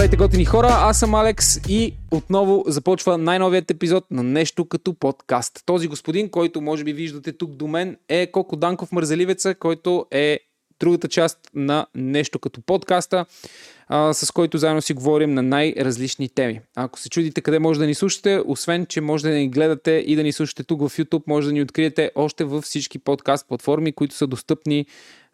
Здравейте, 0.00 0.16
готини 0.16 0.44
хора! 0.44 0.68
Аз 0.70 0.98
съм 0.98 1.14
Алекс 1.14 1.56
и 1.68 1.94
отново 2.10 2.64
започва 2.66 3.18
най-новият 3.18 3.70
епизод 3.70 4.04
на 4.10 4.22
Нещо 4.22 4.64
като 4.64 4.94
подкаст. 4.94 5.62
Този 5.66 5.88
господин, 5.88 6.30
който 6.30 6.60
може 6.60 6.84
би 6.84 6.92
виждате 6.92 7.32
тук 7.32 7.50
до 7.50 7.66
мен, 7.66 7.96
е 8.08 8.26
Коко 8.26 8.56
Данков 8.56 8.92
Мързаливеца, 8.92 9.54
който 9.54 10.06
е 10.10 10.38
другата 10.80 11.08
част 11.08 11.38
на 11.54 11.86
Нещо 11.94 12.38
като 12.38 12.60
подкаста, 12.60 13.26
а, 13.88 14.12
с 14.12 14.30
който 14.30 14.58
заедно 14.58 14.82
си 14.82 14.92
говорим 14.92 15.34
на 15.34 15.42
най-различни 15.42 16.28
теми. 16.28 16.60
Ако 16.76 16.98
се 16.98 17.08
чудите 17.08 17.40
къде 17.40 17.58
може 17.58 17.80
да 17.80 17.86
ни 17.86 17.94
слушате, 17.94 18.42
освен, 18.46 18.86
че 18.86 19.00
може 19.00 19.28
да 19.28 19.30
ни 19.30 19.48
гледате 19.48 20.04
и 20.06 20.16
да 20.16 20.22
ни 20.22 20.32
слушате 20.32 20.64
тук 20.64 20.80
в 20.80 20.96
YouTube, 20.98 21.22
може 21.26 21.46
да 21.46 21.52
ни 21.52 21.62
откриете 21.62 22.10
още 22.14 22.44
във 22.44 22.64
всички 22.64 22.98
подкаст 22.98 23.48
платформи, 23.48 23.92
които 23.92 24.14
са 24.14 24.26
достъпни 24.26 24.86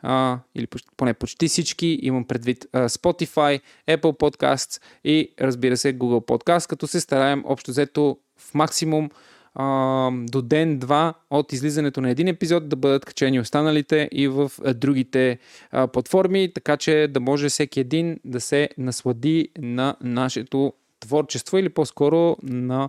а, 0.02 0.38
или 0.54 0.66
поне 0.96 1.14
почти 1.14 1.48
всички, 1.48 1.98
имам 2.02 2.24
предвид 2.24 2.66
а, 2.72 2.88
Spotify, 2.88 3.60
Apple 3.88 4.00
Podcasts 4.00 4.82
и 5.04 5.34
разбира 5.40 5.76
се 5.76 5.98
Google 5.98 6.26
Podcast, 6.26 6.68
като 6.68 6.86
се 6.86 7.00
стараем 7.00 7.42
общо 7.46 7.70
взето 7.70 8.18
в 8.38 8.54
максимум 8.54 9.10
а, 9.54 10.10
до 10.12 10.42
ден-два 10.42 11.14
от 11.30 11.52
излизането 11.52 12.00
на 12.00 12.10
един 12.10 12.28
епизод 12.28 12.68
да 12.68 12.76
бъдат 12.76 13.04
качени 13.04 13.40
останалите 13.40 14.08
и 14.12 14.28
в 14.28 14.52
а, 14.64 14.74
другите 14.74 15.38
а, 15.70 15.86
платформи, 15.86 16.52
така 16.54 16.76
че 16.76 17.08
да 17.10 17.20
може 17.20 17.48
всеки 17.48 17.80
един 17.80 18.20
да 18.24 18.40
се 18.40 18.68
наслади 18.78 19.48
на 19.58 19.96
нашето 20.00 20.72
творчество 21.00 21.58
или 21.58 21.68
по-скоро 21.68 22.36
на 22.42 22.88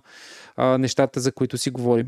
а, 0.55 0.77
нещата, 0.77 1.19
за 1.19 1.31
които 1.31 1.57
си 1.57 1.69
говорим. 1.69 2.07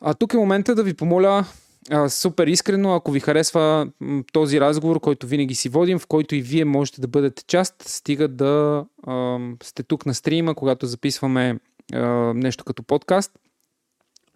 А 0.00 0.14
тук 0.14 0.34
е 0.34 0.36
момента 0.36 0.74
да 0.74 0.82
ви 0.82 0.94
помоля 0.94 1.44
а, 1.90 2.08
супер 2.08 2.46
искрено, 2.46 2.94
ако 2.94 3.10
ви 3.10 3.20
харесва 3.20 3.88
този 4.32 4.60
разговор, 4.60 5.00
който 5.00 5.26
винаги 5.26 5.54
си 5.54 5.68
водим, 5.68 5.98
в 5.98 6.06
който 6.06 6.34
и 6.34 6.42
вие 6.42 6.64
можете 6.64 7.00
да 7.00 7.08
бъдете 7.08 7.44
част, 7.44 7.74
стига 7.86 8.28
да 8.28 8.84
а, 9.06 9.38
сте 9.62 9.82
тук 9.82 10.06
на 10.06 10.14
стрима, 10.14 10.54
когато 10.54 10.86
записваме 10.86 11.58
а, 11.92 11.98
нещо 12.34 12.64
като 12.64 12.82
подкаст. 12.82 13.32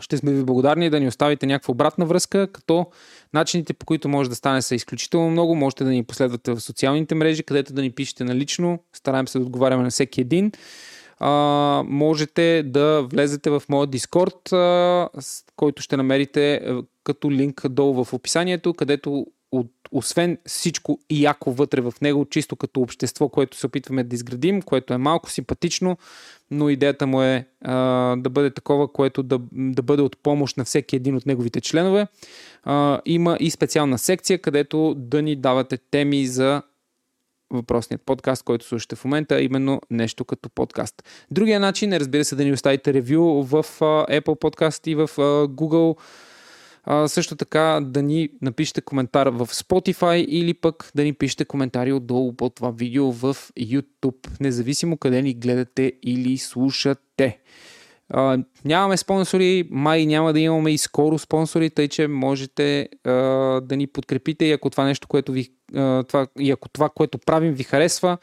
Ще 0.01 0.17
сме 0.17 0.33
ви 0.33 0.45
благодарни 0.45 0.91
да 0.91 1.01
ни 1.01 1.09
оставите 1.09 1.47
някаква 1.47 1.73
обратна 1.73 2.07
връзка, 2.07 2.53
като 2.53 2.87
начините 3.33 3.75
по 3.75 3.87
които 3.87 4.09
може 4.09 4.31
да 4.31 4.37
стане 4.37 4.63
са 4.63 4.75
изключително 4.75 5.31
много. 5.31 5.55
Можете 5.55 5.85
да 5.85 5.91
ни 5.91 6.05
последвате 6.05 6.53
в 6.53 6.61
социалните 6.61 7.15
мрежи, 7.15 7.43
където 7.43 7.73
да 7.73 7.83
ни 7.83 7.91
пишете 7.91 8.25
налично. 8.25 8.79
Стараем 8.93 9.29
се 9.29 9.39
да 9.39 9.45
отговаряме 9.45 9.83
на 9.83 9.91
всеки 9.91 10.21
един 10.21 10.53
а, 11.19 11.83
можете 11.87 12.63
да 12.67 13.03
влезете 13.03 13.51
в 13.51 13.63
Discord, 13.69 14.53
а, 14.53 15.09
който 15.57 15.83
ще 15.83 15.97
намерите 15.97 16.61
като 17.05 17.31
линк 17.31 17.69
долу 17.69 18.05
в 18.05 18.13
описанието, 18.13 18.75
където 18.75 19.27
от, 19.53 19.71
освен 19.93 20.39
всичко 20.47 20.99
и 21.11 21.23
яко 21.25 21.53
вътре 21.53 21.81
в 21.81 21.95
него, 22.03 22.25
чисто 22.25 22.57
като 22.57 22.81
общество, 22.81 23.29
което 23.29 23.57
се 23.57 23.67
опитваме 23.67 24.05
да 24.05 24.17
изградим, 24.17 24.63
което 24.63 24.95
е 24.95 24.99
малко 24.99 25.31
симпатично, 25.31 25.99
но 26.51 26.69
идеята 26.69 27.07
му 27.07 27.23
е 27.23 27.47
а, 27.65 28.17
да 28.17 28.31
бъде 28.31 28.51
такова, 28.51 28.93
което 28.93 29.23
да, 29.23 29.41
да 29.53 29.83
бъде 29.83 30.03
от 30.03 30.23
помощ 30.23 30.57
на 30.57 30.65
всеки 30.65 30.97
един 30.97 31.17
от 31.17 31.27
неговите 31.27 31.61
членове. 31.61 32.07
А, 32.65 33.01
има 33.07 33.37
и 33.41 33.51
специална 33.51 33.99
секция, 33.99 34.39
където 34.39 34.95
да 34.97 35.23
ни 35.23 35.37
давате 35.37 35.79
теми 35.91 36.27
за 36.27 36.63
въпросният 37.57 38.03
подкаст, 38.03 38.43
който 38.43 38.65
слушате 38.65 38.97
в 38.97 39.05
момента, 39.05 39.43
именно 39.43 39.81
нещо 39.91 40.25
като 40.25 40.49
подкаст. 40.51 41.03
Другия 41.31 41.61
начин 41.61 41.93
е, 41.93 42.01
разбира 42.01 42.25
се, 42.25 42.37
да 42.37 42.45
ни 42.45 42.53
оставите 42.53 42.95
ревю 42.95 43.43
в 43.43 43.65
Apple 43.81 44.21
Podcast 44.21 44.89
и 44.89 44.95
в 44.95 45.09
Google. 45.49 45.97
също 47.07 47.37
така 47.37 47.81
да 47.83 48.03
ни 48.03 48.29
напишете 48.43 48.81
коментар 48.81 49.27
в 49.27 49.47
Spotify 49.47 50.17
или 50.17 50.55
пък 50.55 50.91
да 50.95 51.05
ни 51.05 51.13
пишете 51.13 51.45
коментари 51.45 51.93
отдолу 51.93 52.33
под 52.33 52.55
това 52.55 52.71
видео 52.71 53.13
в 53.13 53.37
YouTube, 53.61 54.41
независимо 54.41 54.97
къде 54.97 55.23
ни 55.23 55.35
гледате 55.35 55.93
или 56.03 56.39
слушате. 56.39 57.39
Uh, 58.15 58.45
нямаме 58.65 58.97
спонсори, 58.97 59.69
май 59.71 60.07
няма 60.07 60.33
да 60.33 60.41
имаме 60.41 60.71
и 60.71 60.79
скоро 60.79 61.19
спонсори, 61.19 61.71
тъй 61.71 61.89
че 61.89 62.07
можете 62.09 62.89
uh, 63.05 63.61
да 63.61 63.77
ни 63.77 63.87
подкрепите 63.87 64.45
и 64.45 64.53
ако 64.53 64.71
това 64.71 64.85
нещо, 64.85 65.09
което 65.09 65.33
ви, 65.33 65.51
uh, 65.73 66.09
това, 66.09 66.27
и 66.39 66.51
ако 66.51 66.69
това, 66.69 66.89
което 66.89 67.19
правим 67.19 67.53
ви 67.53 67.63
харесва, 67.65 68.19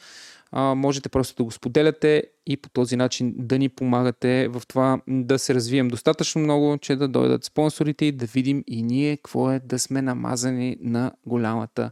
uh, 0.53 0.73
можете 0.73 1.09
просто 1.09 1.35
да 1.35 1.43
го 1.43 1.51
споделяте 1.51 2.23
и 2.47 2.57
по 2.57 2.69
този 2.69 2.95
начин 2.95 3.33
да 3.37 3.59
ни 3.59 3.69
помагате 3.69 4.47
в 4.47 4.61
това 4.67 5.01
да 5.07 5.39
се 5.39 5.53
развием 5.53 5.87
достатъчно 5.87 6.41
много, 6.41 6.77
че 6.77 6.95
да 6.95 7.07
дойдат 7.07 7.43
спонсорите 7.43 8.05
и 8.05 8.11
да 8.11 8.25
видим 8.25 8.63
и 8.67 8.81
ние 8.81 9.17
какво 9.17 9.51
е 9.51 9.59
да 9.59 9.79
сме 9.79 10.01
намазани 10.01 10.77
на 10.81 11.11
голямата 11.25 11.91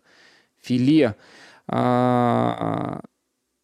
филия. 0.66 1.14
Uh, 1.74 3.00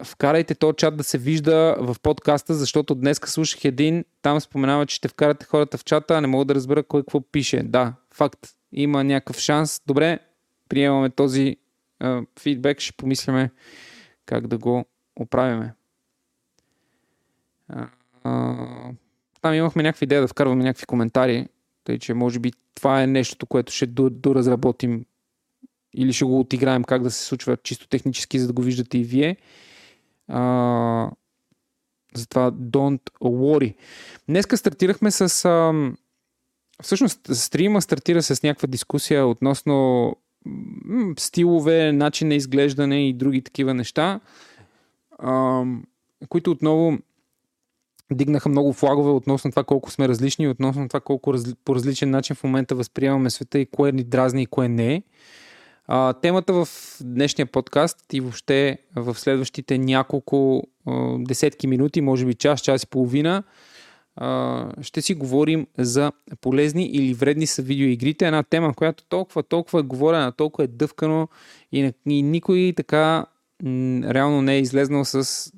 вкарайте 0.03 0.55
този 0.55 0.75
чат 0.75 0.97
да 0.97 1.03
се 1.03 1.17
вижда 1.17 1.75
в 1.79 1.95
подкаста, 2.03 2.53
защото 2.53 2.95
днес 2.95 3.19
слушах 3.25 3.65
един, 3.65 4.05
там 4.21 4.41
споменава, 4.41 4.85
че 4.85 4.95
ще 4.95 5.07
вкарате 5.07 5.45
хората 5.45 5.77
в 5.77 5.83
чата, 5.83 6.17
а 6.17 6.21
не 6.21 6.27
мога 6.27 6.45
да 6.45 6.55
разбера 6.55 6.83
кой 6.83 7.01
какво 7.01 7.21
пише. 7.21 7.63
Да, 7.63 7.93
факт. 8.13 8.39
Има 8.71 9.03
някакъв 9.03 9.39
шанс. 9.39 9.81
Добре, 9.87 10.19
приемаме 10.69 11.09
този 11.09 11.57
а, 11.99 12.21
фидбек, 12.39 12.79
ще 12.79 12.93
помисляме 12.93 13.51
как 14.25 14.47
да 14.47 14.57
го 14.57 14.85
оправиме. 15.15 15.73
А, 17.69 17.87
а, 18.23 18.55
там 19.41 19.53
имахме 19.53 19.83
някаква 19.83 20.05
идея 20.05 20.21
да 20.21 20.27
вкарваме 20.27 20.63
някакви 20.63 20.85
коментари, 20.85 21.47
тъй 21.83 21.99
че 21.99 22.13
може 22.13 22.39
би 22.39 22.51
това 22.75 23.03
е 23.03 23.07
нещото, 23.07 23.45
което 23.45 23.73
ще 23.73 23.85
доразработим 23.85 25.05
или 25.93 26.13
ще 26.13 26.25
го 26.25 26.39
отиграем 26.39 26.83
как 26.83 27.03
да 27.03 27.11
се 27.11 27.25
случва 27.25 27.57
чисто 27.57 27.87
технически, 27.87 28.39
за 28.39 28.47
да 28.47 28.53
го 28.53 28.61
виждате 28.61 28.97
и 28.97 29.03
вие. 29.03 29.37
А, 30.27 31.11
затова 32.15 32.51
don't 32.51 33.11
worry. 33.21 33.75
Днеска 34.29 34.57
стартирахме 34.57 35.11
с... 35.11 35.45
А, 35.45 35.73
всъщност 36.83 37.19
стрима 37.33 37.81
стартира 37.81 38.23
с 38.23 38.43
някаква 38.43 38.67
дискусия 38.67 39.27
относно 39.27 40.15
стилове, 41.19 41.91
начин 41.91 42.27
на 42.27 42.35
изглеждане 42.35 43.07
и 43.09 43.13
други 43.13 43.41
такива 43.41 43.73
неща, 43.73 44.19
а, 45.19 45.63
които 46.29 46.51
отново 46.51 46.97
дигнаха 48.11 48.49
много 48.49 48.73
флагове 48.73 49.11
относно 49.11 49.51
това 49.51 49.63
колко 49.63 49.91
сме 49.91 50.07
различни, 50.07 50.47
относно 50.47 50.87
това 50.87 50.99
колко 50.99 51.33
разли, 51.33 51.53
по 51.65 51.75
различен 51.75 52.09
начин 52.09 52.35
в 52.35 52.43
момента 52.43 52.75
възприемаме 52.75 53.29
света 53.29 53.59
и 53.59 53.65
кое 53.65 53.91
ни 53.91 54.03
дразни 54.03 54.41
и 54.41 54.45
кое 54.45 54.67
не 54.67 54.93
е. 54.93 55.03
А, 55.87 56.13
темата 56.13 56.53
в 56.53 56.67
днешния 57.01 57.45
подкаст 57.45 58.13
и 58.13 58.21
въобще 58.21 58.77
в 58.95 59.15
следващите 59.15 59.77
няколко 59.77 60.63
а, 60.85 61.17
десетки 61.19 61.67
минути, 61.67 62.01
може 62.01 62.25
би 62.25 62.33
час, 62.33 62.61
час 62.61 62.83
и 62.83 62.87
половина, 62.87 63.43
а, 64.15 64.69
ще 64.81 65.01
си 65.01 65.13
говорим 65.13 65.67
за 65.77 66.11
полезни 66.41 66.85
или 66.85 67.13
вредни 67.13 67.47
са 67.47 67.61
видеоигрите. 67.61 68.25
Една 68.25 68.43
тема, 68.43 68.73
която 68.73 69.03
толкова, 69.03 69.43
толкова 69.43 69.79
е 69.79 69.83
говорена, 69.83 70.31
толкова 70.31 70.63
е 70.63 70.67
дъвкано 70.67 71.27
и, 71.71 71.93
и 72.09 72.23
никой 72.23 72.73
така 72.77 73.25
м, 73.63 74.01
реално 74.13 74.41
не 74.41 74.55
е 74.55 74.59
излезнал 74.59 75.05
с 75.05 75.51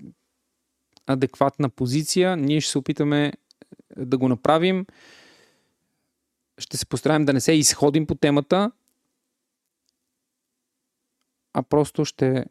адекватна 1.07 1.69
позиция. 1.69 2.37
Ние 2.37 2.61
ще 2.61 2.71
се 2.71 2.77
опитаме 2.77 3.33
да 3.97 4.17
го 4.17 4.27
направим. 4.27 4.85
Ще 6.57 6.77
се 6.77 6.85
постараем 6.85 7.25
да 7.25 7.33
не 7.33 7.41
се 7.41 7.53
изходим 7.53 8.05
по 8.05 8.15
темата, 8.15 8.71
а 11.53 11.63
просто 11.63 12.05
ще 12.05 12.45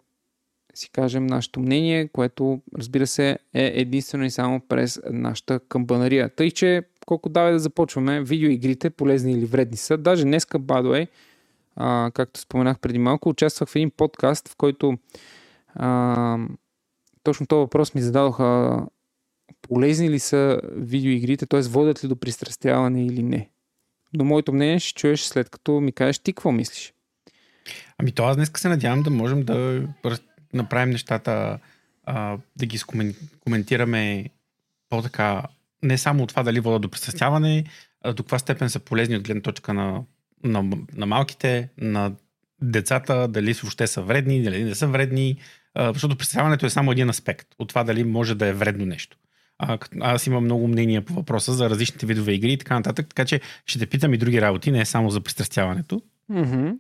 си 0.75 0.91
кажем 0.91 1.27
нашето 1.27 1.61
мнение, 1.61 2.09
което 2.09 2.61
разбира 2.79 3.07
се 3.07 3.39
е 3.55 3.73
единствено 3.75 4.25
и 4.25 4.31
само 4.31 4.61
през 4.61 5.01
нашата 5.11 5.61
камбанария. 5.61 6.35
Тъй, 6.35 6.51
че 6.51 6.83
колко 7.07 7.29
давай 7.29 7.53
да 7.53 7.59
започваме, 7.59 8.23
видеоигрите 8.23 8.91
полезни 8.91 9.33
или 9.33 9.47
вредни 9.47 9.77
са. 9.77 9.97
Даже 9.97 10.25
днеска, 10.25 10.61
а, 11.77 12.11
както 12.15 12.41
споменах 12.41 12.79
преди 12.79 12.99
малко, 12.99 13.29
участвах 13.29 13.69
в 13.69 13.77
един 13.77 13.91
подкаст, 13.91 14.49
в 14.49 14.57
който 14.57 14.99
а, 15.75 16.39
точно 17.23 17.47
този 17.47 17.59
въпрос 17.59 17.95
ми 17.95 18.01
зададоха 18.01 18.83
полезни 19.63 20.11
ли 20.11 20.19
са 20.19 20.61
видеоигрите, 20.65 21.47
т.е. 21.47 21.61
водят 21.61 22.05
ли 22.05 22.09
до 22.09 22.17
пристрастяване 22.17 23.07
или 23.07 23.23
не. 23.23 23.51
Но 24.13 24.25
моето 24.25 24.53
мнение 24.53 24.79
ще 24.79 25.01
чуеш 25.01 25.21
след 25.21 25.51
като 25.51 25.81
ми 25.81 25.93
кажеш 25.93 26.19
ти 26.19 26.33
какво 26.33 26.53
мислиш. 26.53 26.95
Ами 27.99 28.13
то 28.13 28.25
аз 28.25 28.37
днес 28.37 28.51
се 28.57 28.69
надявам 28.69 29.03
да 29.03 29.11
можем 29.11 29.43
да 29.43 29.83
направим 30.55 30.91
нещата, 30.91 31.59
а, 32.05 32.37
да 32.57 32.67
ги 32.67 32.81
коментираме 33.41 34.25
по-така, 34.89 35.43
не 35.83 35.99
само 35.99 36.23
от 36.23 36.29
това 36.29 36.43
дали 36.43 36.61
вода 36.61 36.79
до 36.79 36.89
присъстяване, 36.89 37.65
а 38.03 38.13
до 38.13 38.23
каква 38.23 38.39
степен 38.39 38.71
са 38.71 38.79
полезни 38.79 39.17
от 39.17 39.23
гледна 39.23 39.43
точка 39.43 39.75
на, 39.75 40.03
на, 40.45 40.77
на 40.95 41.07
малките, 41.07 41.69
на 41.79 42.13
децата, 42.63 43.29
дали 43.29 43.53
въобще 43.53 43.87
са 43.87 44.03
вредни, 44.03 44.43
дали 44.43 44.65
не 44.65 44.75
са 44.75 44.87
вредни, 44.87 45.37
а, 45.75 45.93
защото 45.93 46.17
присъстяването 46.17 46.67
е 46.67 46.71
само 46.71 46.93
един 46.93 47.11
аспект 47.11 47.49
от 47.59 47.69
това 47.69 47.85
дали 47.85 48.05
може 48.05 48.35
да 48.35 48.47
е 48.47 48.53
вредно 48.53 48.87
нещо. 48.87 49.17
А, 49.59 49.79
аз 50.01 50.27
имам 50.27 50.45
много 50.45 50.69
мнения 50.69 51.05
по 51.05 51.15
въпроса 51.15 51.53
за 51.53 51.71
различните 51.71 52.07
видове 52.07 52.33
игри 52.33 52.53
и 52.53 52.59
така 52.59 52.75
нататък, 52.75 53.09
така 53.09 53.25
че 53.25 53.41
ще 53.67 53.79
те 53.79 53.87
питам 53.87 54.15
и 54.15 54.19
други 54.19 54.41
работи, 54.41 54.71
не 54.71 54.85
само 54.85 55.11
за 55.11 55.21
пристрастяването. 55.21 56.03
Mm-hmm. 56.31 56.79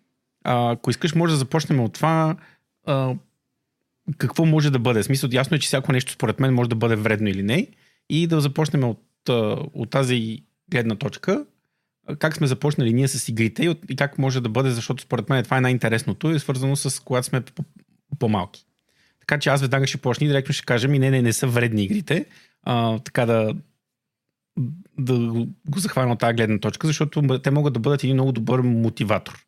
Ако 0.51 0.91
искаш, 0.91 1.15
може 1.15 1.33
да 1.33 1.39
започнем 1.39 1.81
от 1.81 1.93
това. 1.93 2.37
А, 2.87 3.15
какво 4.19 4.45
може 4.45 4.71
да 4.71 4.79
бъде. 4.79 5.03
Смисъл, 5.03 5.31
ясно 5.33 5.55
е, 5.55 5.59
че 5.59 5.67
всяко 5.67 5.93
нещо 5.93 6.13
според 6.13 6.41
мен 6.41 6.55
може 6.55 6.71
да 6.71 6.77
бъде 6.77 6.97
вредно 6.97 7.29
или 7.29 7.43
не. 7.43 7.67
И 8.11 8.27
да 8.27 8.41
започнем 8.41 8.85
от, 8.85 9.03
от 9.75 9.91
тази 9.91 10.43
гледна 10.71 10.95
точка, 10.95 11.45
как 12.19 12.37
сме 12.37 12.47
започнали 12.47 12.93
ние 12.93 13.09
с 13.09 13.29
игрите 13.29 13.77
и 13.89 13.97
как 13.97 14.19
може 14.19 14.41
да 14.41 14.49
бъде, 14.49 14.71
защото 14.71 15.03
според 15.03 15.29
мен 15.29 15.45
това 15.45 15.59
е 15.59 15.61
най-интересното 15.61 16.31
и 16.31 16.35
е 16.35 16.39
свързано 16.39 16.77
с 16.77 17.05
когато 17.05 17.27
сме 17.27 17.43
по-малки. 18.19 18.67
Така 19.21 19.39
че 19.39 19.49
аз 19.49 19.61
веднага 19.61 19.87
ще 19.87 19.99
почна 19.99 20.25
и 20.25 20.29
директно 20.29 20.53
ще 20.53 20.65
кажа 20.65 20.89
ми 20.89 20.99
не, 20.99 21.11
не, 21.11 21.23
не 21.23 21.33
са 21.33 21.47
вредни 21.47 21.85
игрите. 21.85 22.27
А, 22.63 22.99
така 22.99 23.27
да, 23.27 23.55
да 24.99 25.19
го 25.69 25.79
захвана 25.79 26.13
от 26.13 26.19
тази 26.19 26.35
гледна 26.35 26.59
точка, 26.59 26.87
защото 26.87 27.39
те 27.39 27.51
могат 27.51 27.75
да 27.75 27.81
бъдат 27.81 28.05
един 28.05 28.17
много 28.17 28.33
добър 28.33 28.61
мотиватор. 28.61 29.48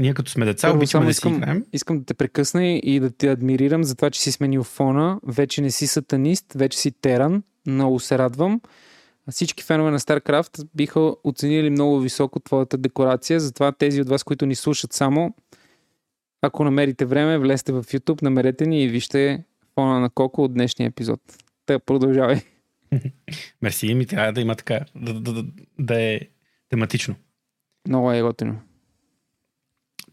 Ние 0.00 0.14
като 0.14 0.30
сме 0.30 0.44
деца, 0.44 0.72
обичаме 0.72 1.04
да 1.04 1.10
искам, 1.10 1.32
си 1.32 1.36
играем. 1.36 1.64
Искам 1.72 1.98
да 1.98 2.04
те 2.04 2.14
прекъсна 2.14 2.66
и 2.66 3.00
да 3.00 3.10
те 3.10 3.28
адмирирам 3.28 3.84
за 3.84 3.96
това, 3.96 4.10
че 4.10 4.20
си 4.20 4.32
сменил 4.32 4.62
фона. 4.62 5.20
Вече 5.26 5.62
не 5.62 5.70
си 5.70 5.86
сатанист, 5.86 6.52
вече 6.54 6.78
си 6.78 6.90
теран. 6.90 7.42
Много 7.66 8.00
се 8.00 8.18
радвам. 8.18 8.60
Всички 9.30 9.64
фенове 9.64 9.90
на 9.90 10.00
StarCraft 10.00 10.68
биха 10.74 11.14
оценили 11.24 11.70
много 11.70 12.00
високо 12.00 12.40
твоята 12.40 12.78
декорация, 12.78 13.40
затова 13.40 13.72
тези 13.72 14.00
от 14.00 14.08
вас, 14.08 14.24
които 14.24 14.46
ни 14.46 14.54
слушат 14.54 14.92
само, 14.92 15.34
ако 16.42 16.64
намерите 16.64 17.04
време, 17.04 17.38
влезте 17.38 17.72
в 17.72 17.84
YouTube, 17.84 18.22
намерете 18.22 18.66
ни 18.66 18.82
и 18.82 18.88
вижте 18.88 19.44
фона 19.74 20.00
на 20.00 20.10
Коко 20.10 20.44
от 20.44 20.54
днешния 20.54 20.86
епизод. 20.86 21.20
Та, 21.66 21.78
продължавай. 21.78 22.40
Мерси, 23.62 23.94
ми 23.94 24.06
трябва 24.06 24.32
да 24.32 24.40
има 24.40 24.54
така, 24.54 24.80
да, 24.96 25.14
да, 25.14 25.32
да, 25.32 25.44
да 25.78 26.02
е 26.02 26.20
тематично. 26.68 27.14
Много 27.88 28.12
е 28.12 28.22
готино. 28.22 28.60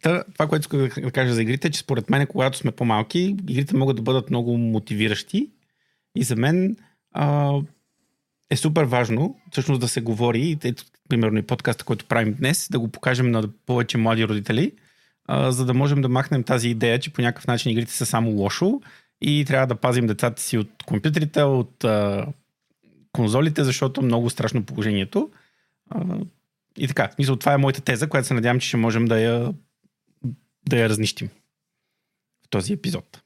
Та, 0.02 0.24
това, 0.34 0.48
което 0.48 0.62
исках 0.62 1.04
да 1.06 1.12
кажа 1.12 1.34
за 1.34 1.42
игрите, 1.42 1.68
е, 1.68 1.72
че 1.72 1.80
според 1.80 2.10
мен, 2.10 2.28
когато 2.28 2.58
сме 2.58 2.72
по-малки, 2.72 3.36
игрите 3.50 3.78
могат 3.78 3.96
да 3.96 4.02
бъдат 4.02 4.30
много 4.30 4.58
мотивиращи. 4.58 5.50
И 6.16 6.24
за 6.24 6.36
мен 6.36 6.78
а, 7.12 7.54
е 8.50 8.56
супер 8.56 8.84
важно 8.84 9.40
всъщност 9.52 9.82
да 9.82 9.88
се 9.88 10.02
говори, 10.02 10.58
ето, 10.64 10.84
примерно 11.10 11.38
и 11.38 11.42
подкаста, 11.42 11.86
който 11.86 12.06
правим 12.06 12.34
днес, 12.34 12.68
да 12.72 12.80
го 12.80 12.88
покажем 12.88 13.32
на 13.32 13.44
повече 13.66 13.98
млади 13.98 14.28
родители, 14.28 14.72
а, 15.28 15.52
за 15.52 15.66
да 15.66 15.74
можем 15.74 16.02
да 16.02 16.10
махнем 16.10 16.44
тази 16.44 16.70
идея, 16.70 17.00
че 17.00 17.14
по 17.14 17.22
някакъв 17.22 17.48
начин 17.48 17.72
игрите 17.72 17.94
са 17.94 18.06
само 18.06 18.32
лошо 18.32 18.82
и 19.22 19.46
трябва 19.48 19.68
да 19.68 19.76
пазим 19.76 20.08
децата 20.08 20.42
си 20.42 20.58
от 20.58 20.70
компютрите, 20.86 21.44
от 21.44 21.84
а, 21.84 22.26
конзолите, 23.12 23.64
защото 23.64 24.02
много 24.02 24.30
страшно 24.30 24.64
положението. 24.64 25.30
А, 25.90 26.18
и 26.78 26.88
така, 26.88 27.10
мисля, 27.20 27.38
това 27.38 27.54
е 27.54 27.58
моята 27.58 27.82
теза, 27.82 28.10
която 28.10 28.28
се 28.28 28.34
надявам, 28.34 28.60
че 28.60 28.68
ще 28.68 28.78
можем 28.78 29.06
да 29.06 29.20
я, 29.20 29.54
да 30.70 30.78
я 30.78 30.90
разнищим 30.90 31.30
в 32.46 32.50
този 32.50 32.74
епизод. 32.74 33.22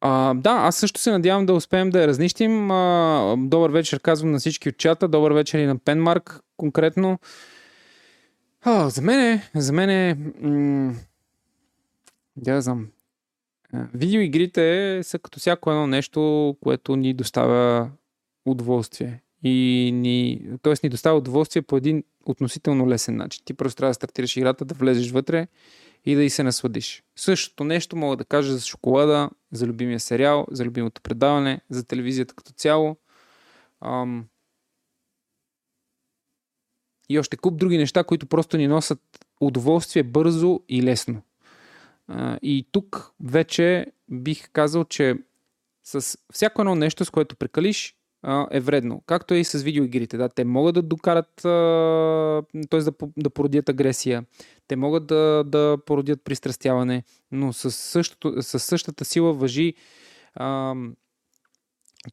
А, 0.00 0.34
да, 0.34 0.50
аз 0.50 0.76
също 0.76 1.00
се 1.00 1.10
надявам 1.10 1.46
да 1.46 1.54
успеем 1.54 1.90
да 1.90 2.00
я 2.00 2.06
разнищим. 2.06 2.70
А, 2.70 3.36
добър 3.38 3.70
вечер 3.70 4.00
казвам 4.00 4.30
на 4.30 4.38
всички 4.38 4.68
от 4.68 4.78
чата. 4.78 5.08
Добър 5.08 5.32
вечер 5.32 5.58
и 5.58 5.66
на 5.66 5.78
Пенмарк 5.78 6.40
конкретно. 6.56 7.18
А, 8.62 8.88
за 8.88 9.02
мен 9.02 9.40
за 9.54 9.72
мен 9.72 9.90
е... 9.90 10.14
М- 10.40 10.94
да 12.36 12.60
знам. 12.60 12.88
Видеоигрите 13.94 15.00
са 15.02 15.18
като 15.18 15.40
всяко 15.40 15.70
едно 15.70 15.86
нещо, 15.86 16.56
което 16.60 16.96
ни 16.96 17.14
доставя 17.14 17.90
удоволствие. 18.46 19.22
И 19.42 19.90
ни, 19.94 20.46
т.е. 20.62 20.74
ни 20.82 20.88
доставя 20.88 21.18
удоволствие 21.18 21.62
по 21.62 21.76
един 21.76 22.04
относително 22.26 22.88
лесен 22.88 23.16
начин. 23.16 23.42
Ти 23.44 23.54
просто 23.54 23.76
трябва 23.76 23.90
да 23.90 23.94
стартираш 23.94 24.36
играта, 24.36 24.64
да 24.64 24.74
влезеш 24.74 25.10
вътре 25.10 25.46
и 26.04 26.14
да 26.14 26.22
и 26.22 26.30
се 26.30 26.42
насладиш. 26.42 27.02
Същото 27.16 27.64
нещо 27.64 27.96
мога 27.96 28.16
да 28.16 28.24
кажа 28.24 28.52
за 28.52 28.60
шоколада, 28.60 29.30
за 29.52 29.66
любимия 29.66 30.00
сериал, 30.00 30.46
за 30.50 30.64
любимото 30.64 31.02
предаване, 31.02 31.60
за 31.70 31.84
телевизията 31.84 32.34
като 32.34 32.52
цяло. 32.52 32.96
Ам... 33.80 34.26
И 37.08 37.18
още 37.18 37.36
куп 37.36 37.58
други 37.58 37.78
неща, 37.78 38.04
които 38.04 38.26
просто 38.26 38.56
ни 38.56 38.66
носят 38.66 39.00
удоволствие 39.40 40.02
бързо 40.02 40.60
и 40.68 40.82
лесно. 40.82 41.22
А, 42.08 42.38
и 42.42 42.68
тук 42.72 43.12
вече 43.20 43.86
бих 44.10 44.50
казал, 44.50 44.84
че 44.84 45.14
с 45.84 46.18
всяко 46.32 46.62
едно 46.62 46.74
нещо, 46.74 47.04
с 47.04 47.10
което 47.10 47.36
прекалиш, 47.36 47.96
е 48.50 48.60
вредно. 48.60 49.02
Както 49.06 49.34
е 49.34 49.38
и 49.38 49.44
с 49.44 49.62
видеоигрите. 49.62 50.16
Да, 50.16 50.28
те 50.28 50.44
могат 50.44 50.74
да 50.74 50.82
докарат, 50.82 51.30
т.е. 51.42 52.80
Да, 52.80 52.92
да 53.16 53.30
породят 53.30 53.68
агресия, 53.68 54.24
те 54.68 54.76
могат 54.76 55.06
да, 55.06 55.44
да 55.46 55.78
породят 55.86 56.24
пристрастяване, 56.24 57.04
но 57.32 57.52
със, 57.52 57.76
същото, 57.76 58.42
със 58.42 58.64
същата 58.64 59.04
сила 59.04 59.32
въжи 59.32 59.74
а, 60.34 60.74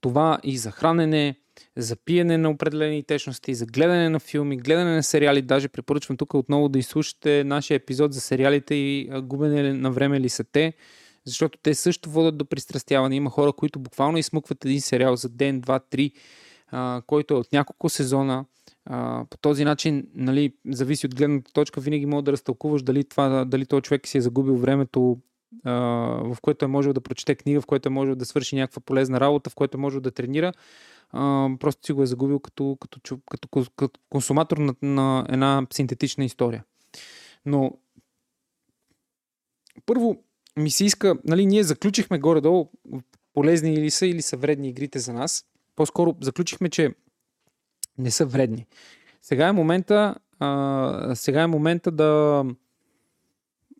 това 0.02 0.40
и 0.44 0.58
за 0.58 0.72
хранене, 0.72 1.36
за 1.78 1.96
пиене 1.96 2.38
на 2.38 2.50
определени 2.50 3.04
течности, 3.04 3.54
за 3.54 3.66
гледане 3.66 4.10
на 4.10 4.20
филми, 4.20 4.58
гледане 4.58 4.96
на 4.96 5.04
сериали. 5.04 5.42
Даже 5.42 5.68
препоръчвам 5.68 6.18
тук 6.18 6.34
отново 6.34 6.70
да 6.70 6.80
изслушате 6.80 7.44
нашия 7.44 7.76
епизод 7.76 8.14
за 8.14 8.22
сериалите 8.22 8.76
и 8.76 9.10
губене 9.24 9.74
на 9.74 9.92
време 9.92 10.20
ли 10.20 10.30
са 10.30 10.44
те 10.44 10.74
защото 11.26 11.60
те 11.64 11.76
също 11.76 12.10
водят 12.10 12.38
до 12.38 12.46
пристрастяване. 12.46 13.16
Има 13.16 13.30
хора, 13.30 13.54
които 13.54 13.80
буквално 13.80 14.18
измъкват 14.18 14.66
един 14.66 14.82
сериал 14.82 15.16
за 15.16 15.30
ден, 15.30 15.62
два, 15.62 15.80
три, 15.80 16.12
а, 16.68 17.02
който 17.08 17.34
е 17.34 17.38
от 17.38 17.54
няколко 17.54 17.90
сезона. 17.90 18.46
А, 18.86 19.26
по 19.30 19.38
този 19.38 19.64
начин, 19.64 20.08
нали, 20.16 20.54
зависи 20.72 21.06
от 21.06 21.16
гледната 21.16 21.54
точка, 21.54 21.82
винаги 21.82 22.06
мога 22.06 22.24
да 22.24 22.32
разтълкуваш 22.32 22.84
дали, 22.84 23.04
това, 23.04 23.46
дали 23.46 23.66
този 23.66 23.82
човек 23.82 24.08
си 24.08 24.18
е 24.18 24.22
загубил 24.22 24.58
времето, 24.58 25.18
в 25.66 26.38
което 26.42 26.66
е 26.66 26.68
можел 26.68 26.94
да 26.94 27.02
прочете 27.02 27.36
книга, 27.36 27.62
в 27.62 27.66
което 27.66 27.90
е 27.90 27.92
можел 27.92 28.16
да 28.16 28.26
свърши 28.26 28.56
някаква 28.56 28.82
полезна 28.82 29.20
работа, 29.20 29.50
в 29.50 29.56
което 29.56 29.78
е 29.78 29.82
можел 29.82 30.02
да 30.02 30.12
тренира. 30.12 30.54
Просто 31.60 31.86
си 31.86 31.94
го 31.94 32.04
е 32.04 32.06
загубил 32.06 32.40
като, 32.40 32.78
като, 32.80 33.20
като, 33.32 33.66
като 33.76 34.00
консуматор 34.10 34.58
на, 34.58 34.76
на 34.82 35.26
една 35.30 35.68
синтетична 35.74 36.26
история. 36.26 36.64
Но 37.46 37.78
първо, 39.86 40.24
ми 40.60 40.72
се 40.72 40.86
иска, 40.86 41.16
нали, 41.24 41.46
ние 41.46 41.64
заключихме 41.64 42.20
горе-долу 42.20 42.72
полезни 43.34 43.74
или 43.74 43.92
са, 43.92 44.06
или 44.06 44.22
са 44.22 44.38
вредни 44.38 44.70
игрите 44.70 45.00
за 45.00 45.14
нас. 45.14 45.46
По-скоро 45.76 46.16
заключихме, 46.22 46.70
че 46.70 46.96
не 47.98 48.12
са 48.12 48.26
вредни. 48.26 48.68
Сега 49.22 49.48
е 49.48 49.52
момента, 49.52 50.16
а, 50.40 51.12
сега 51.16 51.42
е 51.42 51.48
момента 51.48 51.92
да 51.92 52.44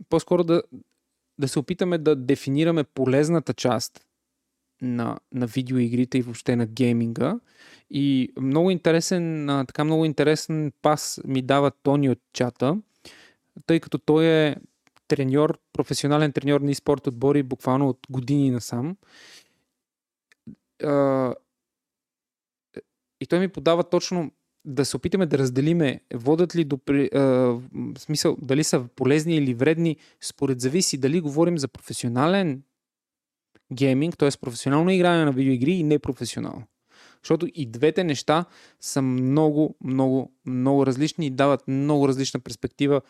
по-скоро 0.10 0.44
да, 0.44 0.64
да 1.40 1.48
се 1.48 1.60
опитаме 1.60 1.98
да 1.98 2.16
дефинираме 2.16 2.84
полезната 2.84 3.54
част 3.54 4.06
на, 4.82 5.20
на 5.34 5.48
видеоигрите 5.48 6.18
и 6.18 6.22
въобще 6.22 6.56
на 6.56 6.66
гейминга. 6.66 7.40
И 7.90 8.34
много 8.42 8.72
интересен, 8.72 9.46
така 9.68 9.84
много 9.84 10.06
интересен 10.06 10.72
пас 10.82 11.22
ми 11.26 11.42
дава 11.42 11.72
Тони 11.84 12.10
от 12.10 12.20
чата, 12.34 12.78
тъй 13.66 13.80
като 13.80 13.98
той 13.98 14.26
е 14.26 14.56
треньор, 15.12 15.60
професионален 15.74 16.32
треньор 16.32 16.62
на 16.62 16.76
спорт 16.76 17.08
отбори 17.08 17.44
буквално 17.44 17.90
от 17.90 18.00
години 18.10 18.52
насам. 18.52 18.98
И 23.22 23.26
той 23.30 23.40
ми 23.40 23.48
подава 23.48 23.84
точно 23.84 24.32
да 24.66 24.86
се 24.86 24.98
опитаме 24.98 25.26
да 25.26 25.38
разделиме 25.38 26.02
водят 26.14 26.56
ли 26.56 26.64
до 26.64 26.80
в 26.88 27.62
смисъл 27.98 28.38
дали 28.42 28.64
са 28.64 28.86
полезни 28.96 29.36
или 29.36 29.54
вредни, 29.54 29.98
според 30.22 30.62
зависи 30.62 30.98
дали 30.98 31.22
говорим 31.22 31.58
за 31.58 31.68
професионален 31.68 32.64
гейминг, 33.74 34.18
т.е. 34.18 34.30
професионално 34.42 34.90
игране 34.90 35.26
на 35.26 35.32
видеоигри 35.32 35.72
и 35.72 35.84
непрофесионално. 35.84 36.64
Защото 37.24 37.48
и 37.54 37.66
двете 37.66 38.04
неща 38.04 38.46
са 38.80 39.02
много, 39.02 39.76
много, 39.84 40.34
много 40.46 40.86
различни 40.86 41.26
и 41.26 41.30
дават 41.30 41.68
много 41.68 42.08
различна 42.08 42.40
перспектива 42.40 43.02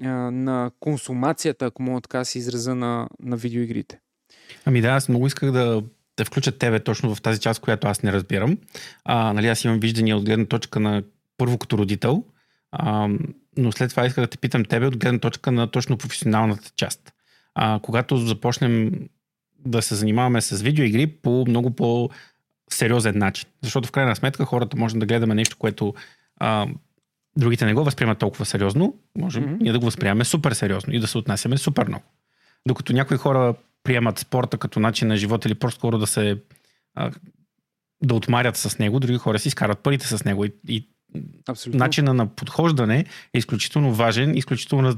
на 0.00 0.70
консумацията, 0.80 1.66
ако 1.66 1.82
мога 1.82 2.00
така 2.00 2.24
си 2.24 2.38
израза, 2.38 2.74
на, 2.74 3.08
на 3.22 3.36
видеоигрите. 3.36 3.98
Ами 4.64 4.80
да, 4.80 4.88
аз 4.88 5.08
много 5.08 5.26
исках 5.26 5.50
да, 5.50 5.82
да 6.16 6.24
включа 6.24 6.58
тебе 6.58 6.80
точно 6.80 7.14
в 7.14 7.22
тази 7.22 7.40
част, 7.40 7.60
която 7.60 7.88
аз 7.88 8.02
не 8.02 8.12
разбирам. 8.12 8.58
А, 9.04 9.32
нали, 9.32 9.46
аз 9.46 9.64
имам 9.64 9.80
виждания 9.80 10.16
от 10.16 10.24
гледна 10.24 10.44
точка 10.44 10.80
на 10.80 11.02
първо 11.38 11.58
като 11.58 11.78
родител, 11.78 12.24
а, 12.72 13.08
но 13.56 13.72
след 13.72 13.90
това 13.90 14.06
исках 14.06 14.24
да 14.24 14.30
те 14.30 14.38
питам 14.38 14.64
тебе 14.64 14.86
от 14.86 14.96
гледна 14.96 15.18
точка 15.18 15.52
на 15.52 15.70
точно 15.70 15.98
професионалната 15.98 16.70
част. 16.76 17.12
А, 17.54 17.80
когато 17.82 18.16
започнем 18.16 18.92
да 19.58 19.82
се 19.82 19.94
занимаваме 19.94 20.40
с 20.40 20.62
видеоигри 20.62 21.06
по 21.06 21.44
много 21.48 21.70
по-сериозен 21.70 23.18
начин. 23.18 23.48
Защото 23.62 23.88
в 23.88 23.92
крайна 23.92 24.16
сметка 24.16 24.44
хората 24.44 24.76
можем 24.76 24.98
да 24.98 25.06
гледаме 25.06 25.34
нещо, 25.34 25.56
което 25.58 25.94
а, 26.36 26.66
другите 27.36 27.64
не 27.64 27.74
го 27.74 27.84
възприемат 27.84 28.18
толкова 28.18 28.44
сериозно, 28.44 28.94
можем 29.18 29.44
mm-hmm. 29.44 29.62
ние 29.62 29.72
да 29.72 29.78
го 29.78 29.84
възприемаме 29.84 30.24
супер 30.24 30.52
сериозно 30.52 30.94
и 30.94 30.98
да 30.98 31.06
се 31.06 31.18
отнасяме 31.18 31.56
супер 31.56 31.88
много. 31.88 32.04
Докато 32.68 32.92
някои 32.92 33.16
хора 33.16 33.54
приемат 33.84 34.18
спорта 34.18 34.58
като 34.58 34.80
начин 34.80 35.08
на 35.08 35.16
живота 35.16 35.48
или 35.48 35.54
просто 35.54 35.78
скоро 35.78 35.98
да 35.98 36.06
се 36.06 36.38
а, 36.94 37.10
да 38.02 38.14
отмарят 38.14 38.56
с 38.56 38.78
него, 38.78 39.00
други 39.00 39.18
хора 39.18 39.38
си 39.38 39.48
изкарат 39.48 39.78
парите 39.78 40.06
с 40.06 40.24
него. 40.24 40.44
И, 40.44 40.52
и 40.68 40.88
Абсолютно. 41.48 41.78
начина 41.78 42.14
на 42.14 42.26
подхождане 42.26 43.04
е 43.34 43.38
изключително 43.38 43.94
важен, 43.94 44.36
изключително 44.36 44.88
раз, 44.88 44.96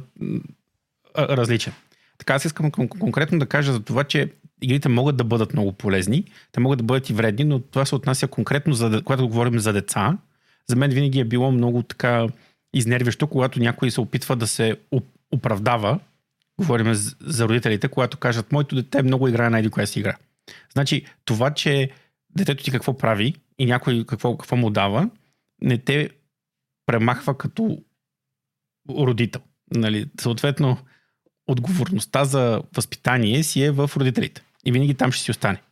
различен. 1.19 1.73
Така 2.19 2.35
аз 2.35 2.45
искам 2.45 2.73
кон- 2.73 2.99
конкретно 2.99 3.39
да 3.39 3.47
кажа 3.47 3.73
за 3.73 3.81
това, 3.81 4.05
че 4.05 4.33
игрите 4.63 4.89
могат 4.89 5.17
да 5.17 5.25
бъдат 5.25 5.53
много 5.53 5.73
полезни, 5.73 6.25
те 6.53 6.61
могат 6.61 6.79
да 6.79 6.85
бъдат 6.85 7.11
и 7.11 7.13
вредни, 7.13 7.45
но 7.45 7.61
това 7.61 7.85
се 7.85 7.95
отнася 7.95 8.29
конкретно, 8.29 8.75
за, 8.75 9.03
когато 9.05 9.29
говорим 9.29 9.59
за 9.59 9.73
деца. 9.73 10.19
За 10.69 10.77
мен 10.77 10.91
винаги 10.91 11.21
е 11.21 11.25
било 11.25 11.53
много 11.53 11.83
така 11.83 12.27
изнервящо, 12.75 13.27
когато 13.27 13.61
някой 13.61 13.91
се 13.91 14.01
опитва 14.01 14.37
да 14.37 14.47
се 14.47 14.77
оправдава, 15.33 16.01
говорим 16.59 16.95
за 17.21 17.49
родителите, 17.49 17.89
когато 17.89 18.17
кажат, 18.17 18.53
моето 18.53 18.75
дете 18.75 19.03
много 19.03 19.29
играе 19.29 19.51
на 19.51 19.59
еди 19.59 19.71
коя 19.71 19.87
си 19.87 19.99
игра. 19.99 20.17
Значи, 20.73 21.07
това, 21.25 21.55
че 21.55 21.91
детето 22.37 22.65
ти 22.65 22.71
какво 22.71 22.99
прави 22.99 23.35
и 23.59 23.67
някой 23.67 24.05
какво, 24.07 24.37
какво 24.37 24.57
му 24.57 24.71
дава, 24.71 25.11
не 25.63 25.79
те 25.79 26.11
премахва 26.87 27.39
като 27.39 27.79
родител. 28.91 29.41
Нали? 29.75 30.11
Съответно, 30.21 30.79
отговорността 31.47 32.25
за 32.25 32.63
възпитание 32.77 33.43
си 33.43 33.63
е 33.63 33.71
в 33.71 33.91
родителите. 33.97 34.43
И 34.65 34.73
винаги 34.73 34.95
там 34.95 35.13
ще 35.13 35.25
си 35.25 35.31
остане. 35.31 35.63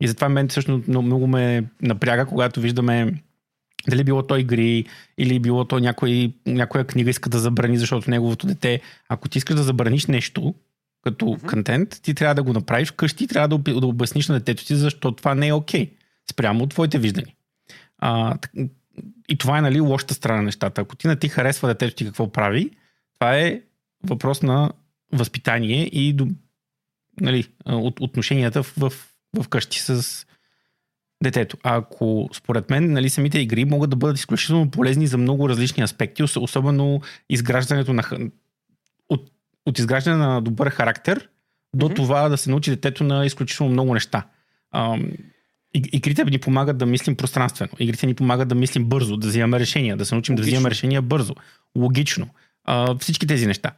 И 0.00 0.08
затова 0.08 0.28
мен 0.28 0.48
всъщност 0.48 0.88
много, 0.88 1.26
ме 1.26 1.64
напряга, 1.82 2.26
когато 2.26 2.60
виждаме 2.60 3.22
дали 3.88 4.04
било 4.04 4.22
то 4.22 4.36
игри 4.36 4.84
или 5.18 5.38
било 5.38 5.64
то 5.64 5.78
някой, 5.78 6.32
някоя 6.46 6.84
книга 6.84 7.10
иска 7.10 7.30
да 7.30 7.38
забрани, 7.38 7.78
защото 7.78 8.10
неговото 8.10 8.46
дете, 8.46 8.80
ако 9.08 9.28
ти 9.28 9.38
искаш 9.38 9.56
да 9.56 9.62
забраниш 9.62 10.06
нещо 10.06 10.54
като 11.02 11.24
mm-hmm. 11.24 11.50
контент, 11.50 12.00
ти 12.02 12.14
трябва 12.14 12.34
да 12.34 12.42
го 12.42 12.52
направиш 12.52 12.88
вкъщи 12.88 13.24
и 13.24 13.26
трябва 13.26 13.58
да, 13.58 13.80
да 13.80 13.86
обясниш 13.86 14.28
на 14.28 14.34
детето 14.34 14.66
ти, 14.66 14.76
защо 14.76 15.12
това 15.12 15.34
не 15.34 15.48
е 15.48 15.52
окей. 15.52 15.86
Okay, 15.86 15.90
спрямо 16.30 16.64
от 16.64 16.70
твоите 16.70 16.98
виждания. 16.98 17.34
А, 17.98 18.38
и 19.28 19.38
това 19.38 19.58
е 19.58 19.62
нали, 19.62 19.80
лошата 19.80 20.14
страна 20.14 20.36
на 20.36 20.42
нещата. 20.42 20.80
Ако 20.80 20.96
ти 20.96 21.08
не 21.08 21.16
ти 21.16 21.28
харесва 21.28 21.68
детето 21.68 21.96
ти 21.96 22.04
какво 22.04 22.32
прави, 22.32 22.70
това 23.14 23.36
е 23.38 23.60
въпрос 24.04 24.42
на 24.42 24.70
възпитание 25.12 25.82
и 25.82 26.16
нали, 27.20 27.44
от, 27.66 28.00
отношенията 28.00 28.62
в, 28.62 28.74
в, 28.76 28.92
в 29.36 29.48
къщи 29.48 29.80
с 29.80 30.25
детето. 31.22 31.56
А 31.62 31.76
ако 31.76 32.28
според 32.32 32.70
мен 32.70 32.92
нали, 32.92 33.10
самите 33.10 33.38
игри 33.38 33.64
могат 33.64 33.90
да 33.90 33.96
бъдат 33.96 34.18
изключително 34.18 34.70
полезни 34.70 35.06
за 35.06 35.18
много 35.18 35.48
различни 35.48 35.82
аспекти, 35.82 36.22
особено 36.22 37.00
изграждането 37.30 37.92
на 37.92 38.02
от, 39.08 39.30
от 39.66 39.78
изграждане 39.78 40.16
на 40.16 40.42
добър 40.42 40.70
характер 40.70 41.20
mm-hmm. 41.20 41.78
до 41.78 41.88
това 41.88 42.28
да 42.28 42.36
се 42.36 42.50
научи 42.50 42.70
детето 42.70 43.04
на 43.04 43.26
изключително 43.26 43.72
много 43.72 43.94
неща. 43.94 44.26
Игрите 45.74 46.24
ни 46.24 46.38
помагат 46.38 46.78
да 46.78 46.86
мислим 46.86 47.16
пространствено. 47.16 47.72
Игрите 47.78 48.06
ни 48.06 48.14
помагат 48.14 48.48
да 48.48 48.54
мислим 48.54 48.84
бързо, 48.84 49.16
да 49.16 49.28
взимаме 49.28 49.60
решения, 49.60 49.96
да 49.96 50.04
се 50.04 50.14
научим 50.14 50.32
Логично. 50.32 50.44
да 50.44 50.56
взимаме 50.56 50.70
решения 50.70 51.02
бързо, 51.02 51.34
логично. 51.76 52.28
А, 52.64 52.94
всички 52.98 53.26
тези 53.26 53.46
неща. 53.46 53.72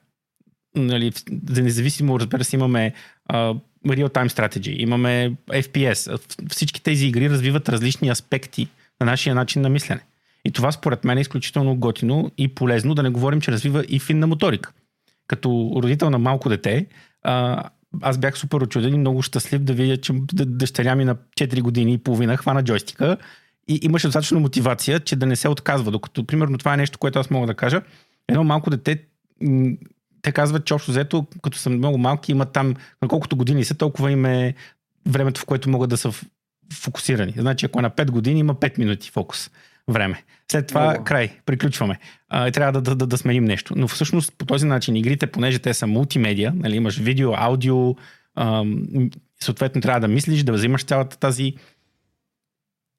Нали, 0.76 1.12
за 1.50 1.62
независимо, 1.62 2.20
разбира 2.20 2.44
се, 2.44 2.56
имаме 2.56 2.94
а, 3.26 3.54
real-time 3.92 4.28
strategy, 4.28 4.76
имаме 4.76 5.32
FPS. 5.48 6.20
Всички 6.50 6.82
тези 6.82 7.06
игри 7.06 7.30
развиват 7.30 7.68
различни 7.68 8.08
аспекти 8.08 8.68
на 9.00 9.06
нашия 9.06 9.34
начин 9.34 9.62
на 9.62 9.68
мислене. 9.68 10.00
И 10.44 10.50
това 10.50 10.72
според 10.72 11.04
мен 11.04 11.18
е 11.18 11.20
изключително 11.20 11.76
готино 11.76 12.30
и 12.38 12.48
полезно, 12.48 12.94
да 12.94 13.02
не 13.02 13.08
говорим, 13.08 13.40
че 13.40 13.52
развива 13.52 13.84
и 13.88 14.00
финна 14.00 14.26
моторика. 14.26 14.72
Като 15.26 15.72
родител 15.82 16.10
на 16.10 16.18
малко 16.18 16.48
дете, 16.48 16.86
аз 18.02 18.18
бях 18.18 18.38
супер 18.38 18.60
очуден 18.60 18.94
и 18.94 18.98
много 18.98 19.22
щастлив 19.22 19.62
да 19.62 19.72
видя, 19.72 19.96
че 19.96 20.12
дъщеря 20.32 20.94
ми 20.94 21.04
на 21.04 21.14
4 21.14 21.60
години 21.60 21.92
и 21.92 21.98
половина 21.98 22.36
хвана 22.36 22.64
джойстика 22.64 23.16
и 23.68 23.80
имаше 23.82 24.06
достатъчно 24.06 24.40
мотивация, 24.40 25.00
че 25.00 25.16
да 25.16 25.26
не 25.26 25.36
се 25.36 25.48
отказва. 25.48 25.90
Докато, 25.90 26.24
примерно, 26.24 26.58
това 26.58 26.74
е 26.74 26.76
нещо, 26.76 26.98
което 26.98 27.18
аз 27.18 27.30
мога 27.30 27.46
да 27.46 27.54
кажа. 27.54 27.82
Едно 28.28 28.44
малко 28.44 28.70
дете, 28.70 29.02
те 30.28 30.32
казват, 30.32 30.64
че 30.64 30.74
общо 30.74 30.90
взето, 30.90 31.26
като 31.42 31.58
са 31.58 31.70
много 31.70 31.98
малки, 31.98 32.32
имат 32.32 32.52
там, 32.52 32.74
на 33.02 33.08
колкото 33.08 33.36
години 33.36 33.64
са, 33.64 33.74
толкова 33.74 34.10
им 34.12 34.24
е 34.24 34.54
времето, 35.06 35.40
в 35.40 35.44
което 35.44 35.70
могат 35.70 35.90
да 35.90 35.96
са 35.96 36.12
фокусирани. 36.72 37.34
Значи, 37.36 37.66
ако 37.66 37.78
е 37.78 37.82
на 37.82 37.90
5 37.90 38.10
години, 38.10 38.40
има 38.40 38.54
5 38.54 38.78
минути 38.78 39.10
фокус 39.10 39.50
време. 39.88 40.24
След 40.52 40.66
това 40.66 40.90
Много. 40.90 41.04
край, 41.04 41.38
приключваме. 41.46 41.98
А, 42.28 42.50
трябва 42.50 42.72
да, 42.72 42.80
да, 42.80 42.94
да, 42.94 43.06
да 43.06 43.18
сменим 43.18 43.44
нещо. 43.44 43.74
Но 43.76 43.88
всъщност 43.88 44.32
по 44.38 44.44
този 44.44 44.66
начин 44.66 44.96
игрите, 44.96 45.26
понеже 45.26 45.58
те 45.58 45.74
са 45.74 45.86
мултимедия, 45.86 46.52
нали, 46.56 46.76
имаш 46.76 46.98
видео, 46.98 47.32
аудио, 47.36 47.96
ам, 48.36 49.10
съответно 49.40 49.80
трябва 49.80 50.00
да 50.00 50.08
мислиш, 50.08 50.42
да 50.42 50.52
взимаш 50.52 50.84
цялата 50.84 51.18
тази 51.18 51.54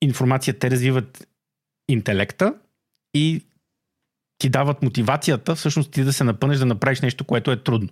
информация. 0.01 0.59
Те 0.59 0.71
развиват 0.71 1.27
интелекта 1.87 2.53
и 3.13 3.41
ти 4.39 4.49
дават 4.49 4.83
мотивацията 4.83 5.55
всъщност 5.55 5.91
ти 5.91 6.03
да 6.03 6.13
се 6.13 6.23
напънеш 6.23 6.57
да 6.57 6.65
направиш 6.65 7.01
нещо, 7.01 7.23
което 7.23 7.51
е 7.51 7.63
трудно. 7.63 7.89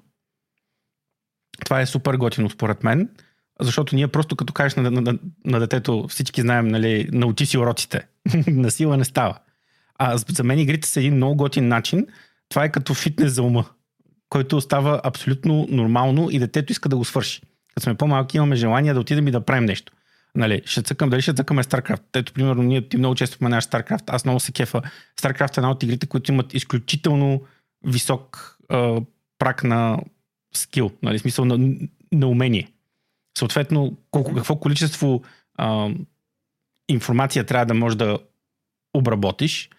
Това 1.66 1.82
е 1.82 1.86
супер 1.86 2.14
готино 2.14 2.50
според 2.50 2.84
мен, 2.84 3.10
защото 3.62 3.96
ние 3.96 4.08
просто 4.08 4.36
като 4.36 4.54
кажеш 4.54 4.76
на, 4.76 4.92
на, 4.92 5.02
на, 5.02 5.20
на 5.46 5.60
детето, 5.60 6.08
всички 6.10 6.42
знаем, 6.42 6.68
нали, 6.68 7.10
научи 7.12 7.46
си 7.46 7.58
уроците. 7.58 8.08
на 8.48 8.72
сила 8.72 8.98
не 8.98 9.06
става. 9.06 9.38
А 10.00 10.18
за 10.18 10.44
мен 10.44 10.60
игрите 10.60 10.88
са 10.88 11.00
един 11.00 11.16
много 11.16 11.36
готин 11.36 11.68
начин. 11.68 12.08
Това 12.50 12.64
е 12.64 12.72
като 12.72 12.94
фитнес 12.94 13.34
за 13.34 13.44
ума, 13.44 13.66
който 14.30 14.62
става 14.62 15.02
абсолютно 15.04 15.68
нормално 15.70 16.30
и 16.32 16.40
детето 16.40 16.72
иска 16.72 16.90
да 16.90 16.98
го 16.98 17.06
свърши. 17.06 17.42
Като 17.76 17.84
сме 17.84 17.96
по-малки 17.96 18.38
имаме 18.38 18.56
желание 18.56 18.94
да 18.94 19.00
отидем 19.00 19.28
и 19.28 19.32
да 19.32 19.46
правим 19.46 19.66
нещо. 19.66 19.94
Нали, 20.38 20.62
ще 20.66 20.82
цъкам, 20.82 21.10
дали 21.10 21.22
ще 21.22 21.34
цъкаме 21.34 21.64
StarCraft. 21.64 22.04
Ето, 22.16 22.34
примерно, 22.34 22.64
ние 22.64 22.90
ти 22.90 22.98
много 22.98 23.16
често 23.16 23.36
споменаваш 23.36 23.66
StarCraft. 23.66 24.04
Аз 24.08 24.26
много 24.26 24.40
се 24.40 24.52
кефа. 24.52 24.82
StarCraft 25.22 25.58
е 25.58 25.60
една 25.60 25.72
от 25.72 25.84
игрите, 25.84 26.08
които 26.08 26.32
имат 26.32 26.54
изключително 26.54 27.42
висок 27.86 28.58
а, 28.70 29.02
прак 29.40 29.64
на 29.64 30.00
скил, 30.56 30.92
нали, 31.04 31.20
смисъл 31.20 31.46
на, 31.46 31.76
на 32.12 32.28
умение. 32.28 32.72
Съответно, 33.38 33.98
колко, 34.12 34.34
какво 34.34 34.56
количество 34.56 35.24
а, 35.56 35.90
информация 36.90 37.44
трябва 37.44 37.66
да 37.66 37.74
можеш 37.74 37.98
да 37.98 38.20
обработиш, 38.94 39.70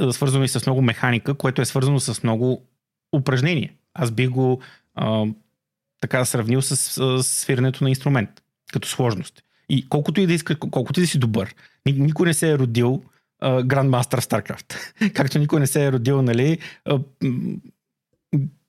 е, 0.00 0.12
свързано 0.12 0.44
и 0.44 0.48
с 0.48 0.66
много 0.66 0.82
механика, 0.82 1.34
което 1.34 1.62
е 1.62 1.64
свързано 1.64 2.00
с 2.00 2.22
много 2.22 2.66
упражнения. 3.16 3.72
Аз 3.94 4.10
бих 4.10 4.28
го 4.28 4.62
а, 4.94 5.26
така 6.00 6.24
сравнил 6.24 6.62
с, 6.62 6.76
с 6.76 7.22
свирането 7.22 7.84
на 7.84 7.90
инструмент, 7.90 8.30
като 8.72 8.88
сложност. 8.88 9.42
И 9.72 9.88
колкото 9.88 10.20
и 10.20 10.26
да 10.26 10.32
искаш, 10.32 10.56
колкото 10.70 11.00
и 11.00 11.02
да 11.02 11.06
си 11.06 11.18
добър, 11.18 11.54
никой 11.86 12.26
не 12.26 12.34
се 12.34 12.50
е 12.50 12.58
родил 12.58 13.02
Грандмастър 13.64 14.20
в 14.20 14.26
StarCraft. 14.26 14.74
Както 15.14 15.38
никой 15.38 15.60
не 15.60 15.66
се 15.66 15.84
е 15.84 15.92
родил, 15.92 16.22
нали, 16.22 16.58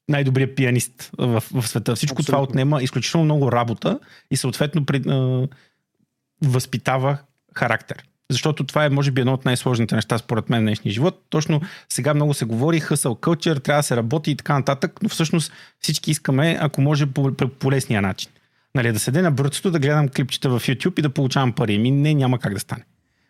най-добрият 0.09 0.55
пианист 0.55 1.11
в, 1.17 1.43
в 1.53 1.67
света. 1.67 1.95
Всичко 1.95 2.13
Абсолютно. 2.13 2.25
това 2.25 2.43
отнема 2.43 2.83
изключително 2.83 3.25
много 3.25 3.51
работа 3.51 3.99
и 4.31 4.37
съответно 4.37 4.85
при, 4.85 5.01
а, 5.09 5.47
възпитава 6.43 7.17
характер. 7.55 8.03
Защото 8.31 8.63
това 8.63 8.85
е, 8.85 8.89
може 8.89 9.11
би, 9.11 9.21
едно 9.21 9.33
от 9.33 9.45
най-сложните 9.45 9.95
неща, 9.95 10.17
според 10.17 10.49
мен, 10.49 10.61
в 10.61 10.65
днешния 10.65 10.93
живот. 10.93 11.25
Точно 11.29 11.61
сега 11.89 12.13
много 12.13 12.33
се 12.33 12.45
говори, 12.45 12.79
хъсъл 12.79 13.15
кълчер, 13.15 13.57
трябва 13.57 13.79
да 13.79 13.83
се 13.83 13.95
работи 13.95 14.31
и 14.31 14.35
така 14.35 14.53
нататък, 14.53 14.99
но 15.01 15.09
всъщност 15.09 15.51
всички 15.79 16.11
искаме, 16.11 16.57
ако 16.61 16.81
може, 16.81 17.05
по, 17.05 17.33
по, 17.33 17.47
по 17.47 17.71
лесния 17.71 18.01
начин. 18.01 18.31
Нали, 18.75 18.91
да 18.91 18.99
седя 18.99 19.21
на 19.21 19.31
бърцето, 19.31 19.71
да 19.71 19.79
гледам 19.79 20.09
клипчета 20.09 20.49
в 20.49 20.59
YouTube 20.59 20.99
и 20.99 21.01
да 21.01 21.09
получавам 21.09 21.53
пари. 21.53 21.77
Ми 21.77 21.91
не, 21.91 22.13
няма 22.13 22.39
как 22.39 22.53
да 22.53 22.59
стане. 22.59 22.83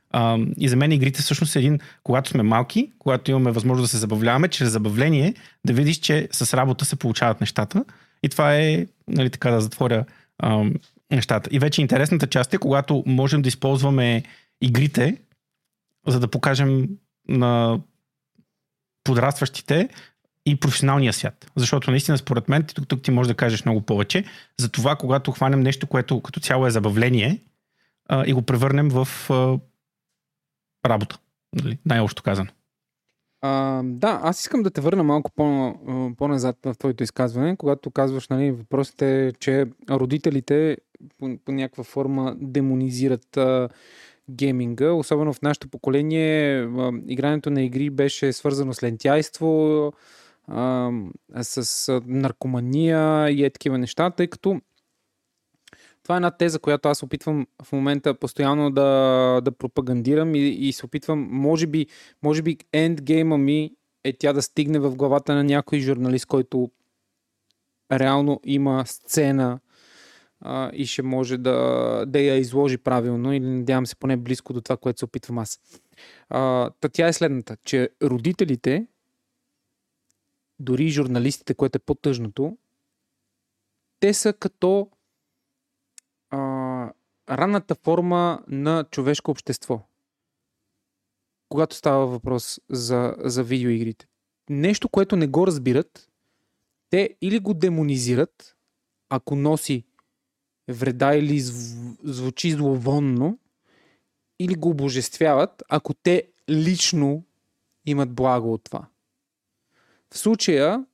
А, 0.10 0.38
и 0.58 0.70
за 0.70 0.76
мен 0.76 0.92
игрите 0.92 1.22
всъщност 1.22 1.52
са 1.52 1.60
един, 1.60 1.80
когато 2.04 2.30
сме 2.30 2.44
малки, 2.44 2.92
когато 3.00 3.32
имаме 3.32 3.52
възможност 3.52 3.86
да 3.86 3.88
се 3.88 3.98
забавляваме, 3.98 4.48
чрез 4.48 4.70
забавление 4.70 5.34
да 5.66 5.74
видиш, 5.74 5.98
че 5.98 6.30
с 6.32 6.54
работа 6.54 6.86
се 6.86 6.96
получават 6.96 7.42
нещата. 7.42 7.86
И 8.24 8.30
това 8.30 8.56
е, 8.56 8.88
нали, 9.08 9.30
така 9.30 9.52
да 9.52 9.62
затворя 9.62 10.06
а, 10.40 10.66
нещата. 11.12 11.50
И 11.54 11.60
вече 11.60 11.82
интересната 11.82 12.28
част 12.28 12.54
е, 12.54 12.58
когато 12.58 13.04
можем 13.06 13.42
да 13.42 13.48
използваме 13.48 14.24
игрите, 14.62 15.18
за 16.08 16.20
да 16.20 16.28
покажем 16.28 16.88
на 17.28 17.80
подрастващите 19.04 19.90
и 20.46 20.60
професионалния 20.60 21.14
свят. 21.14 21.52
Защото 21.56 21.92
наистина, 21.92 22.18
според 22.18 22.50
мен, 22.50 22.64
тук, 22.64 22.88
тук 22.88 23.02
ти 23.02 23.12
можеш 23.12 23.28
да 23.28 23.36
кажеш 23.36 23.66
много 23.66 23.82
повече 23.82 24.24
за 24.60 24.70
това, 24.70 24.96
когато 24.96 25.32
хванем 25.32 25.60
нещо, 25.60 25.88
което 25.88 26.22
като 26.22 26.40
цяло 26.40 26.68
е 26.68 26.72
забавление 26.72 27.42
а, 28.10 28.24
и 28.28 28.34
го 28.34 28.42
превърнем 28.42 28.90
в 28.90 29.08
а, 29.30 29.60
работа. 30.90 31.20
Нали? 31.56 31.78
Най-общо 31.86 32.24
казано. 32.24 32.50
А, 33.42 33.82
да, 33.84 34.20
аз 34.24 34.42
искам 34.42 34.64
да 34.64 34.72
те 34.72 34.82
върна 34.82 35.04
малко 35.04 35.32
по, 35.36 35.76
по-назад 36.18 36.58
в 36.66 36.76
твоето 36.80 37.04
изказване, 37.04 37.56
когато 37.58 37.92
казваш, 37.92 38.28
нали, 38.28 38.52
въпросът 38.52 39.02
е, 39.02 39.34
че 39.40 39.66
родителите 39.90 40.78
по, 41.20 41.38
по 41.46 41.52
някаква 41.52 41.84
форма 41.84 42.36
демонизират 42.42 43.38
а, 43.38 43.70
гейминга, 44.30 44.92
особено 44.92 45.34
в 45.34 45.42
нашето 45.42 45.68
поколение. 45.68 46.64
А, 46.64 46.92
игрането 47.08 47.50
на 47.50 47.62
игри 47.62 47.90
беше 47.90 48.34
свързано 48.34 48.74
с 48.74 48.84
лентяйство, 48.84 49.94
а, 50.48 50.92
с 51.42 52.02
наркомания 52.06 53.30
и 53.30 53.46
е 53.46 53.50
такива 53.50 53.78
неща, 53.78 54.10
тъй 54.10 54.28
като 54.28 54.62
това 56.04 56.16
е 56.16 56.18
една 56.18 56.32
теза, 56.32 56.60
която 56.60 56.90
аз 56.90 57.04
опитвам 57.04 57.48
в 57.64 57.72
момента 57.72 58.14
постоянно 58.14 58.72
да, 58.72 59.42
да 59.44 59.52
пропагандирам 59.52 60.36
и, 60.36 60.40
и 60.40 60.74
се 60.74 60.86
опитвам, 60.86 61.28
може 61.32 61.68
би, 61.68 61.88
може 62.24 62.42
би 62.42 62.58
ендгейма 62.74 63.38
ми 63.38 63.72
е 64.04 64.14
тя 64.14 64.34
да 64.34 64.42
стигне 64.42 64.80
в 64.80 64.96
главата 64.96 65.36
на 65.36 65.44
някой 65.44 65.80
журналист, 65.80 66.26
който 66.26 66.72
реално 67.92 68.40
има 68.46 68.84
сцена 68.86 69.60
а, 70.42 70.72
и 70.74 70.86
ще 70.86 71.02
може 71.02 71.38
да, 71.38 72.06
да 72.08 72.20
я 72.20 72.36
изложи 72.36 72.78
правилно 72.78 73.34
или 73.34 73.46
надявам 73.46 73.86
се 73.86 73.96
поне 73.96 74.18
близко 74.18 74.54
до 74.54 74.62
това, 74.62 74.78
което 74.78 75.00
се 75.00 75.06
опитвам 75.06 75.38
аз. 75.38 75.60
А, 76.30 76.70
та 76.80 76.90
тя 76.90 77.08
е 77.08 77.14
следната, 77.14 77.58
че 77.64 77.90
родителите, 78.04 78.88
дори 80.64 80.90
журналистите, 80.90 81.54
което 81.54 81.78
е 81.78 81.80
по-тъжното, 81.80 82.58
те 84.00 84.14
са 84.14 84.34
като 84.34 84.90
а, 86.30 86.38
ранната 87.30 87.76
форма 87.76 88.44
на 88.48 88.84
човешко 88.92 89.32
общество. 89.32 89.82
Когато 91.50 91.76
става 91.76 92.08
въпрос 92.08 92.62
за, 92.70 93.16
за 93.20 93.44
видеоигрите. 93.44 94.08
Нещо, 94.50 94.90
което 94.90 95.16
не 95.16 95.28
го 95.28 95.48
разбират, 95.48 96.10
те 96.90 97.16
или 97.22 97.40
го 97.40 97.54
демонизират, 97.54 98.56
ако 99.10 99.36
носи 99.36 99.84
вреда 100.68 101.16
или 101.16 101.40
зв... 101.40 101.78
звучи 102.04 102.52
зловонно, 102.52 103.40
или 104.40 104.56
го 104.56 104.70
обожествяват, 104.70 105.64
ако 105.70 105.94
те 105.94 106.28
лично 106.50 107.24
имат 107.86 108.14
благо 108.14 108.54
от 108.54 108.64
това. 108.64 108.88
В 110.14 110.18
случая, 110.18 110.86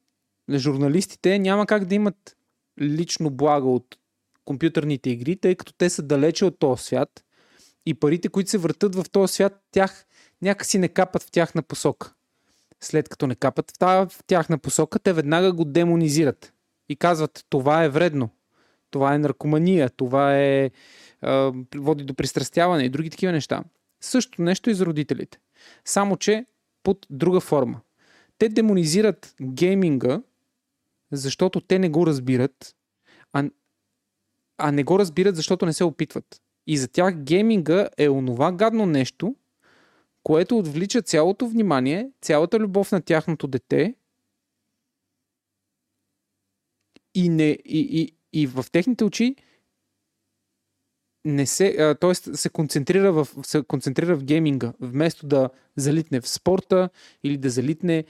журналистите 0.55 1.39
няма 1.39 1.65
как 1.65 1.85
да 1.85 1.95
имат 1.95 2.37
лично 2.81 3.29
благо 3.29 3.75
от 3.75 3.97
компютърните 4.45 5.09
игри, 5.09 5.35
тъй 5.35 5.55
като 5.55 5.73
те 5.73 5.89
са 5.89 6.03
далече 6.03 6.45
от 6.45 6.59
този 6.59 6.83
свят 6.83 7.23
и 7.85 7.93
парите, 7.93 8.29
които 8.29 8.49
се 8.49 8.57
въртат 8.57 8.95
в 8.95 9.05
този 9.11 9.33
свят, 9.33 9.61
тях 9.71 10.05
някакси 10.41 10.77
не 10.77 10.87
капат 10.87 11.23
в 11.23 11.31
тяхна 11.31 11.61
посока. 11.61 12.13
След 12.81 13.09
като 13.09 13.27
не 13.27 13.35
капат 13.35 13.71
в 13.81 14.11
тяхна 14.27 14.57
посока, 14.57 14.99
те 14.99 15.13
веднага 15.13 15.53
го 15.53 15.65
демонизират 15.65 16.53
и 16.89 16.95
казват, 16.95 17.45
това 17.49 17.83
е 17.83 17.89
вредно, 17.89 18.29
това 18.91 19.13
е 19.13 19.19
наркомания, 19.19 19.89
това 19.89 20.37
е, 20.37 20.65
е 20.65 20.71
води 21.75 22.03
до 22.03 22.13
пристрастяване 22.13 22.83
и 22.83 22.89
други 22.89 23.09
такива 23.09 23.31
неща. 23.31 23.63
Също 24.01 24.41
нещо 24.41 24.69
и 24.69 24.73
за 24.73 24.85
родителите. 24.85 25.39
Само, 25.85 26.17
че 26.17 26.45
под 26.83 27.07
друга 27.09 27.39
форма. 27.39 27.81
Те 28.39 28.49
демонизират 28.49 29.35
гейминга, 29.41 30.21
защото 31.11 31.61
те 31.61 31.79
не 31.79 31.89
го 31.89 32.07
разбират, 32.07 32.75
а, 33.33 33.49
а 34.57 34.71
не 34.71 34.83
го 34.83 34.99
разбират, 34.99 35.35
защото 35.35 35.65
не 35.65 35.73
се 35.73 35.83
опитват. 35.83 36.41
И 36.67 36.77
за 36.77 36.87
тях 36.87 37.15
гейминга 37.15 37.89
е 37.97 38.09
онова 38.09 38.51
гадно 38.51 38.85
нещо, 38.85 39.35
което 40.23 40.57
отвлича 40.57 41.01
цялото 41.01 41.47
внимание, 41.47 42.11
цялата 42.21 42.59
любов 42.59 42.91
на 42.91 43.01
тяхното 43.01 43.47
дете 43.47 43.95
и, 47.15 47.29
не, 47.29 47.49
и, 47.49 47.79
и, 48.01 48.11
и 48.41 48.47
в 48.47 48.65
техните 48.71 49.03
очи 49.03 49.35
не 51.25 51.45
се, 51.45 51.95
т.е. 52.01 52.15
се 52.15 52.49
концентрира 52.49 53.13
в, 53.13 53.27
се 53.43 53.63
концентрира 53.63 54.15
в 54.15 54.23
гейминга, 54.23 54.73
вместо 54.79 55.27
да 55.27 55.49
залитне 55.75 56.21
в 56.21 56.29
спорта 56.29 56.89
или 57.23 57.37
да 57.37 57.49
залитне 57.49 58.05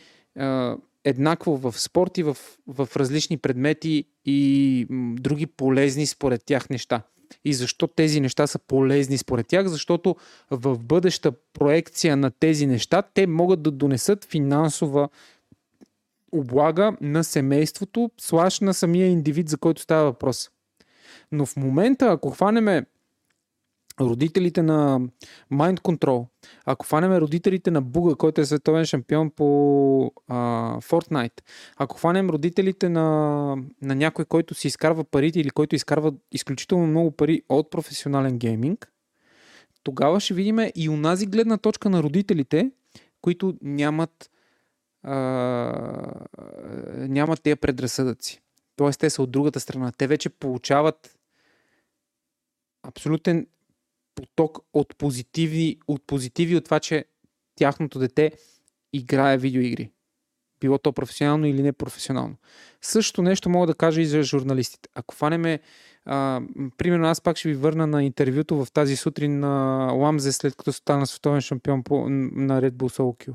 еднакво 1.06 1.58
в 1.58 1.80
спорт 1.80 2.18
и 2.18 2.24
в, 2.24 2.38
в 2.68 2.90
различни 2.96 3.38
предмети 3.38 4.04
и 4.26 4.88
други 5.20 5.46
полезни 5.46 6.08
според 6.08 6.46
тях 6.46 6.70
неща. 6.70 7.02
И 7.46 7.54
защо 7.54 7.88
тези 7.88 8.22
неща 8.22 8.48
са 8.48 8.60
полезни 8.60 9.18
според 9.18 9.48
тях? 9.48 9.68
Защото 9.68 10.16
в 10.52 10.80
бъдеща 10.80 11.32
проекция 11.32 12.18
на 12.18 12.32
тези 12.32 12.68
неща 12.68 13.02
те 13.02 13.28
могат 13.28 13.62
да 13.62 13.72
донесат 13.72 14.26
финансова 14.26 15.10
облага 16.32 16.98
на 17.02 17.24
семейството, 17.24 18.12
слаш 18.22 18.60
на 18.60 18.74
самия 18.74 19.08
индивид, 19.08 19.50
за 19.50 19.58
който 19.58 19.82
става 19.82 20.04
въпрос. 20.04 20.50
Но 21.32 21.46
в 21.46 21.56
момента, 21.56 22.06
ако 22.06 22.30
хванеме 22.30 22.86
родителите 24.00 24.62
на 24.62 25.00
Mind 25.54 25.80
Control, 25.80 26.28
ако 26.66 26.86
хванем 26.86 27.14
родителите 27.14 27.72
на 27.72 27.82
Буга, 27.82 28.16
който 28.16 28.42
е 28.42 28.46
световен 28.46 28.86
шампион 28.86 29.32
по 29.32 30.12
а, 30.28 30.36
Fortnite, 30.82 31.42
ако 31.78 31.98
хванем 31.98 32.30
родителите 32.30 32.90
на, 32.90 33.56
на 33.82 33.96
някой, 33.96 34.26
който 34.26 34.54
си 34.54 34.68
изкарва 34.68 35.04
парите 35.04 35.40
или 35.40 35.50
който 35.50 35.76
изкарва 35.76 36.14
изключително 36.32 36.88
много 36.88 37.12
пари 37.12 37.42
от 37.50 37.72
професионален 37.72 38.40
гейминг, 38.40 38.92
тогава 39.84 40.20
ще 40.20 40.34
видим 40.34 40.60
и 40.76 40.90
унази 40.90 41.26
гледна 41.26 41.58
точка 41.58 41.90
на 41.90 42.04
родителите, 42.04 42.72
които 43.22 43.54
нямат 43.62 44.30
а, 45.04 45.16
нямат 46.98 47.42
тези 47.44 47.56
предразсъдъци. 47.56 48.42
Тоест, 48.76 49.00
те 49.00 49.10
са 49.10 49.24
от 49.24 49.32
другата 49.32 49.60
страна. 49.60 49.92
Те 49.98 50.08
вече 50.08 50.30
получават 50.30 51.18
абсолютен 52.84 53.48
поток 54.20 54.60
от 54.74 54.98
позитиви, 54.98 55.78
от 55.88 56.04
позитиви 56.08 56.56
от 56.56 56.66
това, 56.66 56.80
че 56.80 57.06
тяхното 57.56 58.00
дете 58.00 58.32
играе 58.94 59.38
видеоигри. 59.38 59.92
Било 60.62 60.78
то 60.78 60.94
професионално 60.94 61.46
или 61.46 61.62
не 61.62 61.74
професионално. 61.74 62.36
Същото 62.82 63.22
нещо 63.22 63.50
мога 63.50 63.68
да 63.68 63.74
кажа 63.74 64.02
и 64.02 64.06
за 64.06 64.24
журналистите. 64.24 64.90
Ако 64.96 65.16
фанеме, 65.16 65.60
а, 66.06 66.42
примерно 66.78 67.08
аз 67.08 67.22
пак 67.22 67.38
ще 67.38 67.50
ви 67.50 67.56
върна 67.56 67.88
на 67.88 68.04
интервюто 68.04 68.66
в 68.66 68.72
тази 68.72 68.96
сутрин 68.96 69.40
на 69.40 69.86
Ламзе, 69.94 70.32
след 70.32 70.56
като 70.56 70.74
стана 70.74 71.08
световен 71.08 71.42
шампион 71.42 71.84
по, 71.84 72.10
на 72.10 72.62
Red 72.62 72.72
Bull 72.72 73.26
Q 73.26 73.34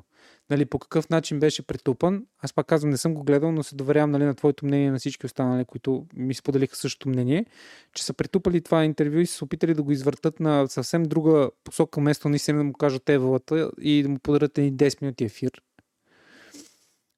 нали, 0.50 0.64
по 0.64 0.78
какъв 0.78 1.10
начин 1.10 1.40
беше 1.40 1.66
претупан. 1.66 2.26
Аз 2.38 2.52
пак 2.52 2.66
казвам, 2.66 2.90
не 2.90 2.96
съм 2.96 3.14
го 3.14 3.24
гледал, 3.24 3.52
но 3.52 3.62
се 3.62 3.76
доверявам 3.76 4.10
нали, 4.10 4.24
на 4.24 4.34
твоето 4.34 4.66
мнение 4.66 4.90
на 4.90 4.98
всички 4.98 5.26
останали, 5.26 5.64
които 5.64 6.06
ми 6.16 6.34
споделиха 6.34 6.76
същото 6.76 7.08
мнение, 7.08 7.46
че 7.94 8.04
са 8.04 8.14
претупали 8.14 8.60
това 8.60 8.84
интервю 8.84 9.18
и 9.18 9.26
са 9.26 9.34
се 9.34 9.44
опитали 9.44 9.74
да 9.74 9.82
го 9.82 9.92
извъртат 9.92 10.40
на 10.40 10.66
съвсем 10.66 11.02
друга 11.02 11.50
посока, 11.64 12.00
вместо 12.00 12.28
наистина 12.28 12.58
да 12.58 12.64
му 12.64 12.72
кажат 12.72 13.08
евалата 13.08 13.70
и 13.80 14.02
да 14.02 14.08
му 14.08 14.18
подарят 14.18 14.58
едни 14.58 14.72
10 14.72 15.02
минути 15.02 15.24
ефир. 15.24 15.62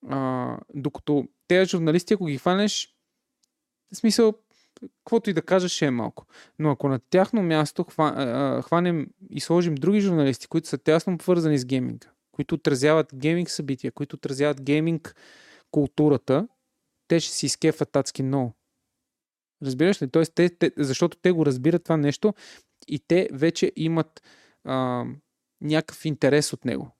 А, 0.08 0.58
докато 0.74 1.28
тези 1.48 1.70
журналисти, 1.70 2.14
ако 2.14 2.24
ги 2.24 2.38
хванеш, 2.38 2.94
в 3.92 3.96
смисъл, 3.96 4.34
каквото 5.04 5.30
и 5.30 5.32
да 5.32 5.42
кажеш, 5.42 5.82
е 5.82 5.90
малко. 5.90 6.26
Но 6.58 6.70
ако 6.70 6.88
на 6.88 6.98
тяхно 6.98 7.42
място 7.42 7.84
хванем 8.62 9.06
и 9.30 9.40
сложим 9.40 9.74
други 9.74 10.00
журналисти, 10.00 10.46
които 10.46 10.68
са 10.68 10.78
тясно 10.78 11.18
повързани 11.18 11.58
с 11.58 11.64
гейминга, 11.64 12.08
които 12.36 12.54
отразяват 12.54 13.14
гейминг 13.14 13.50
събития, 13.50 13.92
които 13.92 14.16
отразяват 14.16 14.62
гейминг 14.62 15.16
културата, 15.70 16.48
те 17.08 17.20
ще 17.20 17.34
си 17.34 17.46
изкефат 17.46 17.96
адски 17.96 18.22
много. 18.22 18.54
Разбираш 19.62 20.02
ли? 20.02 20.08
Тоест, 20.08 20.34
те, 20.34 20.48
те, 20.48 20.70
защото 20.76 21.18
те 21.22 21.30
го 21.32 21.46
разбират 21.46 21.84
това 21.84 21.96
нещо 21.96 22.34
и 22.88 22.98
те 22.98 23.28
вече 23.32 23.72
имат 23.76 24.22
а, 24.64 25.04
някакъв 25.60 26.04
интерес 26.04 26.52
от 26.52 26.64
него. 26.64 26.90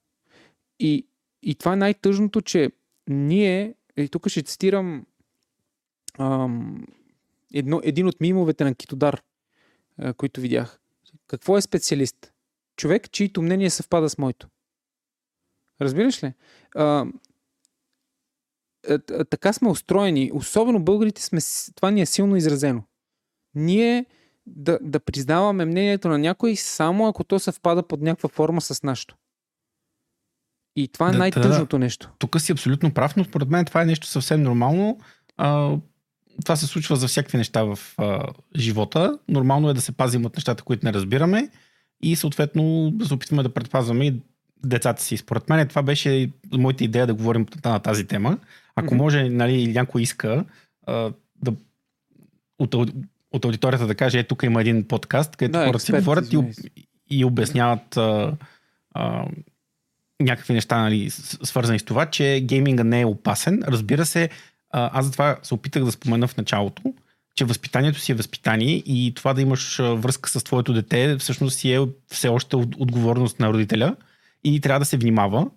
И, 0.79 1.07
и 1.43 1.55
това 1.55 1.73
е 1.73 1.75
най-тъжното, 1.75 2.41
че 2.41 2.71
ние, 3.09 3.75
и 3.97 4.09
тук 4.09 4.27
ще 4.27 4.43
цитирам 4.43 5.05
ам, 6.19 6.87
едно, 7.53 7.81
един 7.83 8.07
от 8.07 8.21
мимовете 8.21 8.63
на 8.63 8.75
Китодар, 8.75 9.21
а, 9.97 10.13
които 10.13 10.41
видях. 10.41 10.79
Какво 11.27 11.57
е 11.57 11.61
специалист? 11.61 12.33
Човек, 12.75 13.11
чието 13.11 13.41
мнение 13.41 13.69
съвпада 13.69 14.09
с 14.09 14.17
моето. 14.17 14.47
Разбираш 15.81 16.23
ли? 16.23 16.33
А, 16.75 17.05
така 19.29 19.53
сме 19.53 19.69
устроени. 19.69 20.31
Особено 20.33 20.83
българите 20.83 21.23
сме, 21.23 21.39
това 21.75 21.91
ни 21.91 22.01
е 22.01 22.05
силно 22.05 22.35
изразено. 22.35 22.83
Ние 23.55 24.05
да, 24.45 24.79
да 24.81 24.99
признаваме 24.99 25.65
мнението 25.65 26.09
на 26.09 26.17
някой 26.17 26.55
само 26.55 27.07
ако 27.07 27.23
то 27.23 27.39
съвпада 27.39 27.83
под 27.83 28.01
някаква 28.01 28.29
форма 28.29 28.61
с 28.61 28.83
нашото. 28.83 29.15
И 30.75 30.87
това 30.87 31.09
е 31.09 31.11
да, 31.11 31.17
най-тъжното 31.17 31.77
да, 31.77 31.79
нещо. 31.79 32.11
Тук 32.19 32.41
си 32.41 32.51
абсолютно 32.51 32.93
прав, 32.93 33.15
но 33.15 33.23
според 33.23 33.49
мен 33.49 33.65
това 33.65 33.81
е 33.81 33.85
нещо 33.85 34.07
съвсем 34.07 34.43
нормално. 34.43 34.99
А, 35.37 35.77
това 36.43 36.55
се 36.55 36.67
случва 36.67 36.95
за 36.95 37.07
всякакви 37.07 37.37
неща 37.37 37.63
в 37.63 37.79
а, 37.97 38.27
живота. 38.55 39.19
Нормално 39.27 39.69
е 39.69 39.73
да 39.73 39.81
се 39.81 39.91
пазим 39.91 40.25
от 40.25 40.35
нещата, 40.35 40.63
които 40.63 40.85
не 40.85 40.93
разбираме 40.93 41.49
и 42.01 42.15
съответно 42.15 42.91
да 42.91 43.05
се 43.05 43.13
опитваме 43.13 43.43
да 43.43 43.53
предпазваме 43.53 44.07
и 44.07 44.21
децата 44.65 45.01
си. 45.01 45.17
Според 45.17 45.49
мен 45.49 45.67
това 45.67 45.81
беше 45.83 46.31
моята 46.51 46.83
идея 46.83 47.07
да 47.07 47.13
говорим 47.13 47.45
на 47.65 47.79
тази 47.79 48.07
тема. 48.07 48.37
Ако 48.75 48.93
mm-hmm. 48.93 48.97
може, 48.97 49.29
нали, 49.29 49.73
някой 49.73 50.01
иска 50.01 50.45
а, 50.87 51.11
да 51.35 51.53
от, 52.59 52.75
от 53.31 53.45
аудиторията 53.45 53.87
да 53.87 53.95
каже, 53.95 54.19
е, 54.19 54.23
тук 54.23 54.43
има 54.43 54.61
един 54.61 54.87
подкаст, 54.87 55.35
където 55.35 55.59
да, 55.59 55.65
хората 55.65 55.83
си 55.83 55.91
говорят 55.91 56.33
и, 56.33 56.39
и 57.09 57.25
обясняват 57.25 57.97
а, 57.97 58.33
а, 58.93 59.25
някакви 60.19 60.53
неща, 60.53 60.81
нали, 60.81 61.09
свързани 61.09 61.79
с 61.79 61.83
това, 61.83 62.05
че 62.05 62.41
гейминга 62.43 62.83
не 62.83 63.01
е 63.01 63.05
опасен. 63.05 63.63
Разбира 63.67 64.05
се, 64.05 64.29
а, 64.71 64.99
аз 64.99 65.05
затова 65.05 65.37
се 65.43 65.53
опитах 65.53 65.83
да 65.83 65.91
спомена 65.91 66.27
в 66.27 66.37
началото, 66.37 66.93
че 67.35 67.45
възпитанието 67.45 67.99
си 67.99 68.11
е 68.11 68.15
възпитание 68.15 68.83
и 68.85 69.13
това 69.15 69.33
да 69.33 69.41
имаш 69.41 69.77
връзка 69.77 70.29
с 70.29 70.43
твоето 70.43 70.73
дете 70.73 71.17
всъщност 71.17 71.57
си 71.57 71.73
е 71.73 71.79
все 72.07 72.27
още 72.27 72.55
отговорност 72.55 73.39
на 73.39 73.53
родителя 73.53 73.95
и 74.43 74.61
трябва 74.61 74.79
да 74.79 74.85
се 74.85 74.97
внимава. 74.97 75.47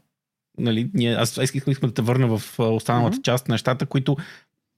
Нали, 0.59 0.91
ние, 0.95 1.15
аз 1.15 1.37
искахме 1.37 1.89
да 1.89 1.95
те 1.95 2.03
върна 2.03 2.39
в 2.39 2.59
останалата 2.59 3.17
mm-hmm. 3.17 3.23
част 3.23 3.49
на 3.49 3.53
нещата, 3.53 3.87
които 3.87 4.17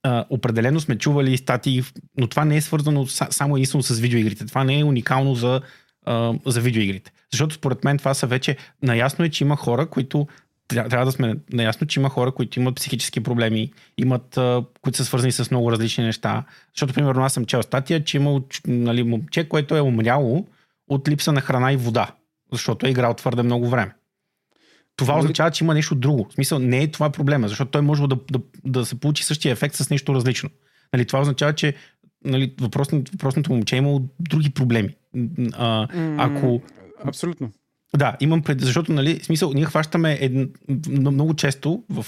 а, 0.03 0.25
определено 0.29 0.79
сме 0.79 0.97
чували 0.97 1.37
статии, 1.37 1.83
но 2.17 2.27
това 2.27 2.45
не 2.45 2.57
е 2.57 2.61
свързано 2.61 3.07
са, 3.07 3.27
само 3.29 3.57
единствено 3.57 3.83
с 3.83 3.99
видеоигрите. 3.99 4.45
Това 4.45 4.63
не 4.63 4.79
е 4.79 4.83
уникално 4.83 5.35
за, 5.35 5.61
а, 6.05 6.33
за 6.45 6.61
видеоигрите. 6.61 7.11
Защото 7.31 7.55
според 7.55 7.83
мен 7.83 7.97
това 7.97 8.13
са 8.13 8.27
вече... 8.27 8.57
Наясно 8.81 9.25
е, 9.25 9.29
че 9.29 9.43
има 9.43 9.55
хора, 9.55 9.85
които 9.85 10.27
трябва, 10.67 11.05
да 11.05 11.11
сме 11.11 11.35
наясно, 11.53 11.87
че 11.87 11.99
има 11.99 12.09
хора, 12.09 12.31
които 12.31 12.59
имат 12.59 12.75
психически 12.75 13.23
проблеми, 13.23 13.71
имат, 13.97 14.39
които 14.81 14.97
са 14.97 15.05
свързани 15.05 15.31
с 15.31 15.51
много 15.51 15.71
различни 15.71 16.03
неща. 16.03 16.43
Защото, 16.73 16.93
примерно, 16.93 17.23
аз 17.23 17.33
съм 17.33 17.45
чел 17.45 17.63
статия, 17.63 18.03
че 18.03 18.17
има 18.17 18.41
нали, 18.67 19.03
момче, 19.03 19.49
което 19.49 19.75
е 19.75 19.81
умряло 19.81 20.47
от 20.87 21.07
липса 21.07 21.31
на 21.31 21.41
храна 21.41 21.73
и 21.73 21.77
вода, 21.77 22.11
защото 22.55 22.87
е 22.87 22.89
играл 22.89 23.13
твърде 23.13 23.43
много 23.43 23.69
време. 23.69 23.93
Това 24.95 25.19
означава, 25.19 25.51
че 25.51 25.63
има 25.63 25.73
нещо 25.73 25.95
друго. 25.95 26.27
В 26.29 26.33
смисъл, 26.33 26.59
не 26.59 26.83
е 26.83 26.91
това 26.91 27.09
проблема, 27.09 27.47
защото 27.47 27.71
той 27.71 27.81
може 27.81 28.01
да, 28.01 28.17
да, 28.31 28.39
да 28.65 28.85
се 28.85 28.99
получи 28.99 29.23
същия 29.23 29.51
ефект 29.51 29.75
с 29.75 29.89
нещо 29.89 30.15
различно. 30.15 30.49
Нали, 30.93 31.05
това 31.05 31.21
означава, 31.21 31.53
че 31.53 31.73
нали, 32.25 32.53
въпросното, 32.61 33.11
въпросното 33.11 33.53
момче 33.53 33.75
е 33.75 33.77
имало 33.77 34.09
други 34.19 34.49
проблеми. 34.49 34.95
А, 35.53 35.87
ако... 36.17 36.61
Абсолютно. 37.05 37.51
Да, 37.97 38.17
имам 38.19 38.41
пред, 38.41 38.61
защото, 38.61 38.93
нали, 38.93 39.19
смисъл, 39.23 39.53
ние 39.53 39.65
хващаме 39.65 40.17
ед... 40.21 40.31
много 40.87 41.33
често 41.33 41.83
в 41.89 42.05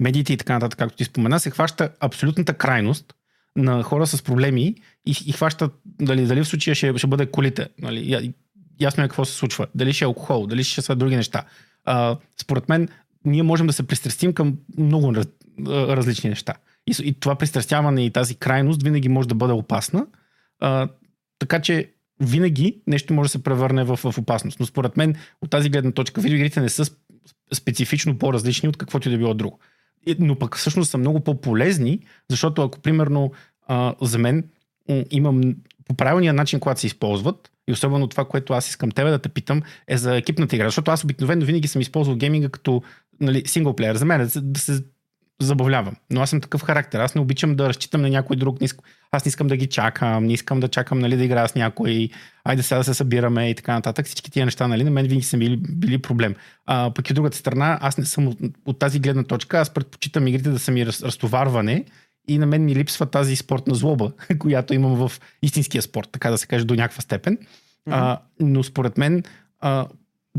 медиите 0.00 0.32
и 0.32 0.36
така 0.36 0.52
нататък, 0.52 0.78
както 0.78 0.96
ти 0.96 1.04
спомена, 1.04 1.40
се 1.40 1.50
хваща 1.50 1.90
абсолютната 2.00 2.54
крайност 2.54 3.14
на 3.56 3.82
хора 3.82 4.06
с 4.06 4.22
проблеми 4.22 4.74
и, 5.06 5.16
и 5.26 5.32
хваща, 5.32 5.70
дали, 5.84 6.26
дали 6.26 6.44
в 6.44 6.48
случая 6.48 6.74
ще, 6.74 6.98
ще 6.98 7.06
бъде 7.06 7.26
колите. 7.26 7.68
Нали, 7.82 8.32
ясно 8.80 9.04
е 9.04 9.08
какво 9.08 9.24
се 9.24 9.32
случва. 9.32 9.66
Дали 9.74 9.92
ще 9.92 10.04
е 10.04 10.06
алкохол, 10.06 10.46
дали 10.46 10.64
ще 10.64 10.82
са 10.82 10.96
други 10.96 11.16
неща. 11.16 11.44
Uh, 11.88 12.18
според 12.40 12.68
мен, 12.68 12.88
ние 13.24 13.42
можем 13.42 13.66
да 13.66 13.72
се 13.72 13.86
пристрастим 13.86 14.32
към 14.32 14.58
много 14.78 15.14
раз, 15.14 15.26
различни 15.68 16.30
неща. 16.30 16.54
И, 16.86 16.94
и 17.02 17.20
това 17.20 17.34
пристрастяване 17.34 18.06
и 18.06 18.10
тази 18.10 18.34
крайност 18.34 18.82
винаги 18.82 19.08
може 19.08 19.28
да 19.28 19.34
бъде 19.34 19.52
опасна. 19.52 20.06
Uh, 20.62 20.88
така 21.38 21.60
че 21.60 21.90
винаги 22.20 22.82
нещо 22.86 23.14
може 23.14 23.26
да 23.26 23.30
се 23.30 23.42
превърне 23.42 23.84
в, 23.84 23.96
в 23.96 24.18
опасност. 24.18 24.60
Но 24.60 24.66
според 24.66 24.96
мен 24.96 25.14
от 25.42 25.50
тази 25.50 25.68
гледна 25.68 25.92
точка 25.92 26.20
видеоигрите 26.20 26.60
не 26.60 26.68
са 26.68 26.84
специфично 27.54 28.18
по-различни 28.18 28.68
от 28.68 28.76
каквото 28.76 29.08
и 29.08 29.12
да 29.12 29.18
било 29.18 29.34
друго. 29.34 29.58
Но 30.18 30.38
пък 30.38 30.56
всъщност 30.56 30.90
са 30.90 30.98
много 30.98 31.20
по-полезни, 31.20 32.00
защото 32.30 32.62
ако 32.62 32.80
примерно 32.80 33.32
а, 33.66 33.94
за 34.02 34.18
мен 34.18 34.44
имам 35.10 35.54
по 35.84 35.94
правилния 35.94 36.32
начин, 36.32 36.60
когато 36.60 36.80
се 36.80 36.86
използват, 36.86 37.50
и 37.68 37.72
особено 37.72 38.06
това, 38.06 38.24
което 38.24 38.52
аз 38.52 38.68
искам 38.68 38.90
тебе 38.90 39.10
да 39.10 39.18
те 39.18 39.28
питам, 39.28 39.62
е 39.88 39.96
за 39.96 40.16
екипната 40.16 40.56
игра. 40.56 40.66
Защото 40.66 40.90
аз 40.90 41.04
обикновено 41.04 41.46
винаги 41.46 41.68
съм 41.68 41.82
използвал 41.82 42.16
гейминга 42.16 42.48
като 42.48 42.82
нали, 43.20 43.42
синглплеер. 43.46 43.96
За 43.96 44.04
мен 44.04 44.20
да 44.20 44.30
се, 44.30 44.40
да 44.40 44.60
се 44.60 44.84
забавлявам. 45.40 45.96
Но 46.10 46.20
аз 46.20 46.30
съм 46.30 46.40
такъв 46.40 46.62
характер. 46.62 47.00
Аз 47.00 47.14
не 47.14 47.20
обичам 47.20 47.56
да 47.56 47.68
разчитам 47.68 48.02
на 48.02 48.08
някой 48.08 48.36
друг. 48.36 48.58
Аз 49.12 49.24
не 49.24 49.28
искам 49.28 49.46
да 49.46 49.56
ги 49.56 49.66
чакам, 49.66 50.24
не 50.24 50.32
искам 50.32 50.60
да 50.60 50.68
чакам 50.68 50.98
нали, 50.98 51.16
да 51.16 51.24
играя 51.24 51.48
с 51.48 51.54
някой. 51.54 52.08
Айде 52.44 52.62
сега 52.62 52.78
да 52.78 52.84
се 52.84 52.94
събираме 52.94 53.50
и 53.50 53.54
така 53.54 53.72
нататък. 53.72 54.06
Всички 54.06 54.30
тия 54.30 54.44
неща, 54.44 54.68
нали, 54.68 54.84
на 54.84 54.90
мен 54.90 55.06
винаги 55.06 55.26
са 55.26 55.38
били, 55.38 55.56
били 55.56 55.98
проблем. 55.98 56.34
А, 56.66 56.90
пък 56.94 57.08
и 57.08 57.12
от 57.12 57.14
другата 57.14 57.36
страна, 57.36 57.78
аз 57.82 57.98
не 57.98 58.04
съм 58.04 58.28
от, 58.28 58.38
от 58.66 58.78
тази 58.78 59.00
гледна 59.00 59.24
точка. 59.24 59.58
Аз 59.58 59.70
предпочитам 59.70 60.26
игрите 60.26 60.50
да 60.50 60.58
са 60.58 60.72
ми 60.72 60.86
раз, 60.86 61.02
разтоварване 61.02 61.84
и 62.28 62.38
на 62.38 62.46
мен 62.46 62.64
ми 62.64 62.74
липсва 62.74 63.06
тази 63.06 63.36
спортна 63.36 63.74
злоба, 63.74 64.12
която 64.38 64.74
имам 64.74 65.08
в 65.08 65.12
истинския 65.42 65.82
спорт, 65.82 66.08
така 66.12 66.30
да 66.30 66.38
се 66.38 66.46
каже, 66.46 66.64
до 66.64 66.74
някаква 66.74 67.02
степен. 67.02 67.36
Mm-hmm. 67.36 67.44
А, 67.86 68.18
но 68.40 68.62
според 68.62 68.98
мен 68.98 69.22
а, 69.60 69.86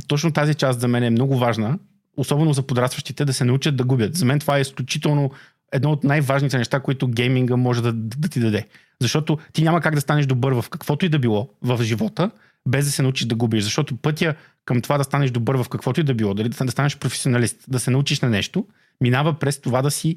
точно 0.07 0.31
тази 0.31 0.55
част 0.55 0.79
за 0.79 0.87
мен 0.87 1.03
е 1.03 1.09
много 1.09 1.37
важна, 1.37 1.79
особено 2.17 2.53
за 2.53 2.63
подрастващите, 2.63 3.25
да 3.25 3.33
се 3.33 3.45
научат 3.45 3.75
да 3.75 3.83
губят. 3.83 4.15
За 4.15 4.25
мен 4.25 4.39
това 4.39 4.57
е 4.57 4.61
изключително 4.61 5.31
едно 5.71 5.91
от 5.91 6.03
най-важните 6.03 6.57
неща, 6.57 6.79
които 6.79 7.07
гейминга 7.07 7.55
може 7.55 7.81
да, 7.81 7.93
да 7.93 8.27
ти 8.27 8.39
даде. 8.39 8.67
Защото 9.01 9.37
ти 9.53 9.63
няма 9.63 9.81
как 9.81 9.95
да 9.95 10.01
станеш 10.01 10.25
добър 10.25 10.53
в 10.53 10.65
каквото 10.69 11.05
и 11.05 11.09
да 11.09 11.19
било 11.19 11.49
в 11.61 11.83
живота, 11.83 12.31
без 12.67 12.85
да 12.85 12.91
се 12.91 13.01
научиш 13.01 13.27
да 13.27 13.35
губиш. 13.35 13.63
Защото 13.63 13.97
пътя 13.97 14.35
към 14.65 14.81
това 14.81 14.97
да 14.97 15.03
станеш 15.03 15.31
добър 15.31 15.55
в 15.55 15.69
каквото 15.69 15.99
и 15.99 16.03
да 16.03 16.13
било, 16.13 16.33
дали 16.33 16.49
да 16.49 16.71
станеш 16.71 16.97
професионалист, 16.97 17.57
да 17.67 17.79
се 17.79 17.91
научиш 17.91 18.21
на 18.21 18.29
нещо, 18.29 18.65
минава 19.01 19.33
през 19.33 19.61
това 19.61 19.81
да 19.81 19.91
си 19.91 20.15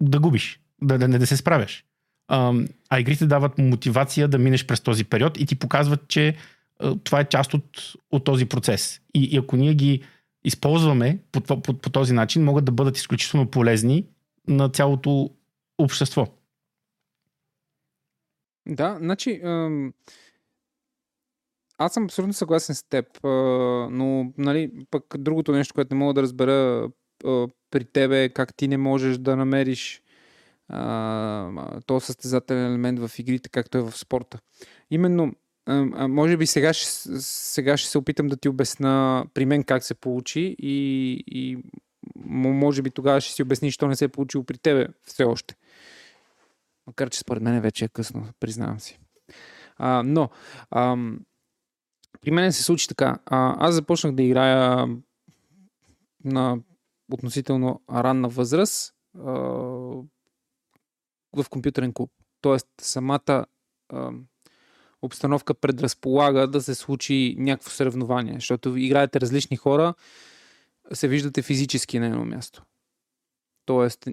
да 0.00 0.20
губиш, 0.20 0.60
да, 0.82 0.98
да 0.98 1.08
не 1.08 1.18
да 1.18 1.26
се 1.26 1.36
справяш. 1.36 1.84
А, 2.28 2.54
игрите 2.98 3.26
дават 3.26 3.58
мотивация 3.58 4.28
да 4.28 4.38
минеш 4.38 4.66
през 4.66 4.80
този 4.80 5.04
период 5.04 5.40
и 5.40 5.46
ти 5.46 5.58
показват, 5.58 6.08
че 6.08 6.36
а, 6.78 6.96
това 7.04 7.20
е 7.20 7.28
част 7.28 7.54
от, 7.54 7.94
от 8.10 8.24
този 8.24 8.46
процес. 8.46 9.00
И, 9.14 9.24
и 9.24 9.36
ако 9.36 9.56
ние 9.56 9.74
ги 9.74 10.02
използваме 10.44 11.18
по, 11.32 11.40
по, 11.40 11.62
по, 11.62 11.74
по 11.78 11.90
този 11.90 12.12
начин, 12.12 12.44
могат 12.44 12.64
да 12.64 12.72
бъдат 12.72 12.96
изключително 12.96 13.50
полезни 13.50 14.06
на 14.48 14.68
цялото 14.68 15.30
общество. 15.78 16.26
Да, 18.68 18.96
значи 19.00 19.40
аз 21.78 21.92
съм 21.92 22.04
абсолютно 22.04 22.32
съгласен 22.32 22.74
с 22.74 22.82
теб, 22.82 23.06
но 23.90 24.32
нали, 24.38 24.86
пък 24.90 25.04
другото 25.18 25.52
нещо, 25.52 25.74
което 25.74 25.94
не 25.94 25.98
мога 25.98 26.14
да 26.14 26.22
разбера 26.22 26.88
при 27.70 27.84
тебе 27.84 28.24
е 28.24 28.28
как 28.28 28.54
ти 28.56 28.68
не 28.68 28.76
можеш 28.76 29.18
да 29.18 29.36
намериш 29.36 30.02
този 31.86 32.06
състезателен 32.06 32.66
елемент 32.66 32.98
в 32.98 33.18
игрите, 33.18 33.48
както 33.48 33.78
е 33.78 33.82
в 33.82 33.98
спорта. 33.98 34.38
Именно 34.90 35.32
а, 35.66 36.08
може 36.08 36.36
би 36.36 36.46
сега 36.46 36.72
ще, 36.72 36.86
сега 37.20 37.76
ще 37.76 37.90
се 37.90 37.98
опитам 37.98 38.26
да 38.26 38.36
ти 38.36 38.48
обясна 38.48 39.26
при 39.34 39.46
мен 39.46 39.64
как 39.64 39.84
се 39.84 39.94
получи 39.94 40.56
и, 40.58 41.24
и 41.26 41.58
може 42.26 42.82
би 42.82 42.90
тогава 42.90 43.20
ще 43.20 43.34
си 43.34 43.42
обясниш, 43.42 43.74
що 43.74 43.88
не 43.88 43.96
се 43.96 44.04
е 44.04 44.08
получило 44.08 44.44
при 44.44 44.58
тебе 44.58 44.88
все 45.02 45.24
още. 45.24 45.56
Макар, 46.86 47.10
че 47.10 47.18
според 47.18 47.42
мен 47.42 47.60
вече 47.60 47.84
е 47.84 47.88
късно, 47.88 48.28
признавам 48.40 48.80
си. 48.80 48.98
А, 49.76 50.02
но, 50.02 50.30
а, 50.70 50.96
при 52.20 52.30
мен 52.30 52.52
се 52.52 52.62
случи 52.62 52.88
така. 52.88 53.18
А, 53.26 53.66
аз 53.66 53.74
започнах 53.74 54.14
да 54.14 54.22
играя 54.22 54.86
на 56.24 56.58
относително 57.12 57.82
ранна 57.92 58.28
възраст 58.28 58.94
а, 59.18 59.32
в 61.32 61.46
компютърен 61.50 61.92
клуб. 61.92 62.10
Тоест, 62.40 62.68
самата 62.80 63.46
а, 63.88 64.10
обстановка 65.02 65.54
предразполага 65.54 66.46
да 66.46 66.62
се 66.62 66.74
случи 66.74 67.36
някакво 67.38 67.70
съревнование, 67.70 68.34
защото 68.34 68.76
играете 68.76 69.20
различни 69.20 69.56
хора, 69.56 69.94
се 70.92 71.08
виждате 71.08 71.42
физически 71.42 71.98
на 71.98 72.06
едно 72.06 72.24
място. 72.24 72.62
Тоест, 73.64 74.08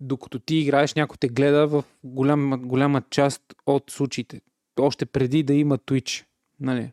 докато 0.00 0.38
ти 0.38 0.56
играеш, 0.56 0.94
някой 0.94 1.16
те 1.20 1.28
гледа 1.28 1.66
в 1.66 1.84
голяма, 2.04 2.58
голяма 2.58 3.02
част 3.10 3.42
от 3.66 3.90
случаите. 3.90 4.40
Още 4.80 5.06
преди 5.06 5.42
да 5.42 5.54
има 5.54 5.78
Twitch. 5.78 6.24
Нали? 6.60 6.92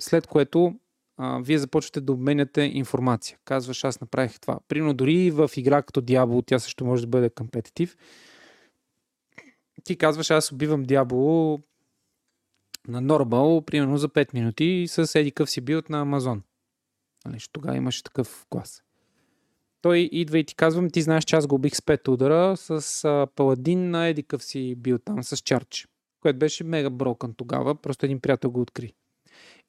След 0.00 0.26
което 0.26 0.74
а, 1.16 1.38
вие 1.38 1.58
започвате 1.58 2.00
да 2.00 2.12
обменяте 2.12 2.62
информация. 2.62 3.38
Казваш, 3.44 3.84
аз 3.84 4.00
направих 4.00 4.40
това. 4.40 4.58
Примерно 4.68 4.94
дори 4.94 5.30
в 5.30 5.50
игра 5.56 5.82
като 5.82 6.02
Diablo, 6.02 6.46
тя 6.46 6.58
също 6.58 6.84
може 6.84 7.02
да 7.02 7.08
бъде 7.08 7.30
компетитив. 7.30 7.96
Ти 9.84 9.96
казваш, 9.96 10.30
аз 10.30 10.52
убивам 10.52 10.86
Diablo 10.86 11.60
на 12.88 13.00
Нормал, 13.00 13.62
примерно 13.62 13.96
за 13.96 14.08
5 14.08 14.34
минути 14.34 14.84
с 14.88 15.20
еди 15.20 15.32
къв 15.32 15.50
си 15.50 15.60
билд 15.60 15.90
на 15.90 16.00
Амазон. 16.00 16.42
Нали, 17.26 17.38
тогава 17.52 17.76
имаше 17.76 18.02
такъв 18.02 18.46
клас. 18.50 18.82
Той 19.82 20.08
идва 20.12 20.38
и 20.38 20.44
ти 20.44 20.54
казвам, 20.54 20.90
ти 20.90 21.02
знаеш, 21.02 21.24
че 21.24 21.36
аз 21.36 21.46
го 21.46 21.54
убих 21.54 21.76
с 21.76 21.80
5 21.80 22.08
удара 22.08 22.56
с 22.56 23.04
а, 23.04 23.26
паладин 23.36 23.90
на 23.90 24.06
еди 24.06 24.22
къв 24.22 24.44
си 24.44 24.74
бил 24.74 24.98
там 24.98 25.24
с 25.24 25.36
чарч, 25.36 25.88
което 26.20 26.38
беше 26.38 26.64
мега 26.64 26.90
брокън 26.90 27.34
тогава, 27.36 27.74
просто 27.74 28.06
един 28.06 28.20
приятел 28.20 28.50
го 28.50 28.60
откри. 28.60 28.94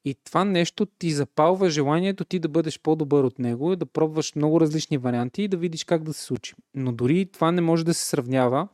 И 0.04 0.14
това 0.14 0.44
нещо 0.44 0.86
ти 0.86 1.10
запалва 1.10 1.70
желанието 1.70 2.24
ти 2.24 2.38
да 2.38 2.48
бъдеш 2.48 2.80
по-добър 2.80 3.24
от 3.24 3.38
него, 3.38 3.76
да 3.76 3.86
пробваш 3.86 4.34
много 4.34 4.60
различни 4.60 4.98
варианти 4.98 5.42
и 5.42 5.48
да 5.48 5.56
видиш 5.56 5.84
как 5.84 6.02
да 6.02 6.12
се 6.12 6.22
случи. 6.22 6.54
Но 6.74 6.92
дори 6.92 7.26
това 7.26 7.52
не 7.52 7.60
може 7.60 7.84
да 7.84 7.94
се 7.94 8.04
сравнява 8.04 8.68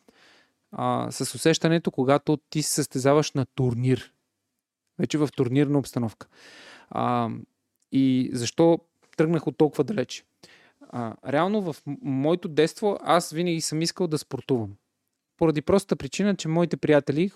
а, 0.73 1.11
с 1.11 1.35
усещането, 1.35 1.91
когато 1.91 2.37
ти 2.51 2.63
се 2.63 2.73
състезаваш 2.73 3.33
на 3.33 3.47
турнир 3.55 4.13
вече 4.99 5.19
в 5.19 5.29
турнирна 5.37 5.79
обстановка. 5.79 6.27
А, 6.91 7.31
и 7.93 8.31
защо 8.33 8.79
тръгнах 9.17 9.47
от 9.47 9.57
толкова 9.57 9.85
далече? 9.85 10.23
А, 10.89 11.15
реално 11.33 11.73
в 11.73 11.77
моето 12.03 12.49
детство 12.49 12.99
аз 13.03 13.31
винаги 13.31 13.61
съм 13.61 13.83
искал 13.83 14.07
да 14.07 14.19
спортувам. 14.19 14.75
Поради 15.37 15.63
простата 15.63 15.97
причина, 15.97 16.37
че 16.37 16.49
моите 16.49 16.77
приятели, 16.77 17.31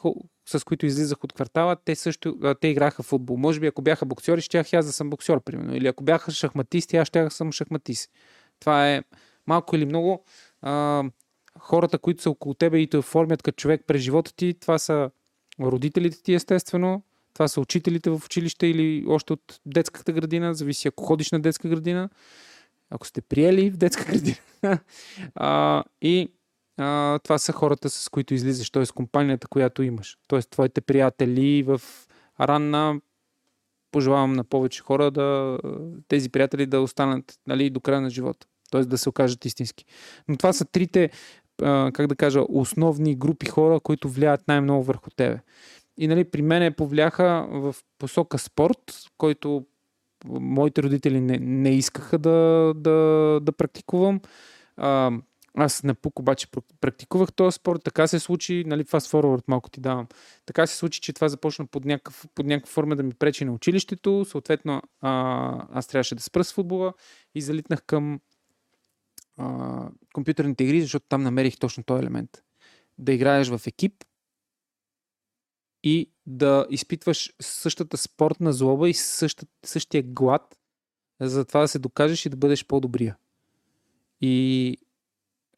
с 0.48 0.64
които 0.64 0.86
излизах 0.86 1.24
от 1.24 1.32
квартала, 1.32 1.76
те 1.84 1.94
също 1.94 2.54
те 2.60 2.68
играха 2.68 3.02
футбол. 3.02 3.36
Може 3.36 3.60
би 3.60 3.66
ако 3.66 3.82
бяха 3.82 4.06
боксери, 4.06 4.40
щях 4.40 4.72
аз 4.72 4.86
да 4.86 4.92
съм 4.92 5.10
боксер, 5.10 5.40
примерно. 5.40 5.76
Или 5.76 5.86
ако 5.86 6.04
бяха 6.04 6.30
шахматисти, 6.30 6.96
аз 6.96 7.08
щях 7.08 7.24
да 7.24 7.30
съм 7.30 7.52
шахматист. 7.52 8.10
Това 8.60 8.90
е 8.90 9.02
малко 9.46 9.76
или 9.76 9.84
много. 9.84 10.24
А, 10.62 11.04
хората, 11.58 11.98
които 11.98 12.22
са 12.22 12.30
около 12.30 12.54
тебе 12.54 12.78
и 12.78 12.86
те 12.86 12.98
оформят 12.98 13.42
като 13.42 13.56
човек 13.56 13.82
през 13.86 14.02
живота 14.02 14.34
ти, 14.34 14.54
това 14.60 14.78
са 14.78 15.10
родителите 15.60 16.22
ти, 16.22 16.34
естествено, 16.34 17.02
това 17.34 17.48
са 17.48 17.60
учителите 17.60 18.10
в 18.10 18.20
училище 18.24 18.66
или 18.66 19.04
още 19.08 19.32
от 19.32 19.60
детската 19.66 20.12
градина, 20.12 20.54
зависи 20.54 20.88
ако 20.88 21.04
ходиш 21.04 21.30
на 21.30 21.40
детска 21.40 21.68
градина, 21.68 22.08
ако 22.90 23.06
сте 23.06 23.20
приели 23.20 23.70
в 23.70 23.76
детска 23.76 24.04
градина. 24.12 24.36
а, 25.34 25.84
и 26.02 26.28
а, 26.76 27.18
това 27.18 27.38
са 27.38 27.52
хората, 27.52 27.90
с 27.90 28.08
които 28.08 28.34
излизаш, 28.34 28.70
т.е. 28.70 28.86
компанията, 28.94 29.48
която 29.48 29.82
имаш. 29.82 30.18
Т.е. 30.28 30.40
твоите 30.40 30.80
приятели 30.80 31.62
в 31.62 31.80
ранна 32.40 33.00
пожелавам 33.90 34.32
на 34.32 34.44
повече 34.44 34.82
хора 34.82 35.10
да 35.10 35.58
тези 36.08 36.28
приятели 36.28 36.66
да 36.66 36.80
останат 36.80 37.38
нали, 37.46 37.70
до 37.70 37.80
края 37.80 38.00
на 38.00 38.10
живота. 38.10 38.46
Т.е. 38.70 38.84
да 38.84 38.98
се 38.98 39.08
окажат 39.08 39.44
истински. 39.44 39.84
Но 40.28 40.36
това 40.36 40.52
са 40.52 40.64
трите, 40.64 41.10
как 41.92 42.06
да 42.06 42.16
кажа, 42.16 42.40
основни 42.48 43.14
групи 43.14 43.46
хора, 43.46 43.80
които 43.80 44.08
влияят 44.08 44.48
най-много 44.48 44.82
върху 44.82 45.10
тебе. 45.10 45.38
И 45.98 46.08
нали, 46.08 46.24
при 46.24 46.42
мен 46.42 46.74
повляха 46.74 47.46
в 47.50 47.76
посока 47.98 48.38
спорт, 48.38 48.92
който 49.18 49.66
моите 50.28 50.82
родители 50.82 51.20
не, 51.20 51.38
не 51.38 51.70
искаха 51.70 52.18
да, 52.18 52.72
да, 52.76 52.90
да 53.42 53.52
практикувам. 53.52 54.20
А, 54.76 55.10
аз 55.58 55.82
на 55.82 55.94
пук 55.94 56.18
обаче 56.18 56.46
практикувах 56.80 57.32
този 57.32 57.54
спорт, 57.54 57.80
така 57.84 58.06
се 58.06 58.18
случи, 58.18 58.64
нали, 58.66 58.84
fast 58.84 59.12
forward 59.12 59.44
малко 59.48 59.70
ти 59.70 59.80
давам. 59.80 60.06
Така 60.46 60.66
се 60.66 60.76
случи, 60.76 61.00
че 61.00 61.12
това 61.12 61.28
започна 61.28 61.66
под, 61.66 61.84
някакъв, 61.84 62.26
под 62.34 62.46
някаква 62.46 62.72
форма 62.72 62.96
да 62.96 63.02
ми 63.02 63.12
пречи 63.14 63.44
на 63.44 63.52
училището, 63.52 64.24
съответно 64.24 64.82
а, 65.00 65.66
аз 65.72 65.86
трябваше 65.86 66.14
да 66.14 66.22
спра 66.22 66.44
с 66.44 66.52
футбола 66.52 66.92
и 67.34 67.40
залитнах 67.40 67.82
към 67.86 68.20
компютърните 70.14 70.64
игри, 70.64 70.82
защото 70.82 71.06
там 71.08 71.22
намерих 71.22 71.58
точно 71.58 71.84
този 71.84 72.02
елемент. 72.02 72.42
Да 72.98 73.12
играеш 73.12 73.48
в 73.48 73.60
екип 73.66 74.04
и 75.82 76.10
да 76.26 76.66
изпитваш 76.70 77.32
същата 77.40 77.96
спортна 77.96 78.52
злоба 78.52 78.88
и 78.88 78.94
същата, 78.94 79.52
същия 79.64 80.02
глад, 80.02 80.58
за 81.20 81.44
това 81.44 81.60
да 81.60 81.68
се 81.68 81.78
докажеш 81.78 82.26
и 82.26 82.28
да 82.28 82.36
бъдеш 82.36 82.66
по-добрия. 82.66 83.16
И 84.20 84.76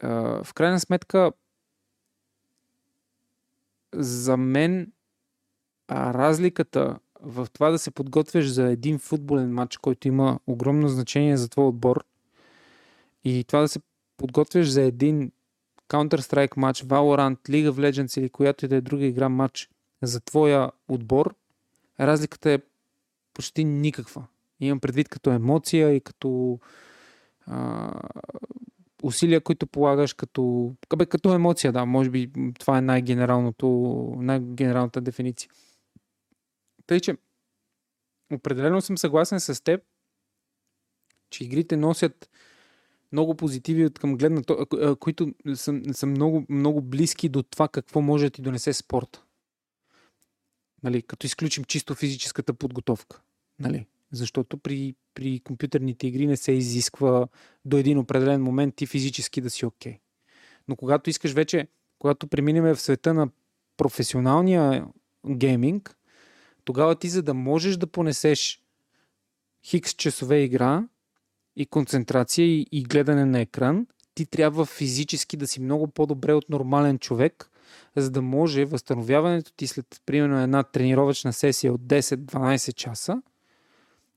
а, 0.00 0.44
в 0.44 0.54
крайна 0.54 0.80
сметка, 0.80 1.32
за 3.94 4.36
мен 4.36 4.92
а, 5.88 6.14
разликата 6.14 6.98
в 7.20 7.46
това 7.52 7.70
да 7.70 7.78
се 7.78 7.90
подготвяш 7.90 8.50
за 8.50 8.70
един 8.70 8.98
футболен 8.98 9.52
матч, 9.54 9.76
който 9.76 10.08
има 10.08 10.40
огромно 10.46 10.88
значение 10.88 11.36
за 11.36 11.48
твой 11.48 11.66
отбор, 11.66 12.04
и 13.24 13.44
това 13.44 13.61
да 13.61 13.68
се 13.68 13.81
подготвяш 14.16 14.68
за 14.68 14.83
един 14.83 15.33
Counter-Strike 15.88 16.57
матч, 16.57 16.83
Valorant, 16.83 17.48
League 17.48 17.70
of 17.70 17.90
Legends 17.90 18.20
или 18.20 18.31
която 18.31 18.64
и 18.64 18.68
да 18.68 18.76
е 18.76 18.81
друга 18.81 19.04
игра 19.04 19.28
матч 19.28 19.70
за 20.02 20.20
твоя 20.20 20.70
отбор, 20.88 21.35
разликата 22.00 22.50
е 22.50 22.59
почти 23.35 23.64
никаква. 23.64 24.26
Имам 24.61 24.81
предвид 24.81 25.09
като 25.09 25.31
емоция 25.31 25.94
и 25.94 26.00
като 26.00 26.61
а, 27.46 27.92
усилия, 29.02 29.40
които 29.40 29.66
полагаш 29.66 30.12
като, 30.12 30.74
бе, 30.96 31.07
като 31.07 31.35
емоция, 31.35 31.72
да, 31.72 31.87
може 31.87 32.11
би 32.11 32.31
това 32.59 32.78
е 32.78 32.81
най-генералното, 32.81 33.68
най-генералната 34.18 35.00
дефиниция. 35.00 35.50
Тъй, 36.87 37.00
че 37.00 37.16
определено 38.33 38.81
съм 38.81 38.98
съгласен 38.98 39.40
с 39.40 39.64
теб, 39.64 39.83
че 41.31 41.44
игрите 41.44 41.76
носят 41.76 42.31
много 43.12 43.35
позитиви 43.35 43.85
от 43.85 43.99
към 43.99 44.16
гледна, 44.16 44.42
които 45.01 45.35
са, 45.55 45.81
са 45.92 46.07
много, 46.07 46.47
много 46.49 46.81
близки 46.81 47.29
до 47.29 47.42
това 47.42 47.68
какво 47.68 48.01
може 48.01 48.25
да 48.25 48.31
ти 48.31 48.42
донесе 48.42 48.73
спорт. 48.73 49.23
Нали, 50.83 51.03
като 51.03 51.27
изключим 51.27 51.64
чисто 51.64 51.94
физическата 51.94 52.55
подготовка. 52.55 53.21
Нали? 53.59 53.87
Защото 54.12 54.59
при, 54.59 54.94
при 55.14 55.40
компютърните 55.40 56.07
игри 56.07 56.27
не 56.27 56.37
се 56.37 56.53
изисква 56.53 57.29
до 57.64 57.77
един 57.77 57.99
определен 57.99 58.42
момент 58.42 58.75
ти 58.77 58.87
физически 58.87 59.40
да 59.40 59.51
си 59.51 59.66
окей. 59.66 59.92
Okay. 59.92 59.99
Но 60.68 60.77
когато 60.77 61.11
искаш 61.11 61.33
вече, 61.33 61.68
когато 61.99 62.27
преминем 62.27 62.75
в 62.75 62.81
света 62.81 63.14
на 63.14 63.29
професионалния 63.77 64.87
гейминг, 65.29 65.97
тогава 66.64 66.94
ти 66.94 67.09
за 67.09 67.23
да 67.23 67.35
можеш 67.35 67.77
да 67.77 67.87
понесеш 67.87 68.62
хикс 69.64 69.94
часове 69.94 70.38
игра, 70.38 70.88
и 71.59 71.66
концентрация 71.66 72.47
и, 72.47 72.66
и 72.73 72.83
гледане 72.83 73.25
на 73.25 73.40
екран, 73.40 73.87
ти 74.14 74.27
трябва 74.27 74.66
физически 74.66 75.37
да 75.37 75.47
си 75.47 75.61
много 75.61 75.87
по-добре 75.87 76.33
от 76.33 76.51
нормален 76.51 76.99
човек, 76.99 77.51
за 77.97 78.11
да 78.11 78.23
може 78.23 78.64
възстановяването 78.64 79.53
ти 79.53 79.66
след 79.66 80.03
примерно 80.07 80.40
една 80.40 80.62
тренировъчна 80.62 81.33
сесия 81.33 81.73
от 81.73 81.81
10-12 81.81 82.75
часа, 82.75 83.23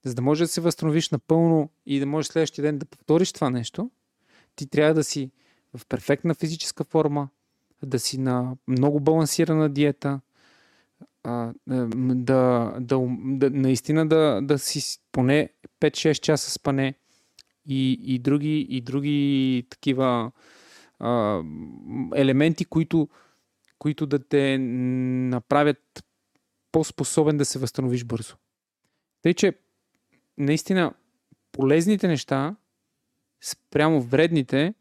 за 0.03 0.13
да 0.13 0.21
може 0.21 0.43
да 0.43 0.47
се 0.47 0.61
възстановиш 0.61 1.09
напълно 1.09 1.69
и 1.85 1.99
да 1.99 2.05
можеш 2.05 2.31
следващия 2.31 2.63
ден 2.63 2.77
да 2.77 2.85
повториш 2.85 3.33
това 3.33 3.49
нещо, 3.49 3.91
ти 4.55 4.67
трябва 4.67 4.93
да 4.93 5.03
си 5.03 5.31
в 5.77 5.85
перфектна 5.85 6.35
физическа 6.35 6.83
форма, 6.83 7.29
да 7.83 7.99
си 7.99 8.17
на 8.17 8.55
много 8.67 8.99
балансирана 8.99 9.69
диета, 9.69 10.19
да, 11.23 11.53
да, 11.67 12.73
да, 12.79 12.99
да 13.15 13.49
наистина 13.49 14.07
да, 14.07 14.39
да 14.43 14.59
си 14.59 14.99
поне 15.11 15.49
5-6 15.81 16.13
часа 16.13 16.51
спане, 16.51 16.93
и, 17.65 17.99
и, 18.03 18.19
други, 18.19 18.67
и 18.69 18.81
други 18.81 19.67
такива 19.69 20.31
а, 20.99 21.41
елементи, 22.15 22.65
които, 22.65 23.09
които 23.79 24.05
да 24.05 24.19
те 24.19 24.57
направят 24.57 26.05
по-способен 26.71 27.37
да 27.37 27.45
се 27.45 27.59
възстановиш 27.59 28.03
бързо. 28.03 28.35
Тъй, 29.21 29.33
че 29.33 29.53
наистина 30.37 30.93
полезните 31.51 32.07
неща 32.07 32.55
спрямо 33.41 34.01
вредните, 34.01 34.73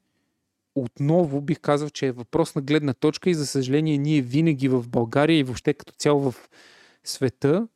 отново 0.74 1.40
бих 1.40 1.60
казал, 1.60 1.90
че 1.90 2.06
е 2.06 2.12
въпрос 2.12 2.54
на 2.54 2.62
гледна 2.62 2.94
точка 2.94 3.30
и 3.30 3.34
за 3.34 3.46
съжаление 3.46 3.98
ние 3.98 4.22
винаги 4.22 4.68
в 4.68 4.88
България 4.88 5.38
и 5.38 5.42
въобще 5.42 5.74
като 5.74 5.92
цяло 5.92 6.30
в 6.30 6.48
света 7.04 7.68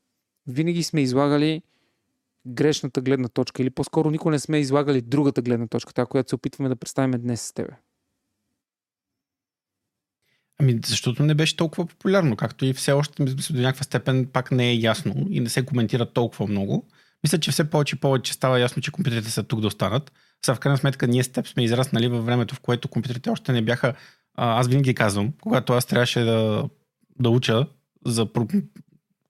винаги 0.46 0.82
сме 0.82 1.00
излагали 1.00 1.62
грешната 2.46 3.00
гледна 3.00 3.28
точка 3.28 3.62
или 3.62 3.70
по-скоро 3.70 4.10
никога 4.10 4.30
не 4.30 4.38
сме 4.38 4.58
излагали 4.58 5.00
другата 5.00 5.42
гледна 5.42 5.66
точка, 5.66 5.94
тази, 5.94 6.06
която 6.06 6.28
се 6.28 6.34
опитваме 6.34 6.68
да 6.68 6.76
представим 6.76 7.20
днес 7.20 7.42
с 7.42 7.52
тебе? 7.52 7.70
Ами, 10.58 10.80
защото 10.86 11.22
не 11.22 11.34
беше 11.34 11.56
толкова 11.56 11.86
популярно, 11.86 12.36
както 12.36 12.64
и 12.64 12.72
все 12.72 12.92
още 12.92 13.24
до 13.24 13.60
някаква 13.60 13.84
степен 13.84 14.26
пак 14.32 14.50
не 14.50 14.70
е 14.70 14.74
ясно 14.74 15.26
и 15.30 15.40
не 15.40 15.48
се 15.48 15.66
коментира 15.66 16.12
толкова 16.12 16.46
много. 16.46 16.88
Мисля, 17.24 17.40
че 17.40 17.50
все 17.50 17.70
повече 17.70 17.96
и 17.96 18.00
повече 18.00 18.32
става 18.32 18.60
ясно, 18.60 18.82
че 18.82 18.92
компютрите 18.92 19.30
са 19.30 19.42
тук 19.42 19.60
да 19.60 19.66
останат. 19.66 20.12
Сега 20.44 20.54
в 20.54 20.60
крайна 20.60 20.78
сметка 20.78 21.06
ние 21.06 21.24
с 21.24 21.32
теб 21.32 21.46
сме 21.46 21.64
израснали 21.64 22.08
във 22.08 22.26
времето, 22.26 22.54
в 22.54 22.60
което 22.60 22.88
компютрите 22.88 23.30
още 23.30 23.52
не 23.52 23.62
бяха... 23.62 23.94
Аз 24.34 24.68
винаги 24.68 24.94
казвам, 24.94 25.32
когато 25.40 25.72
аз 25.72 25.86
трябваше 25.86 26.20
да, 26.20 26.68
да 27.20 27.30
уча 27.30 27.66
за 28.06 28.28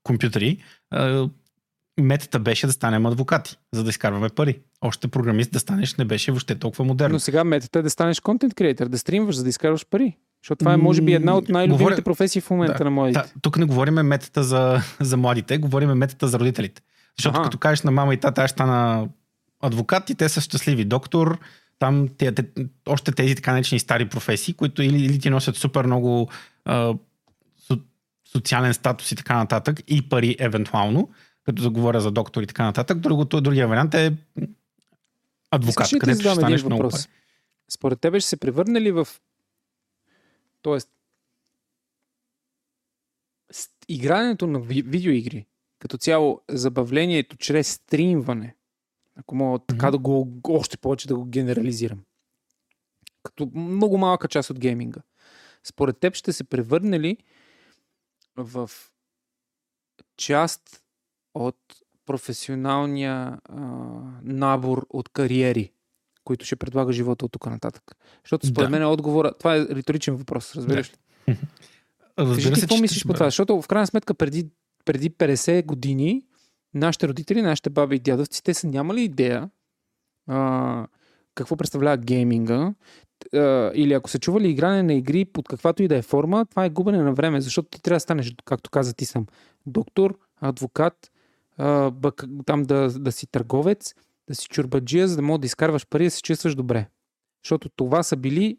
компютри, 0.03 0.62
метата 2.00 2.38
беше 2.38 2.66
да 2.66 2.72
станем 2.72 3.07
адвокати, 3.07 3.57
за 3.72 3.85
да 3.85 3.90
изкарваме 3.90 4.28
пари. 4.28 4.61
Още 4.80 5.09
програмист 5.09 5.52
да 5.52 5.61
станеш 5.61 5.94
не 5.94 6.04
беше 6.04 6.33
въобще 6.33 6.54
толкова 6.54 6.85
модерно. 6.85 7.12
Но 7.12 7.20
сега 7.20 7.44
метата 7.44 7.78
е 7.78 7.83
да 7.83 7.90
станеш 7.90 8.20
контент 8.20 8.54
креатор, 8.54 8.88
да 8.88 8.98
стримваш, 8.98 9.37
за 9.37 9.42
да 9.42 9.48
изкарваш 9.48 9.87
пари. 9.87 10.16
Защото 10.42 10.59
това 10.59 10.72
е, 10.72 10.76
може 10.76 11.02
би, 11.02 11.12
една 11.12 11.37
от 11.37 11.48
най-любимите 11.48 11.85
Говоря... 11.85 12.02
професии 12.02 12.40
в 12.40 12.50
момента 12.50 12.78
да, 12.78 12.85
на 12.85 12.90
младите. 12.90 13.18
Да, 13.18 13.40
тук 13.42 13.59
не 13.59 13.64
говориме 13.64 14.02
метата 14.02 14.42
за, 14.42 14.80
за 15.00 15.16
младите, 15.16 15.59
говориме 15.59 15.94
метата 15.94 16.28
за 16.28 16.38
родителите. 16.38 16.83
Защото 17.18 17.37
ага. 17.37 17.44
като 17.44 17.59
кажеш 17.59 17.83
на 17.83 17.90
мама 17.90 18.14
и 18.14 18.16
тата, 18.16 18.42
аз 18.42 18.50
стана 18.50 19.09
адвокат 19.61 20.11
и 20.11 20.14
те 20.14 20.28
са 20.28 20.40
щастливи. 20.40 20.85
Доктор, 20.85 21.38
там 21.78 22.09
те, 22.18 22.33
те, 22.33 22.44
още 22.87 23.12
тези 23.12 23.35
така 23.35 23.52
наречени 23.52 23.78
стари 23.78 24.09
професии, 24.09 24.54
които 24.54 24.83
или, 24.83 25.04
или 25.04 25.18
ти 25.18 25.30
носят 25.30 25.57
супер 25.57 25.85
много 25.85 26.30
а, 26.64 26.94
со, 27.68 27.78
социален 28.33 28.74
статус 28.74 29.12
и 29.12 29.16
така 29.16 29.37
нататък, 29.37 29.80
и 29.88 30.09
пари 30.09 30.37
евентуално, 30.38 31.11
като 31.44 31.62
да 31.62 31.70
говоря 31.70 32.00
за 32.00 32.11
доктор 32.11 32.42
и 32.42 32.46
така 32.46 32.64
нататък. 32.64 32.98
Другото, 32.98 33.40
другия 33.40 33.68
вариант 33.68 33.94
е 33.94 34.16
адвокат, 35.50 35.87
Искаш 35.87 36.00
където 36.00 36.20
ще 36.20 36.35
станеш 36.35 36.64
много 36.64 36.88
пари. 36.88 37.02
Според 37.68 38.00
тебе 38.00 38.20
ще 38.20 38.28
се 38.28 38.37
превърне 38.37 38.80
ли 38.80 38.92
в... 38.92 39.09
Тоест, 40.62 40.90
игрането 43.88 44.46
на 44.46 44.61
видеоигри, 44.61 45.46
като 45.78 45.98
цяло 45.98 46.40
забавлението 46.48 47.37
чрез 47.37 47.72
стримване, 47.72 48.57
ако 49.16 49.35
мога 49.35 49.59
mm-hmm. 49.59 49.66
така 49.66 49.90
да 49.90 49.98
го 49.98 50.40
още 50.48 50.76
повече 50.76 51.09
да 51.09 51.16
го 51.16 51.24
генерализирам, 51.24 52.04
като 53.22 53.50
много 53.54 53.98
малка 53.98 54.28
част 54.28 54.50
от 54.50 54.59
гейминга, 54.59 55.00
според 55.64 55.98
теб 55.98 56.14
ще 56.14 56.33
се 56.33 56.44
превърне 56.44 57.00
ли 57.00 57.16
в 58.37 58.70
част 60.16 60.84
от 61.35 61.57
професионалния 62.07 63.38
а, 63.44 63.62
набор 64.23 64.87
от 64.90 65.09
кариери, 65.09 65.73
които 66.25 66.44
ще 66.44 66.57
предлага 66.57 66.92
живота 66.92 67.25
от 67.25 67.33
тук 67.33 67.47
нататък? 67.47 67.97
Защото 68.25 68.47
според 68.47 68.66
да. 68.66 68.70
мен 68.70 68.83
е 68.83 68.87
отговора... 68.87 69.33
Това 69.38 69.57
е 69.57 69.61
риторичен 69.61 70.16
въпрос, 70.16 70.55
разбираш 70.55 70.92
ли? 70.92 70.97
Кажи 72.16 72.53
ти 72.53 72.61
какво 72.61 72.77
мислиш 72.77 73.07
по 73.07 73.12
това? 73.12 73.27
Защото 73.27 73.62
в 73.62 73.68
крайна 73.68 73.87
сметка 73.87 74.14
преди, 74.14 74.49
преди 74.85 75.11
50 75.11 75.66
години 75.66 76.23
нашите 76.75 77.09
родители, 77.09 77.42
нашите 77.42 77.70
баби 77.70 77.97
и 77.97 77.99
дядовци, 77.99 78.42
те 78.42 78.55
са 78.55 78.66
нямали 78.66 79.03
идея 79.03 79.51
а, 80.27 80.87
какво 81.35 81.57
представлява 81.57 81.97
гейминга. 81.97 82.75
а, 83.35 83.73
или 83.75 83.92
ако 83.92 84.11
са 84.11 84.18
чували 84.18 84.49
игране 84.49 84.83
на 84.83 84.94
игри 84.94 85.25
под 85.25 85.49
каквато 85.49 85.83
и 85.83 85.88
да 85.88 85.97
е 85.97 86.03
форма, 86.03 86.47
това 86.47 86.64
е 86.64 86.70
губене 86.70 87.03
на 87.03 87.12
време, 87.12 87.40
защото 87.40 87.68
ти 87.68 87.83
трябва 87.83 87.97
да 87.97 88.01
станеш, 88.01 88.35
както 88.44 88.70
каза 88.70 88.94
ти 88.94 89.05
съм, 89.07 89.27
доктор, 89.66 90.18
адвокат, 90.40 91.11
бък, 91.93 92.25
там 92.47 92.62
да, 92.62 92.88
да 92.99 93.12
си 93.12 93.27
търговец, 93.27 93.95
да 94.29 94.35
си 94.35 94.49
чурбаджия, 94.49 95.09
за 95.09 95.17
да 95.17 95.23
мога 95.23 95.38
да 95.38 95.47
изкарваш 95.47 95.87
пари 95.87 96.03
и 96.03 96.07
да 96.07 96.11
се 96.11 96.23
чувстваш 96.23 96.55
добре. 96.55 96.87
Защото 97.45 97.69
това 97.69 98.03
са 98.03 98.17
били 98.17 98.59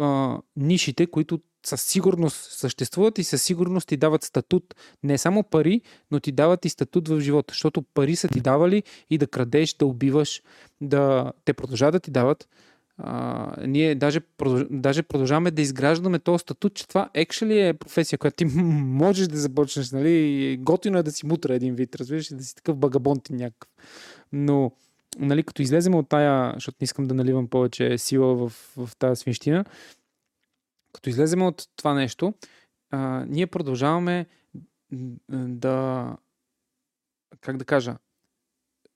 а, 0.00 0.38
нишите, 0.56 1.06
които 1.06 1.40
със 1.66 1.82
сигурност 1.82 2.52
съществуват 2.52 3.18
и 3.18 3.24
със 3.24 3.42
сигурност 3.42 3.88
ти 3.88 3.96
дават 3.96 4.22
статут. 4.22 4.74
Не 5.02 5.18
само 5.18 5.42
пари, 5.42 5.80
но 6.10 6.20
ти 6.20 6.32
дават 6.32 6.64
и 6.64 6.68
статут 6.68 7.08
в 7.08 7.20
живота. 7.20 7.52
Защото 7.52 7.82
пари 7.82 8.16
са 8.16 8.28
ти 8.28 8.40
давали 8.40 8.82
и 9.10 9.18
да 9.18 9.26
крадеш, 9.26 9.74
да 9.74 9.86
убиваш, 9.86 10.42
да 10.80 11.32
те 11.44 11.52
продължават 11.52 11.92
да 11.92 12.00
ти 12.00 12.10
дават. 12.10 12.48
А, 12.98 13.52
ние 13.66 13.94
даже, 13.94 14.20
даже 14.70 15.02
продължаваме 15.02 15.50
да 15.50 15.62
изграждаме 15.62 16.18
този 16.18 16.42
статут, 16.42 16.74
че 16.74 16.88
това 16.88 17.10
actually 17.14 17.68
е 17.68 17.74
професия, 17.74 18.18
която 18.18 18.36
ти 18.36 18.44
можеш 18.74 19.28
да 19.28 19.38
започнеш, 19.38 19.90
нали, 19.90 20.56
готино 20.60 20.98
е 20.98 21.02
да 21.02 21.12
си 21.12 21.26
мутра 21.26 21.54
един 21.54 21.74
вид, 21.74 21.96
разбираш, 21.96 22.34
да 22.34 22.44
си 22.44 22.54
такъв 22.54 22.76
багабонт 22.76 23.30
някакъв. 23.30 23.70
Но, 24.32 24.72
нали, 25.18 25.42
като 25.42 25.62
излезем 25.62 25.94
от 25.94 26.08
тая, 26.08 26.52
защото 26.54 26.76
не 26.80 26.84
искам 26.84 27.06
да 27.06 27.14
наливам 27.14 27.48
повече 27.48 27.98
сила 27.98 28.34
в, 28.34 28.52
в 28.76 28.90
тази 28.98 29.20
свинщина, 29.20 29.64
като 30.92 31.10
излезем 31.10 31.42
от 31.42 31.68
това 31.76 31.94
нещо, 31.94 32.34
а, 32.90 33.24
ние 33.28 33.46
продължаваме 33.46 34.26
да, 35.30 36.16
как 37.40 37.56
да 37.56 37.64
кажа, 37.64 37.96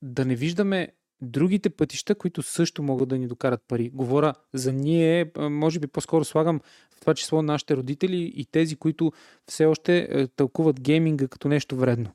да 0.02 0.24
не 0.24 0.34
виждаме 0.34 0.92
другите 1.22 1.70
пътища, 1.70 2.14
които 2.14 2.42
също 2.42 2.82
могат 2.82 3.08
да 3.08 3.18
ни 3.18 3.26
докарат 3.26 3.60
пари. 3.68 3.90
Говоря 3.94 4.34
за 4.54 4.72
ние, 4.72 5.30
може 5.38 5.78
би 5.78 5.86
по-скоро 5.86 6.24
слагам 6.24 6.60
в 6.96 7.00
това 7.00 7.14
число 7.14 7.42
нашите 7.42 7.76
родители 7.76 8.32
и 8.36 8.44
тези, 8.44 8.76
които 8.76 9.12
все 9.46 9.66
още 9.66 10.08
е, 10.10 10.26
тълкуват 10.26 10.80
гейминга 10.80 11.28
като 11.28 11.48
нещо 11.48 11.76
вредно. 11.76 12.10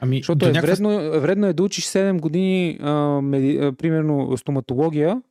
Ами, 0.00 0.16
Защото 0.16 0.46
е 0.46 0.52
някакъв... 0.52 0.78
вредно, 0.78 1.20
вредно 1.20 1.46
е 1.46 1.52
да 1.52 1.62
учиш 1.62 1.84
7 1.84 2.20
години, 2.20 2.78
а, 2.80 2.92
меди, 3.20 3.58
а, 3.58 3.72
примерно, 3.72 4.36
стоматология 4.36 5.22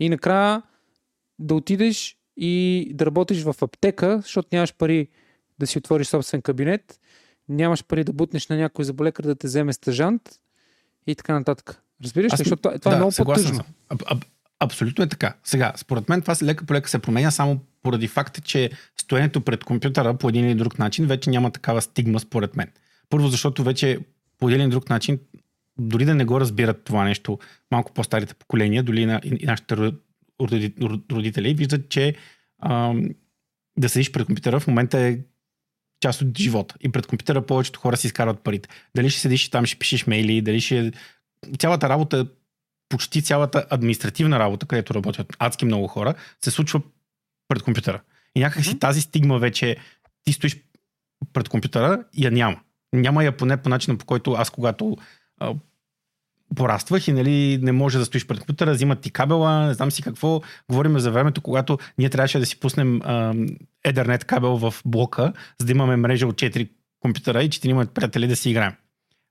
и 0.00 0.08
накрая 0.08 0.62
да 1.38 1.54
отидеш 1.54 2.16
и 2.36 2.90
да 2.94 3.06
работиш 3.06 3.42
в 3.42 3.54
аптека, 3.62 4.20
защото 4.22 4.48
нямаш 4.52 4.74
пари 4.74 5.08
да 5.58 5.66
си 5.66 5.78
отвориш 5.78 6.06
собствен 6.06 6.42
кабинет, 6.42 7.00
нямаш 7.48 7.84
пари 7.84 8.04
да 8.04 8.12
бутнеш 8.12 8.48
на 8.48 8.56
някой 8.56 8.84
заболекар 8.84 9.24
да 9.24 9.34
те 9.34 9.46
вземе 9.46 9.72
стъжант 9.72 10.22
и 11.06 11.14
така 11.14 11.32
нататък. 11.32 11.82
Разбираш 12.04 12.32
ли? 12.32 12.36
Защото 12.36 12.62
това, 12.62 12.78
това 12.78 12.90
да, 12.90 12.96
е 12.96 12.98
много 12.98 13.12
по-тъжно. 13.16 13.64
Аб, 13.88 14.02
аб, 14.06 14.24
абсолютно 14.60 15.04
е 15.04 15.08
така. 15.08 15.34
Сега, 15.44 15.72
според 15.76 16.08
мен 16.08 16.20
това 16.22 16.34
лека 16.42 16.66
по 16.66 16.74
лека 16.74 16.88
се 16.88 16.98
променя 16.98 17.30
само 17.30 17.60
поради 17.82 18.08
факта, 18.08 18.40
че 18.40 18.70
стоенето 19.00 19.40
пред 19.40 19.64
компютъра 19.64 20.14
по 20.14 20.28
един 20.28 20.44
или 20.44 20.54
друг 20.54 20.78
начин 20.78 21.06
вече 21.06 21.30
няма 21.30 21.50
такава 21.50 21.82
стигма 21.82 22.20
според 22.20 22.56
мен. 22.56 22.68
Първо, 23.08 23.28
защото 23.28 23.64
вече 23.64 23.98
по 24.38 24.48
един 24.48 24.60
или 24.60 24.70
друг 24.70 24.90
начин, 24.90 25.18
дори 25.78 26.04
да 26.04 26.14
не 26.14 26.24
го 26.24 26.40
разбират 26.40 26.84
това 26.84 27.04
нещо, 27.04 27.38
малко 27.70 27.92
по-старите 27.92 28.34
поколения, 28.34 28.82
дори 28.82 29.02
и, 29.02 29.36
и 29.40 29.46
нашите 29.46 29.76
родители, 31.12 31.54
виждат, 31.54 31.88
че 31.88 32.14
ам, 32.62 33.08
да 33.78 33.88
седиш 33.88 34.12
пред 34.12 34.26
компютъра 34.26 34.60
в 34.60 34.66
момента 34.66 34.98
е 34.98 35.18
част 36.00 36.22
от 36.22 36.38
живота. 36.38 36.74
И 36.80 36.92
пред 36.92 37.06
компютъра 37.06 37.46
повечето 37.46 37.80
хора 37.80 37.96
си 37.96 38.06
изкарват 38.06 38.40
парите. 38.40 38.68
Дали 38.96 39.10
ще 39.10 39.20
седиш 39.20 39.46
и 39.46 39.50
там 39.50 39.66
ще 39.66 39.78
пишеш 39.78 40.06
мейли, 40.06 40.42
дали 40.42 40.60
ще 40.60 40.92
цялата 41.58 41.88
работа, 41.88 42.26
почти 42.88 43.22
цялата 43.22 43.66
административна 43.70 44.38
работа, 44.38 44.66
където 44.66 44.94
работят 44.94 45.36
адски 45.38 45.64
много 45.64 45.86
хора, 45.86 46.14
се 46.44 46.50
случва 46.50 46.80
пред 47.48 47.62
компютъра. 47.62 48.00
И 48.34 48.40
някак 48.40 48.64
си 48.64 48.70
mm-hmm. 48.70 48.80
тази 48.80 49.00
стигма 49.00 49.38
вече 49.38 49.76
ти 50.24 50.32
стоиш 50.32 50.56
пред 51.32 51.48
компютъра 51.48 52.04
и 52.14 52.24
я 52.24 52.30
няма. 52.30 52.60
Няма 52.92 53.24
я 53.24 53.36
поне 53.36 53.56
по 53.56 53.68
начина, 53.68 53.98
по 53.98 54.04
който 54.04 54.32
аз 54.32 54.50
когато 54.50 54.96
а, 55.40 55.54
пораствах 56.56 57.08
и 57.08 57.12
нали, 57.12 57.58
не 57.62 57.72
може 57.72 57.98
да 57.98 58.04
стоиш 58.04 58.26
пред 58.26 58.38
компютъра, 58.38 58.72
взимат 58.72 59.00
ти 59.00 59.10
кабела, 59.10 59.66
не 59.66 59.74
знам 59.74 59.90
си 59.90 60.02
какво. 60.02 60.40
Говорим 60.70 60.98
за 60.98 61.10
времето, 61.10 61.40
когато 61.40 61.78
ние 61.98 62.10
трябваше 62.10 62.38
да 62.38 62.46
си 62.46 62.60
пуснем 62.60 63.00
а, 63.04 63.34
кабел 64.26 64.56
в 64.56 64.74
блока, 64.84 65.32
за 65.58 65.66
да 65.66 65.72
имаме 65.72 65.96
мрежа 65.96 66.26
от 66.26 66.34
4 66.34 66.68
компютъра 67.00 67.42
и 67.42 67.50
4 67.50 67.86
приятели 67.86 68.26
да 68.26 68.36
си 68.36 68.50
играем. 68.50 68.72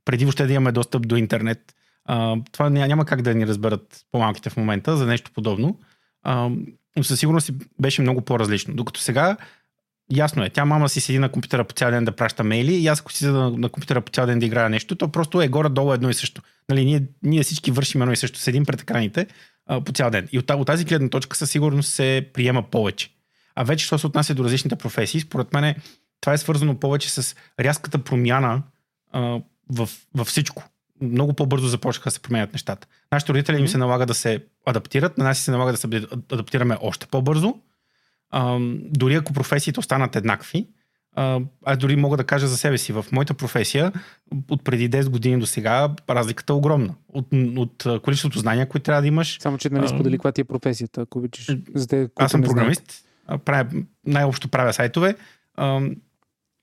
Преди 0.06 0.26
въобще 0.26 0.46
да 0.46 0.54
имаме 0.54 0.72
достъп 0.72 1.08
до 1.08 1.16
интернет 1.16 1.76
това 2.52 2.70
няма 2.70 3.06
как 3.06 3.22
да 3.22 3.36
ни 3.36 3.48
разберат 3.48 4.06
по-малките 4.12 4.50
в 4.50 4.58
момента 4.58 4.98
за 4.98 5.06
нещо 5.06 5.32
подобно. 5.34 5.80
А, 6.24 6.50
но 6.98 7.04
със 7.04 7.20
сигурност 7.20 7.52
беше 7.82 8.02
много 8.02 8.22
по-различно. 8.22 8.76
Докато 8.76 9.00
сега, 9.00 9.38
ясно 10.12 10.44
е, 10.44 10.50
тя 10.50 10.66
мама 10.66 10.90
си 10.90 11.02
седи 11.02 11.20
на 11.20 11.30
компютъра 11.30 11.64
по 11.64 11.74
цял 11.74 11.92
ден 11.92 12.06
да 12.06 12.12
праща 12.12 12.44
мейли 12.44 12.76
и 12.76 12.88
аз 12.88 13.00
ако 13.00 13.12
си 13.12 13.18
седа 13.18 13.34
на, 13.34 13.50
на 13.50 13.70
компютъра 13.70 14.02
по 14.02 14.12
цял 14.12 14.26
ден 14.26 14.40
да 14.40 14.46
играя 14.46 14.70
нещо, 14.70 14.96
то 14.96 15.12
просто 15.12 15.42
е 15.42 15.48
горе-долу 15.48 15.94
едно 15.94 16.10
и 16.10 16.14
също. 16.14 16.42
Нали, 16.70 16.86
ние, 16.86 17.04
ние 17.24 17.44
всички 17.44 17.72
вършим 17.72 18.02
едно 18.02 18.14
и 18.14 18.18
също, 18.18 18.40
седим 18.40 18.66
пред 18.66 18.82
екраните 18.82 19.28
а, 19.66 19.82
по 19.82 19.92
цял 19.92 20.10
ден. 20.10 20.28
И 20.32 20.40
от, 20.40 20.52
от 20.52 20.68
тази 20.68 20.86
гледна 20.86 21.10
точка 21.10 21.38
със 21.38 21.52
сигурност 21.52 21.94
се 21.94 22.30
приема 22.34 22.64
повече. 22.64 23.10
А 23.56 23.64
вече, 23.64 23.86
що 23.86 24.00
се 24.00 24.08
отнася 24.08 24.34
до 24.34 24.44
различните 24.44 24.76
професии, 24.76 25.22
според 25.22 25.54
мен 25.54 25.76
това 26.22 26.34
е 26.34 26.38
свързано 26.38 26.80
повече 26.80 27.10
с 27.10 27.36
рязката 27.60 27.98
промяна 27.98 28.64
а, 29.12 29.20
в, 29.70 29.90
във 30.16 30.28
всичко 30.28 30.64
много 31.02 31.34
по-бързо 31.34 31.68
започнаха 31.68 32.08
да 32.08 32.12
се 32.12 32.20
променят 32.20 32.54
нещата. 32.54 32.88
Нашите 33.12 33.34
родители 33.34 33.56
mm-hmm. 33.56 33.62
им 33.62 33.68
се 33.68 33.78
налага 33.78 34.06
да 34.06 34.14
се 34.14 34.44
адаптират, 34.66 35.18
на 35.18 35.24
нас 35.24 35.40
се 35.40 35.52
налага 35.52 35.72
да 35.72 35.78
се 35.78 35.88
адаптираме 36.32 36.78
още 36.82 37.08
по-бързо. 37.08 37.56
А, 38.30 38.58
дори 38.82 39.16
ако 39.16 39.34
професиите 39.34 39.80
останат 39.80 40.16
еднакви, 40.16 40.68
а, 41.16 41.40
аз 41.66 41.78
дори 41.78 41.96
мога 41.96 42.18
да 42.18 42.24
кажа 42.24 42.48
за 42.48 42.58
себе 42.58 42.78
си. 42.78 42.94
В 42.94 43.06
моята 43.12 43.34
професия 43.34 43.92
от 44.50 44.64
преди 44.64 44.90
10 44.90 45.10
години 45.10 45.40
до 45.40 45.46
сега 45.46 45.90
разликата 46.10 46.54
е 46.54 46.56
огромна. 46.56 46.96
От, 47.14 47.28
от 47.58 48.02
количеството 48.04 48.40
знания, 48.40 48.70
които 48.70 48.84
трябва 48.84 49.02
да 49.02 49.08
имаш. 49.08 49.38
Само, 49.42 49.58
че 49.58 49.70
нали 49.70 49.88
сподели 49.88 50.18
каква 50.18 50.32
ти 50.32 50.42
е 50.42 50.44
професията, 50.44 51.02
ако 51.02 51.20
обичаш. 51.20 51.58
За 51.76 51.88
те, 51.88 52.10
аз 52.16 52.32
съм 52.32 52.42
програмист. 52.42 53.04
Правя, 53.46 53.70
най-общо 54.06 54.48
правя 54.48 54.74
сайтове. 54.74 55.16
А, 55.56 55.80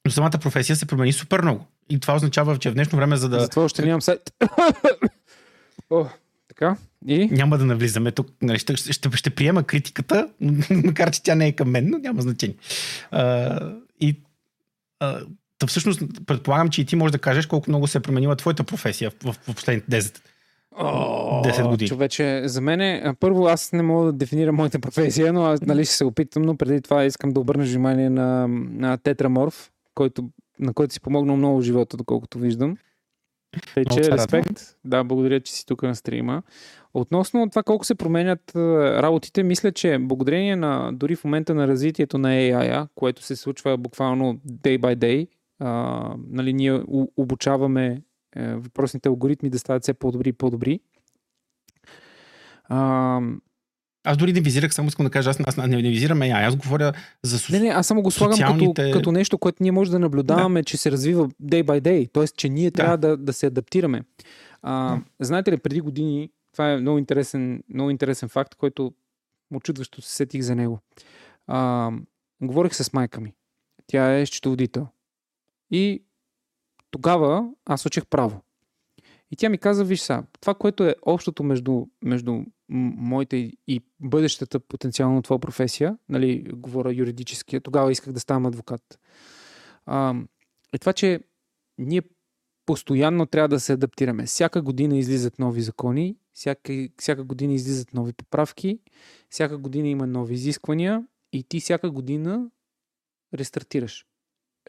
но 0.04 0.10
самата 0.10 0.30
професия 0.30 0.76
се 0.76 0.86
промени 0.86 1.12
супер 1.12 1.42
много. 1.42 1.66
И 1.90 2.00
това 2.00 2.14
означава, 2.14 2.58
че 2.58 2.70
в 2.70 2.74
днешно 2.74 2.96
време, 2.96 3.16
за 3.16 3.28
да. 3.28 3.40
Затова 3.40 3.64
още 3.64 3.84
нямам 3.84 4.02
сайт. 4.02 4.34
О, 5.90 6.06
така. 6.48 6.76
И? 7.06 7.26
Няма 7.26 7.58
да 7.58 7.64
навлизаме 7.64 8.12
тук. 8.12 8.28
Нали, 8.42 8.58
ще, 8.58 8.76
ще, 8.76 9.10
ще 9.14 9.30
приема 9.30 9.62
критиката, 9.62 10.28
макар 10.70 11.10
че 11.10 11.22
тя 11.22 11.34
не 11.34 11.46
е 11.46 11.52
към 11.52 11.70
мен, 11.70 11.90
но 11.90 11.98
няма 11.98 12.22
значение. 12.22 12.56
А, 13.10 13.60
и 14.00 14.20
а, 15.00 15.20
да 15.60 15.66
всъщност 15.66 16.02
предполагам, 16.26 16.68
че 16.68 16.80
и 16.80 16.84
ти 16.84 16.96
можеш 16.96 17.12
да 17.12 17.18
кажеш 17.18 17.46
колко 17.46 17.70
много 17.70 17.86
се 17.86 17.98
е 17.98 18.00
променила 18.00 18.36
твоята 18.36 18.64
професия 18.64 19.10
в, 19.10 19.32
в, 19.32 19.54
последните 19.54 20.02
10 20.02 20.20
10 20.76 21.68
години. 21.68 21.88
Човече, 21.88 22.42
за 22.44 22.60
мен, 22.60 23.14
първо 23.20 23.46
аз 23.46 23.72
не 23.72 23.82
мога 23.82 24.06
да 24.06 24.12
дефинирам 24.12 24.54
моята 24.54 24.78
професия, 24.78 25.32
но 25.32 25.44
аз 25.44 25.60
нали, 25.60 25.84
ще 25.84 25.94
се 25.94 26.04
опитам, 26.04 26.42
но 26.42 26.56
преди 26.56 26.80
това 26.80 27.04
искам 27.04 27.32
да 27.32 27.40
обърна 27.40 27.64
внимание 27.64 28.10
на, 28.10 28.48
на 28.48 28.98
Тетраморф, 28.98 29.70
който 29.94 30.30
на 30.58 30.74
който 30.74 30.94
си 30.94 31.00
помогнал 31.00 31.36
много 31.36 31.58
в 31.58 31.62
живота, 31.62 31.96
доколкото 31.96 32.38
виждам. 32.38 32.76
Тъй, 33.74 33.84
че 33.84 34.12
респект. 34.12 34.76
Да, 34.84 35.04
благодаря, 35.04 35.40
че 35.40 35.52
си 35.52 35.66
тук 35.66 35.82
на 35.82 35.94
стрима. 35.94 36.42
Относно 36.94 37.50
това 37.50 37.62
колко 37.62 37.84
се 37.84 37.94
променят 37.94 38.52
работите, 38.56 39.42
мисля, 39.42 39.72
че 39.72 39.98
благодарение 39.98 40.56
на 40.56 40.92
дори 40.92 41.16
в 41.16 41.24
момента 41.24 41.54
на 41.54 41.68
развитието 41.68 42.18
на 42.18 42.28
AI, 42.28 42.88
което 42.94 43.22
се 43.22 43.36
случва 43.36 43.76
буквално 43.76 44.34
day 44.34 44.78
by 44.78 44.96
day, 44.96 45.28
а, 45.58 46.14
нали, 46.30 46.52
ние 46.52 46.82
обучаваме 47.16 48.02
е, 48.36 48.54
въпросните 48.54 49.08
алгоритми 49.08 49.50
да 49.50 49.58
стават 49.58 49.82
все 49.82 49.94
по-добри 49.94 50.28
и 50.28 50.32
по-добри. 50.32 50.80
А, 52.64 53.20
аз 54.04 54.16
дори 54.16 54.32
не 54.32 54.40
визирах, 54.40 54.74
само 54.74 54.88
искам 54.88 55.06
да 55.06 55.10
кажа, 55.10 55.30
аз, 55.30 55.40
аз 55.46 55.56
не, 55.56 55.66
не 55.66 55.90
визирам 55.90 56.18
AI, 56.18 56.48
аз 56.48 56.56
говоря 56.56 56.92
за 57.22 57.38
со... 57.38 57.52
Не, 57.52 57.60
не, 57.60 57.68
аз 57.68 57.86
само 57.86 58.02
го 58.02 58.10
слагам 58.10 58.32
социалните... 58.32 58.82
като, 58.82 58.98
като 58.98 59.12
нещо, 59.12 59.38
което 59.38 59.62
ние 59.62 59.72
може 59.72 59.90
да 59.90 59.98
наблюдаваме, 59.98 60.60
да. 60.60 60.64
че 60.64 60.76
се 60.76 60.90
развива 60.90 61.28
day 61.28 61.64
by 61.64 61.80
day, 61.80 62.12
т.е. 62.12 62.26
че 62.26 62.48
ние 62.48 62.70
да. 62.70 62.76
трябва 62.76 62.98
да, 62.98 63.16
да 63.16 63.32
се 63.32 63.46
адаптираме. 63.46 64.02
А, 64.62 64.96
да. 64.96 65.02
Знаете 65.20 65.52
ли, 65.52 65.56
преди 65.56 65.80
години, 65.80 66.30
това 66.52 66.72
е 66.72 66.76
много 66.76 66.98
интересен, 66.98 67.62
много 67.74 67.90
интересен 67.90 68.28
факт, 68.28 68.54
който 68.54 68.92
очудващо 69.54 70.02
се 70.02 70.14
сетих 70.14 70.42
за 70.42 70.54
него. 70.54 70.78
А, 71.46 71.90
говорих 72.42 72.74
с 72.74 72.92
майка 72.92 73.20
ми. 73.20 73.32
Тя 73.86 74.18
е 74.18 74.26
счетоводител. 74.26 74.86
И 75.70 76.02
тогава 76.90 77.48
аз 77.66 77.86
учих 77.86 78.06
право. 78.06 78.40
И 79.30 79.36
тя 79.36 79.48
ми 79.48 79.58
каза, 79.58 79.84
виж 79.84 80.00
са, 80.00 80.22
това, 80.40 80.54
което 80.54 80.84
е 80.84 80.94
общото 81.02 81.42
между, 81.42 81.86
между 82.02 82.40
моята 82.74 83.36
и 83.36 83.80
бъдещата 84.00 84.60
потенциално 84.60 85.22
твоя 85.22 85.38
професия, 85.38 85.98
нали, 86.08 86.42
говоря 86.52 86.94
юридически, 86.94 87.60
тогава 87.60 87.92
исках 87.92 88.12
да 88.12 88.20
ставам 88.20 88.46
адвокат. 88.46 89.00
А, 89.86 90.14
е 90.72 90.78
това, 90.78 90.92
че 90.92 91.20
ние 91.78 92.02
постоянно 92.66 93.26
трябва 93.26 93.48
да 93.48 93.60
се 93.60 93.72
адаптираме. 93.72 94.26
Всяка 94.26 94.62
година 94.62 94.98
излизат 94.98 95.38
нови 95.38 95.62
закони, 95.62 96.16
всяка, 96.32 96.88
всяка 96.98 97.24
година 97.24 97.54
излизат 97.54 97.94
нови 97.94 98.12
поправки, 98.12 98.78
всяка 99.30 99.58
година 99.58 99.88
има 99.88 100.06
нови 100.06 100.34
изисквания 100.34 101.06
и 101.32 101.42
ти 101.42 101.60
всяка 101.60 101.90
година 101.90 102.50
рестартираш. 103.34 104.06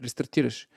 Рестартираш. 0.03 0.67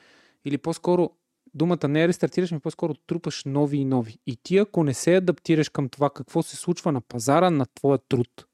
Или 0.44 0.58
по-скоро 0.58 1.10
думата 1.54 1.88
не 1.88 2.02
е 2.02 2.08
рестартираш, 2.08 2.50
но 2.50 2.60
по-скоро 2.60 2.94
трупаш 2.94 3.44
нови 3.44 3.76
и 3.78 3.84
нови. 3.84 4.18
И 4.26 4.36
ти 4.36 4.58
ако 4.58 4.84
не 4.84 4.94
се 4.94 5.16
адаптираш 5.16 5.68
към 5.68 5.88
това 5.88 6.10
какво 6.10 6.42
се 6.42 6.56
случва 6.56 6.92
на 6.92 7.00
пазара 7.00 7.50
на 7.50 7.66
твоя 7.66 7.98
труд, 7.98 8.46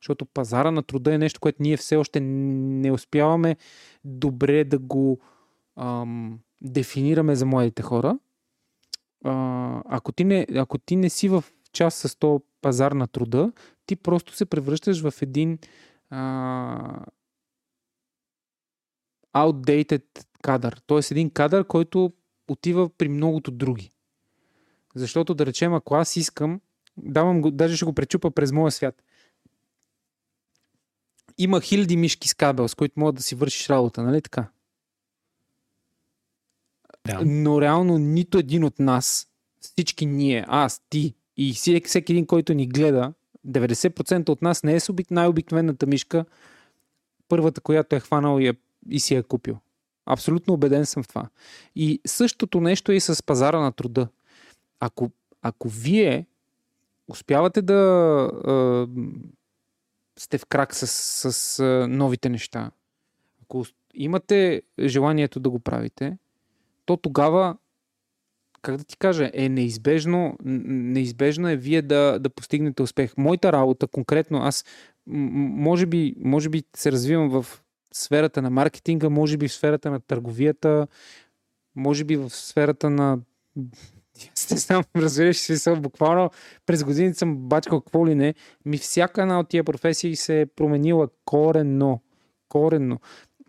защото 0.00 0.26
пазара 0.26 0.70
на 0.70 0.82
труда 0.82 1.14
е 1.14 1.18
нещо, 1.18 1.40
което 1.40 1.62
ние 1.62 1.76
все 1.76 1.96
още 1.96 2.20
не 2.20 2.92
успяваме 2.92 3.56
добре 4.04 4.64
да 4.64 4.78
го 4.78 5.20
ам, 5.76 6.38
дефинираме 6.60 7.34
за 7.34 7.46
младите 7.46 7.82
хора. 7.82 8.18
А, 9.24 9.82
ако, 9.86 10.12
ти 10.12 10.24
не, 10.24 10.46
ако 10.56 10.78
ти 10.78 10.96
не 10.96 11.10
си 11.10 11.28
в 11.28 11.44
част 11.72 11.98
с 11.98 12.16
то 12.16 12.42
пазар 12.60 12.92
на 12.92 13.06
труда, 13.06 13.52
ти 13.86 13.96
просто 13.96 14.36
се 14.36 14.44
превръщаш 14.46 15.02
в 15.02 15.22
един 15.22 15.58
а, 16.10 17.04
outdated 19.34 20.04
кадър. 20.42 20.82
Тоест 20.86 21.10
един 21.10 21.30
кадър, 21.30 21.64
който 21.64 22.12
отива 22.52 22.88
при 22.88 23.08
многото 23.08 23.50
други. 23.50 23.92
Защото 24.94 25.34
да 25.34 25.46
речем, 25.46 25.74
ако 25.74 25.94
аз 25.94 26.16
искам, 26.16 26.60
давам 26.96 27.42
го, 27.42 27.50
даже 27.50 27.76
ще 27.76 27.84
го 27.84 27.92
пречупа 27.92 28.30
през 28.30 28.52
моя 28.52 28.72
свят. 28.72 29.02
Има 31.38 31.60
хиляди 31.60 31.96
мишки 31.96 32.28
с 32.28 32.34
кабел, 32.34 32.68
с 32.68 32.74
които 32.74 33.00
могат 33.00 33.14
да 33.14 33.22
си 33.22 33.34
вършиш 33.34 33.70
работа, 33.70 34.02
нали 34.02 34.22
така? 34.22 34.48
Да. 37.06 37.20
Но 37.24 37.60
реално 37.60 37.98
нито 37.98 38.38
един 38.38 38.64
от 38.64 38.78
нас, 38.78 39.28
всички 39.60 40.06
ние, 40.06 40.44
аз, 40.48 40.82
ти 40.90 41.14
и 41.36 41.52
всеки, 41.54 42.12
един, 42.12 42.26
който 42.26 42.54
ни 42.54 42.66
гледа, 42.66 43.12
90% 43.46 44.28
от 44.28 44.42
нас 44.42 44.62
не 44.62 44.76
е 44.76 44.80
най-обикновената 45.10 45.86
мишка, 45.86 46.24
първата, 47.28 47.60
която 47.60 47.96
е 47.96 48.00
хванал 48.00 48.40
и, 48.40 48.48
е, 48.48 48.54
и 48.90 49.00
си 49.00 49.14
е 49.14 49.22
купил. 49.22 49.58
Абсолютно 50.06 50.54
убеден 50.54 50.86
съм 50.86 51.02
в 51.02 51.08
това. 51.08 51.28
И 51.76 52.00
същото 52.06 52.60
нещо 52.60 52.92
е 52.92 52.94
и 52.94 53.00
с 53.00 53.26
пазара 53.26 53.60
на 53.60 53.72
труда. 53.72 54.08
Ако, 54.80 55.10
ако 55.42 55.68
вие 55.68 56.26
успявате 57.08 57.62
да 57.62 57.74
а, 57.74 58.86
сте 60.18 60.38
в 60.38 60.46
крак 60.46 60.74
с, 60.74 60.86
с 61.32 61.58
а, 61.60 61.88
новите 61.88 62.28
неща, 62.28 62.70
ако 63.42 63.64
имате 63.94 64.62
желанието 64.80 65.40
да 65.40 65.50
го 65.50 65.58
правите, 65.58 66.18
то 66.84 66.96
тогава, 66.96 67.56
как 68.62 68.76
да 68.76 68.84
ти 68.84 68.96
кажа, 68.96 69.30
е 69.34 69.48
неизбежно, 69.48 70.36
неизбежно 70.44 71.48
е 71.48 71.56
вие 71.56 71.82
да, 71.82 72.18
да 72.18 72.30
постигнете 72.30 72.82
успех. 72.82 73.16
Моята 73.16 73.52
работа, 73.52 73.86
конкретно, 73.86 74.38
аз 74.38 74.64
може 75.06 75.86
би, 75.86 76.14
може 76.18 76.48
би 76.48 76.62
се 76.76 76.92
развивам 76.92 77.42
в 77.42 77.62
сферата 77.92 78.42
на 78.42 78.50
маркетинга, 78.50 79.08
може 79.08 79.36
би 79.36 79.48
в 79.48 79.52
сферата 79.52 79.90
на 79.90 80.00
търговията, 80.00 80.86
може 81.76 82.04
би 82.04 82.16
в 82.16 82.30
сферата 82.30 82.90
на 82.90 83.18
не 84.50 84.56
знам, 84.56 84.84
разбираш 84.96 85.36
си 85.36 85.56
съм 85.56 85.82
буквално 85.82 86.30
през 86.66 86.84
годините 86.84 87.18
съм 87.18 87.36
бачкал 87.36 87.80
какво 87.80 88.06
ли 88.06 88.14
не. 88.14 88.34
Ми 88.64 88.78
всяка 88.78 89.22
една 89.22 89.40
от 89.40 89.48
тия 89.48 89.64
професии 89.64 90.16
се 90.16 90.40
е 90.40 90.46
променила 90.46 91.08
коренно. 91.24 92.00
Коренно. 92.48 93.00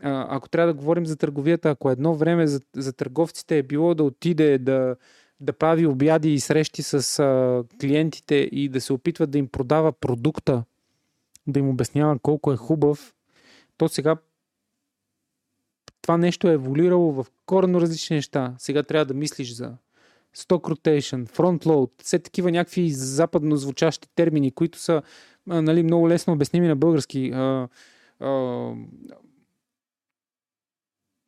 А, 0.01 0.35
ако 0.35 0.49
трябва 0.49 0.73
да 0.73 0.79
говорим 0.79 1.05
за 1.05 1.15
търговията, 1.15 1.69
ако 1.69 1.91
едно 1.91 2.15
време 2.15 2.47
за, 2.47 2.61
за 2.75 2.93
търговците 2.93 3.57
е 3.57 3.63
било 3.63 3.95
да 3.95 4.03
отиде 4.03 4.57
да, 4.57 4.95
да 5.39 5.53
прави 5.53 5.85
обяди 5.85 6.33
и 6.33 6.39
срещи 6.39 6.83
с 6.83 7.19
а, 7.19 7.63
клиентите 7.79 8.35
и 8.35 8.69
да 8.69 8.81
се 8.81 8.93
опитва 8.93 9.27
да 9.27 9.37
им 9.37 9.47
продава 9.47 9.91
продукта, 9.91 10.63
да 11.47 11.59
им 11.59 11.69
обяснява 11.69 12.19
колко 12.19 12.53
е 12.53 12.57
хубав, 12.57 13.13
то 13.77 13.89
сега 13.89 14.15
това 16.03 16.17
нещо 16.17 16.47
е 16.49 16.53
еволюирало 16.53 17.11
в 17.11 17.25
коренно 17.45 17.81
различни 17.81 18.15
неща. 18.15 18.55
Сега 18.57 18.83
трябва 18.83 19.05
да 19.05 19.13
мислиш 19.13 19.53
за 19.53 19.73
stock 20.37 20.73
rotation, 20.73 21.29
front 21.29 21.65
load, 21.65 22.03
все 22.03 22.19
такива 22.19 22.51
някакви 22.51 22.89
западно 22.89 23.57
звучащи 23.57 24.07
термини, 24.15 24.51
които 24.51 24.79
са 24.79 25.01
а, 25.49 25.61
нали, 25.61 25.83
много 25.83 26.09
лесно 26.09 26.33
обясними 26.33 26.67
на 26.67 26.75
български. 26.75 27.31
А, 27.33 27.67
а, 28.19 28.71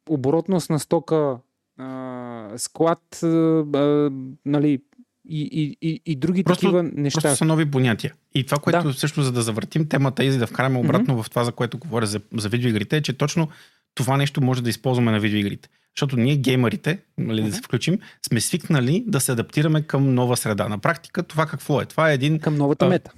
оборотност 0.10 0.70
на 0.70 0.80
стока, 0.80 1.38
а, 1.78 2.50
склад, 2.58 3.24
а, 3.24 4.10
нали, 4.46 4.82
и, 5.30 5.42
и, 5.42 5.78
и, 5.90 6.02
и 6.06 6.16
други 6.16 6.44
просто, 6.44 6.62
такива 6.62 6.84
неща. 6.84 7.22
Просто 7.22 7.38
са 7.38 7.46
нови 7.46 7.72
понятия. 7.72 8.14
И 8.36 8.46
това, 8.46 8.58
което 8.58 8.88
да. 8.88 8.94
също 8.94 9.22
за 9.22 9.32
да 9.32 9.42
завъртим 9.42 9.90
темата 9.90 10.24
и 10.24 10.32
за 10.32 10.40
да 10.40 10.48
вкараме 10.48 10.80
обратно 10.80 11.14
mm-hmm. 11.14 11.24
в 11.24 11.30
това, 11.30 11.44
за 11.44 11.52
което 11.52 11.78
говоря 11.78 12.06
за, 12.06 12.22
за 12.38 12.50
видеоигрите, 12.50 12.98
е, 12.98 13.02
че 13.02 13.18
точно 13.18 13.48
това 13.96 14.18
нещо 14.18 14.42
може 14.42 14.64
да 14.64 14.70
използваме 14.70 15.12
на 15.12 15.20
видеоигрите. 15.20 15.70
Защото 15.96 16.18
ние, 16.18 16.36
геймерите, 16.36 17.00
нали, 17.18 17.44
да 17.44 17.54
се 17.54 17.62
включим, 17.62 18.00
сме 18.28 18.42
свикнали 18.42 19.04
да 19.08 19.20
се 19.20 19.32
адаптираме 19.32 19.82
към 19.82 20.14
нова 20.14 20.38
среда. 20.38 20.68
На 20.70 20.78
практика 20.78 21.24
това 21.24 21.46
какво 21.46 21.82
е? 21.82 21.86
Това 21.86 22.12
е 22.12 22.14
един... 22.14 22.40
Към 22.40 22.56
новата 22.56 22.88
мета. 22.88 23.12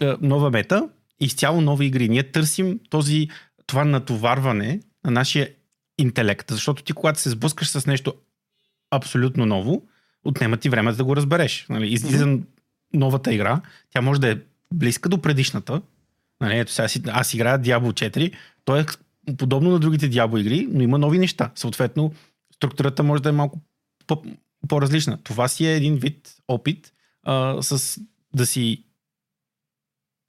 А, 0.00 0.16
нова 0.20 0.50
мета, 0.50 0.88
изцяло 1.20 1.60
нови 1.60 1.86
игри. 1.86 2.08
Ние 2.08 2.22
търсим 2.22 2.80
този, 2.90 3.28
това 3.66 3.84
натоварване 3.84 4.80
на 5.04 5.10
нашия 5.10 5.48
интелект. 5.98 6.50
Защото 6.50 6.82
ти, 6.82 6.92
когато 6.92 7.20
се 7.20 7.30
сблъскаш 7.30 7.68
с 7.68 7.86
нещо 7.86 8.14
абсолютно 8.90 9.46
ново, 9.46 9.82
отнема 10.24 10.56
ти 10.56 10.68
време 10.68 10.92
да 10.92 11.04
го 11.04 11.16
разбереш. 11.16 11.66
Нали, 11.68 11.92
излиза 11.92 12.24
mm-hmm. 12.24 12.42
новата 12.94 13.34
игра, 13.34 13.60
тя 13.90 14.00
може 14.00 14.20
да 14.20 14.30
е 14.30 14.36
близка 14.74 15.08
до 15.08 15.22
предишната. 15.22 15.82
Нали, 16.40 16.58
ето 16.58 16.72
сега 16.72 17.10
аз 17.12 17.34
играя 17.34 17.60
Diablo 17.60 17.92
4, 17.92 18.32
той 18.64 18.80
е 18.80 18.84
подобно 19.38 19.70
на 19.70 19.78
другите 19.78 20.10
Diablo 20.10 20.40
игри, 20.40 20.68
но 20.70 20.82
има 20.82 20.98
нови 20.98 21.18
неща. 21.18 21.50
Съответно, 21.54 22.12
структурата 22.54 23.02
може 23.02 23.22
да 23.22 23.28
е 23.28 23.32
малко 23.32 23.58
по-различна. 24.68 25.18
Това 25.22 25.48
си 25.48 25.66
е 25.66 25.76
един 25.76 25.96
вид 25.96 26.34
опит 26.48 26.92
а, 27.22 27.62
с 27.62 28.00
да 28.34 28.46
си 28.46 28.84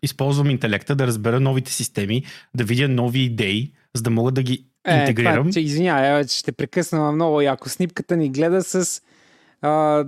използвам 0.04 0.50
интелекта, 0.50 0.96
да 0.96 1.08
разбера 1.08 1.40
новите 1.40 1.72
системи, 1.72 2.24
да 2.56 2.64
видя 2.64 2.88
нови 2.88 3.20
идеи, 3.20 3.74
за 3.96 4.04
да 4.04 4.10
мога 4.10 4.32
да 4.32 4.44
ги 4.44 4.66
е, 4.88 5.00
интегрирам. 5.00 5.44
Това, 5.44 5.52
че, 5.52 5.60
извинявай, 5.60 6.28
ще 6.28 6.52
прекъсна 6.52 7.12
много 7.12 7.42
яко. 7.42 7.70
Снимката 7.70 8.18
ни 8.18 8.30
гледа 8.30 8.64
с... 8.64 9.02
А, 9.62 10.06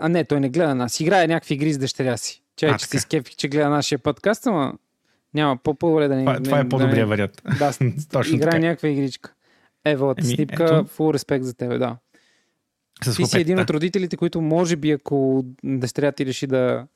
а 0.00 0.08
не, 0.08 0.24
той 0.24 0.40
не 0.40 0.48
гледа 0.48 0.74
нас. 0.74 1.00
Играе 1.00 1.26
някакви 1.26 1.54
игри 1.54 1.72
с 1.72 1.78
дъщеря 1.78 2.16
си. 2.16 2.42
Че, 2.56 2.66
а, 2.66 2.78
че 2.78 2.86
си 2.86 2.98
скепих, 2.98 3.36
че 3.36 3.48
гледа 3.48 3.68
нашия 3.68 3.98
подкаст, 3.98 4.46
ама 4.46 4.74
няма 5.34 5.56
по-добре 5.56 6.08
да 6.08 6.16
не... 6.16 6.24
Това, 6.24 6.42
това 6.42 6.58
е 6.58 6.68
по-добрия 6.68 7.04
да 7.04 7.06
вариант. 7.06 7.42
Да, 7.58 7.72
Точно 8.12 8.36
играе 8.36 8.58
някаква 8.58 8.88
игричка. 8.88 9.34
Ево, 9.84 10.10
от 10.10 10.24
снимка, 10.24 10.84
full 10.84 11.14
респект 11.14 11.44
за 11.44 11.54
тебе, 11.54 11.78
да. 11.78 11.96
С 13.04 13.16
ти 13.16 13.26
си 13.26 13.40
един 13.40 13.58
от 13.58 13.70
родителите, 13.70 14.16
които 14.16 14.40
може 14.40 14.76
би 14.76 14.90
ако 14.90 15.44
дъщеря 15.64 16.12
ти 16.12 16.26
реши 16.26 16.46
да... 16.46 16.86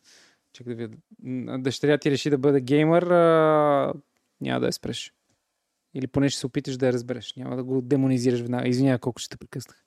Чакай 0.52 0.74
да 0.74 0.86
видя. 0.86 0.96
Дъщеря 1.58 1.98
ти 1.98 2.10
реши 2.10 2.30
да 2.30 2.38
бъде 2.38 2.60
геймър, 2.60 3.02
а... 3.02 3.92
няма 4.40 4.60
да 4.60 4.66
я 4.66 4.72
спреш. 4.72 5.12
Или 5.94 6.06
поне 6.06 6.28
ще 6.28 6.40
се 6.40 6.46
опиташ 6.46 6.76
да 6.76 6.86
я 6.86 6.92
разбереш. 6.92 7.34
Няма 7.36 7.56
да 7.56 7.64
го 7.64 7.82
демонизираш 7.82 8.40
веднага. 8.40 8.68
Извинявай 8.68 8.98
колко 8.98 9.20
ще 9.20 9.28
те 9.28 9.36
прекъснах. 9.36 9.84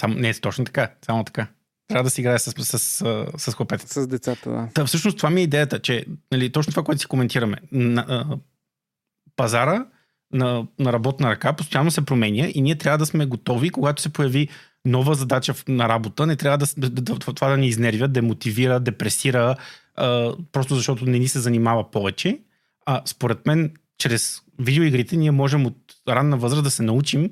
Само, 0.00 0.14
не, 0.14 0.34
точно 0.34 0.64
така. 0.64 0.94
Само 1.06 1.24
така. 1.24 1.46
Трябва 1.88 2.04
да 2.04 2.10
си 2.10 2.20
играе 2.20 2.38
с, 2.38 2.64
с, 2.64 2.78
с, 2.78 3.26
с 3.38 3.54
хлопетата. 3.54 4.02
С 4.02 4.06
децата, 4.06 4.50
да. 4.50 4.68
Та, 4.74 4.86
всъщност 4.86 5.16
това 5.16 5.30
ми 5.30 5.40
е 5.40 5.44
идеята, 5.44 5.78
че 5.78 6.06
нали, 6.32 6.52
точно 6.52 6.70
това, 6.70 6.82
което 6.82 7.00
си 7.00 7.06
коментираме. 7.06 7.56
На, 7.72 8.04
а, 8.08 8.38
пазара 9.36 9.86
на, 10.32 10.66
на 10.78 10.92
работна 10.92 11.30
ръка 11.30 11.52
постоянно 11.52 11.90
се 11.90 12.04
променя 12.04 12.48
и 12.54 12.62
ние 12.62 12.78
трябва 12.78 12.98
да 12.98 13.06
сме 13.06 13.26
готови, 13.26 13.70
когато 13.70 14.02
се 14.02 14.12
появи 14.12 14.48
нова 14.84 15.14
задача 15.14 15.54
на 15.68 15.88
работа, 15.88 16.26
не 16.26 16.36
трябва 16.36 16.58
да, 16.58 16.66
да, 16.76 16.90
да 16.90 17.18
това 17.18 17.48
да 17.48 17.56
ни 17.56 17.66
изнервя, 17.66 18.08
демотивира, 18.08 18.80
депресира, 18.80 19.56
а, 19.94 20.32
просто 20.52 20.74
защото 20.74 21.06
не 21.06 21.18
ни 21.18 21.28
се 21.28 21.40
занимава 21.40 21.90
повече. 21.90 22.38
А 22.86 23.02
според 23.04 23.46
мен, 23.46 23.74
чрез 23.98 24.42
видеоигрите 24.58 25.16
ние 25.16 25.30
можем 25.30 25.66
от 25.66 25.76
ранна 26.08 26.36
възраст 26.36 26.64
да 26.64 26.70
се 26.70 26.82
научим 26.82 27.30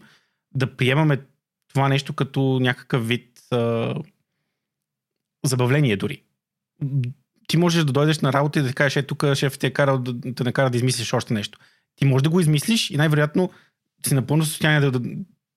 да 0.54 0.76
приемаме 0.76 1.20
това 1.68 1.88
нещо 1.88 2.12
като 2.12 2.58
някакъв 2.60 3.08
вид 3.08 3.28
а, 3.50 3.94
забавление 5.44 5.96
дори. 5.96 6.22
Ти 7.46 7.56
можеш 7.56 7.84
да 7.84 7.92
дойдеш 7.92 8.20
на 8.20 8.32
работа 8.32 8.58
и 8.58 8.62
да 8.62 8.72
кажеш, 8.72 8.96
е, 8.96 9.02
тук 9.02 9.24
шеф 9.34 9.58
ти 9.58 9.66
е 9.66 9.72
карал 9.72 9.98
да 9.98 10.34
те 10.34 10.44
накара 10.44 10.70
да 10.70 10.76
измислиш 10.76 11.12
още 11.12 11.34
нещо. 11.34 11.58
Ти 11.96 12.04
можеш 12.04 12.22
да 12.22 12.30
го 12.30 12.40
измислиш 12.40 12.90
и 12.90 12.96
най-вероятно 12.96 13.50
си 14.06 14.14
напълно 14.14 14.44
състояние 14.44 14.80
да, 14.80 15.00
да, 15.00 15.10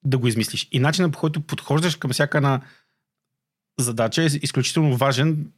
да 0.03 0.17
го 0.17 0.27
измислиш. 0.27 0.67
И 0.71 0.79
начинът 0.79 1.13
по 1.13 1.19
който 1.19 1.41
подхождаш 1.41 1.95
към 1.95 2.11
всяка 2.11 2.37
една 2.37 2.61
задача 3.79 4.23
е 4.23 4.25
изключително 4.25 4.97
важен 4.97 5.51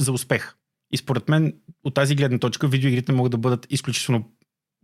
за 0.00 0.12
успех. 0.12 0.54
И 0.92 0.96
според 0.96 1.28
мен 1.28 1.54
от 1.84 1.94
тази 1.94 2.14
гледна 2.14 2.38
точка 2.38 2.68
видеоигрите 2.68 3.12
могат 3.12 3.30
да 3.30 3.38
бъдат 3.38 3.66
изключително 3.70 4.32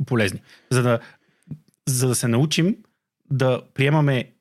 полезни. 0.07 0.42
За 0.70 0.82
да, 0.82 1.01
за 1.88 2.09
да 2.09 2.14
се 2.14 2.28
научим 2.28 2.76
да 3.30 3.62
приемаме 3.74 4.32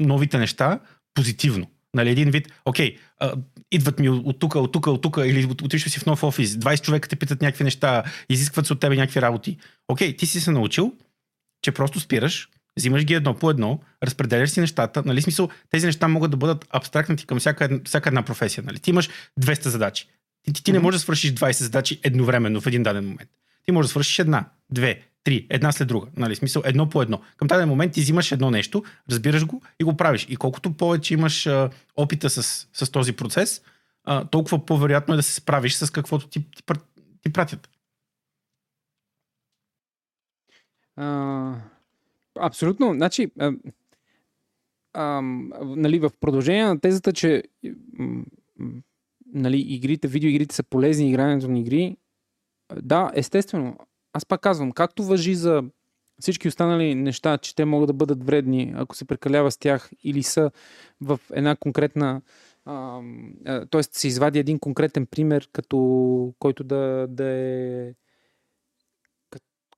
новите 0.00 0.38
неща 0.38 0.80
позитивно 1.14 1.70
Нали, 1.94 2.10
един 2.10 2.30
вид, 2.30 2.52
окей, 2.64 2.96
а, 3.20 3.32
идват 3.72 3.98
ми 3.98 4.08
от 4.08 4.38
тук, 4.38 4.54
от 4.54 4.72
тук, 4.72 4.86
от 4.86 5.02
тук, 5.02 5.18
или 5.24 5.44
отишъл 5.44 5.90
си 5.90 5.98
в 5.98 6.06
нов 6.06 6.22
офис, 6.22 6.50
20 6.50 6.80
човека 6.80 7.08
те 7.08 7.16
питат 7.16 7.42
някакви 7.42 7.64
неща, 7.64 8.02
изискват 8.28 8.66
се 8.66 8.72
от 8.72 8.80
тебе 8.80 8.96
някакви 8.96 9.22
работи. 9.22 9.58
Окей, 9.88 10.16
ти 10.16 10.26
си 10.26 10.40
се 10.40 10.50
научил, 10.50 10.92
че 11.62 11.72
просто 11.72 12.00
спираш, 12.00 12.48
взимаш 12.76 13.04
ги 13.04 13.14
едно 13.14 13.34
по 13.34 13.50
едно, 13.50 13.80
разпределяш 14.02 14.50
си 14.50 14.60
нещата, 14.60 15.02
нали, 15.06 15.22
смисъл, 15.22 15.48
тези 15.70 15.86
неща 15.86 16.08
могат 16.08 16.30
да 16.30 16.36
бъдат 16.36 16.66
абстрактнати 16.70 17.26
към 17.26 17.38
всяка, 17.38 17.64
една, 17.64 17.78
всяка 17.84 18.08
една 18.08 18.22
професия, 18.22 18.64
нали. 18.64 18.78
Ти 18.78 18.90
имаш 18.90 19.08
200 19.40 19.68
задачи. 19.68 20.08
Ти, 20.42 20.52
ти, 20.52 20.64
ти 20.64 20.72
не 20.72 20.78
можеш 20.78 20.98
да 20.98 21.02
свършиш 21.02 21.32
20 21.32 21.52
задачи 21.52 22.00
едновременно 22.02 22.60
в 22.60 22.66
един 22.66 22.82
даден 22.82 23.04
момент. 23.04 23.30
Ти 23.64 23.72
можеш 23.72 23.88
да 23.88 23.90
свършиш 23.90 24.18
една, 24.18 24.44
две, 24.70 25.02
три, 25.28 25.46
една 25.50 25.72
след 25.72 25.88
друга. 25.88 26.06
Нали, 26.16 26.36
смисъл 26.36 26.62
едно 26.64 26.88
по 26.88 27.02
едно. 27.02 27.20
Към 27.36 27.48
даден 27.48 27.68
момент 27.68 27.92
ти 27.92 28.00
взимаш 28.00 28.32
едно 28.32 28.50
нещо, 28.50 28.82
разбираш 29.10 29.46
го 29.46 29.62
и 29.80 29.84
го 29.84 29.96
правиш. 29.96 30.26
И 30.30 30.36
колкото 30.36 30.76
повече 30.76 31.14
имаш 31.14 31.46
а, 31.46 31.70
опита 31.96 32.30
с, 32.30 32.68
с 32.72 32.90
този 32.90 33.12
процес, 33.12 33.62
а, 34.04 34.24
толкова 34.24 34.66
по-вероятно 34.66 35.14
е 35.14 35.16
да 35.16 35.22
се 35.22 35.34
справиш 35.34 35.74
с 35.74 35.90
каквото 35.90 36.28
ти, 36.28 36.50
ти, 36.50 36.62
ти 37.22 37.32
пратят. 37.32 37.70
А, 40.96 41.54
абсолютно. 42.40 42.94
Значи, 42.94 43.30
а, 43.38 43.52
а, 44.92 45.20
нали, 45.62 45.98
в 45.98 46.10
продължение 46.20 46.64
на 46.64 46.80
тезата, 46.80 47.12
че 47.12 47.42
нали, 49.26 49.60
игрите, 49.60 50.08
видеоигрите 50.08 50.54
са 50.54 50.62
полезни, 50.62 51.08
игрането 51.08 51.48
на 51.48 51.58
игри, 51.58 51.96
да, 52.82 53.10
естествено. 53.14 53.78
Аз 54.18 54.26
пак 54.26 54.40
казвам, 54.40 54.72
както 54.72 55.04
въжи 55.04 55.34
за 55.34 55.64
всички 56.20 56.48
останали 56.48 56.94
неща, 56.94 57.38
че 57.38 57.54
те 57.54 57.64
могат 57.64 57.86
да 57.86 57.92
бъдат 57.92 58.24
вредни, 58.24 58.72
ако 58.76 58.96
се 58.96 59.04
прекалява 59.04 59.50
с 59.50 59.58
тях 59.58 59.90
или 60.04 60.22
са 60.22 60.50
в 61.00 61.20
една 61.32 61.56
конкретна 61.56 62.22
т.е. 63.70 63.82
се 63.82 64.08
извади 64.08 64.38
един 64.38 64.58
конкретен 64.58 65.06
пример, 65.06 65.48
като, 65.52 65.78
който 66.38 66.64
да, 66.64 67.06
да 67.08 67.24
е 67.24 67.94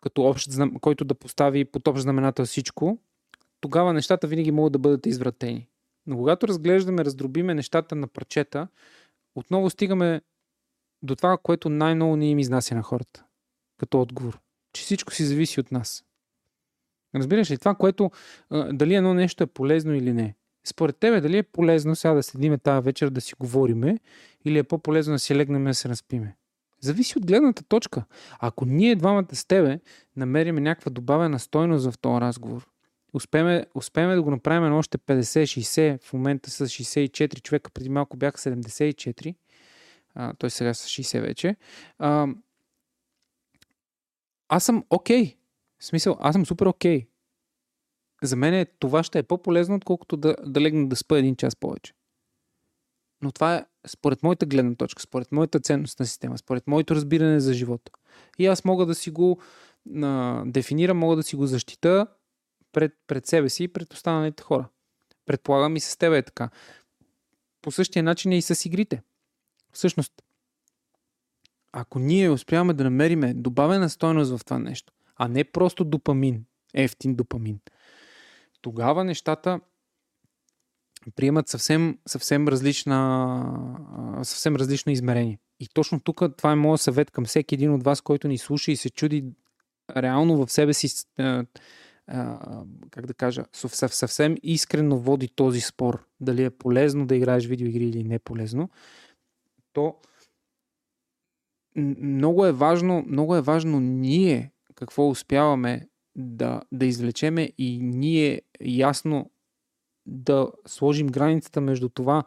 като 0.01 0.23
общ, 0.23 0.51
който 0.81 1.05
да 1.05 1.15
постави 1.15 1.65
под 1.65 1.89
общ 1.89 2.03
знаменател 2.03 2.45
всичко, 2.45 2.99
тогава 3.61 3.93
нещата 3.93 4.27
винаги 4.27 4.51
могат 4.51 4.73
да 4.73 4.79
бъдат 4.79 5.07
извратени. 5.07 5.69
Но 6.07 6.17
когато 6.17 6.49
разглеждаме, 6.49 7.05
раздробиме 7.05 7.55
нещата 7.55 7.95
на 7.95 8.09
парчета, 8.09 8.69
отново 9.35 9.71
стигаме 9.71 10.21
до 11.03 11.17
това, 11.17 11.39
което 11.43 11.69
най-много 11.69 12.17
ни 12.17 12.31
им 12.31 12.39
изнася 12.39 12.75
на 12.75 12.83
хората. 12.83 13.25
Като 13.81 14.01
отговор. 14.01 14.41
Че 14.73 14.83
всичко 14.83 15.15
си 15.15 15.25
зависи 15.25 15.61
от 15.61 15.73
нас. 15.73 16.05
Разбираш 17.15 17.51
ли? 17.51 17.59
Това, 17.59 17.75
което 17.75 18.11
дали 18.73 18.95
едно 18.95 19.15
нещо 19.15 19.45
е 19.45 19.47
полезно 19.47 19.95
или 19.95 20.13
не. 20.13 20.35
Според 20.65 20.97
тебе, 20.97 21.21
дали 21.21 21.39
е 21.39 21.43
полезно 21.43 21.97
сега 21.97 22.15
да 22.15 22.23
седиме 22.23 22.59
тази 22.59 22.85
вечер 22.85 23.11
да 23.11 23.21
си 23.21 23.35
говориме 23.41 23.99
или 24.45 24.59
е 24.59 24.63
по-полезно 24.63 25.15
да 25.15 25.19
си 25.19 25.35
легнем 25.35 25.65
да 25.65 25.75
се 25.75 25.89
разпиме? 25.89 26.37
Зависи 26.81 27.19
от 27.19 27.27
гледната 27.27 27.63
точка. 27.63 28.05
Ако 28.39 28.65
ние 28.65 28.97
двамата 28.97 29.35
с 29.35 29.45
тебе 29.45 29.81
намерим 30.17 30.55
някаква 30.55 30.91
добавена 30.91 31.39
стойност 31.39 31.91
в 31.91 31.99
този 31.99 32.21
разговор, 32.21 32.69
успеме, 33.13 33.67
успеме 33.75 34.15
да 34.15 34.23
го 34.23 34.31
направим 34.31 34.71
на 34.71 34.79
още 34.79 34.99
50-60, 34.99 36.03
в 36.03 36.13
момента 36.13 36.51
с 36.51 36.67
64 36.67 37.43
човека, 37.43 37.71
преди 37.71 37.89
малко 37.89 38.17
бяха 38.17 38.39
74, 38.39 39.35
а, 40.15 40.33
той 40.39 40.51
сега 40.51 40.75
са 40.75 40.89
60 40.89 41.21
вече, 41.21 41.57
а, 41.99 42.27
аз 44.51 44.65
съм 44.65 44.85
окей. 44.91 45.25
Okay. 45.25 45.37
Смисъл, 45.81 46.17
аз 46.21 46.35
съм 46.35 46.47
супер 46.47 46.67
окей. 46.67 47.01
Okay. 47.01 47.07
За 48.23 48.37
мен 48.37 48.67
това 48.79 49.03
ще 49.03 49.19
е 49.19 49.23
по-полезно, 49.23 49.75
отколкото 49.75 50.17
да, 50.17 50.37
да 50.47 50.61
легна 50.61 50.89
да 50.89 50.97
спа 50.97 51.19
един 51.19 51.37
час 51.37 51.57
повече. 51.57 51.93
Но 53.23 53.33
това 53.33 53.57
е 53.57 53.65
според 53.87 54.23
моята 54.23 54.47
гледна 54.47 54.75
точка, 54.75 55.03
според 55.03 55.33
моята 55.33 55.61
ценностна 55.61 56.07
система, 56.07 56.39
според 56.39 56.67
моето 56.67 56.95
разбиране 56.95 57.41
за 57.41 57.55
живота. 57.55 57.93
И 58.39 58.47
аз 58.47 58.65
мога 58.65 58.87
да 58.87 58.95
си 58.95 59.11
го 59.11 59.41
а, 60.03 60.43
дефинирам, 60.47 60.99
мога 60.99 61.17
да 61.17 61.23
си 61.23 61.37
го 61.37 61.47
защита 61.47 62.07
пред, 62.73 62.93
пред 63.07 63.27
себе 63.27 63.49
си 63.49 63.65
и 63.65 63.69
пред 63.69 63.93
останалите 63.93 64.43
хора. 64.43 64.69
Предполагам 65.27 65.77
и 65.77 65.81
с 65.81 65.97
теб 65.97 66.13
е 66.13 66.23
така. 66.23 66.51
По 67.63 67.71
същия 67.71 68.03
начин 68.03 68.33
е 68.33 68.39
и 68.39 68.43
с 68.43 68.65
игрите. 68.65 69.03
Всъщност, 69.73 70.13
ако 71.73 71.99
ние 71.99 72.31
успяваме 72.31 72.75
да 72.75 72.85
намериме 72.85 73.35
добавена 73.35 73.91
стойност 73.91 74.37
в 74.37 74.45
това 74.45 74.59
нещо, 74.59 74.93
а 75.17 75.29
не 75.29 75.45
просто 75.45 75.85
допамин, 75.85 76.45
ефтин 76.75 77.15
допамин, 77.15 77.61
тогава 78.61 79.05
нещата 79.05 79.61
приемат 81.17 81.49
съвсем, 81.49 81.99
съвсем, 82.07 82.49
различна, 82.49 84.21
съвсем 84.23 84.57
различно 84.57 84.93
измерение. 84.93 85.39
И 85.61 85.69
точно 85.69 86.01
тук 86.01 86.23
това 86.37 86.53
е 86.53 86.57
моят 86.57 86.81
съвет 86.81 87.11
към 87.11 87.25
всеки 87.25 87.55
един 87.55 87.75
от 87.75 87.83
вас, 87.85 88.01
който 88.01 88.29
ни 88.29 88.39
слуша 88.39 88.73
и 88.73 88.77
се 88.77 88.91
чуди 88.91 89.25
реално 89.97 90.47
в 90.47 90.53
себе 90.53 90.75
си, 90.75 91.05
как 92.91 93.07
да 93.07 93.15
кажа, 93.15 93.45
съвсем 93.53 94.37
искрено 94.43 94.99
води 94.99 95.29
този 95.29 95.61
спор, 95.61 96.07
дали 96.21 96.45
е 96.45 96.51
полезно 96.51 97.07
да 97.07 97.17
играеш 97.17 97.47
видеоигри 97.47 97.85
или 97.85 98.05
не 98.05 98.15
е 98.15 98.19
полезно, 98.19 98.71
то 99.73 99.95
много 101.77 102.47
е 102.47 102.53
важно, 102.53 103.05
много 103.07 103.37
е 103.37 103.43
важно 103.43 103.81
ние 103.81 104.53
какво 104.75 105.09
успяваме 105.09 105.89
да, 106.17 106.63
да 106.73 106.87
извлечеме 106.87 107.53
и 107.59 107.79
ние 107.83 108.43
ясно 108.61 109.31
да 110.07 110.53
сложим 110.67 111.07
границата 111.07 111.61
между 111.61 111.89
това 111.89 112.25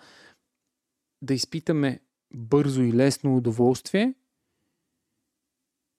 да 1.22 1.34
изпитаме 1.34 2.00
бързо 2.34 2.82
и 2.82 2.94
лесно 2.94 3.38
удоволствие 3.38 4.14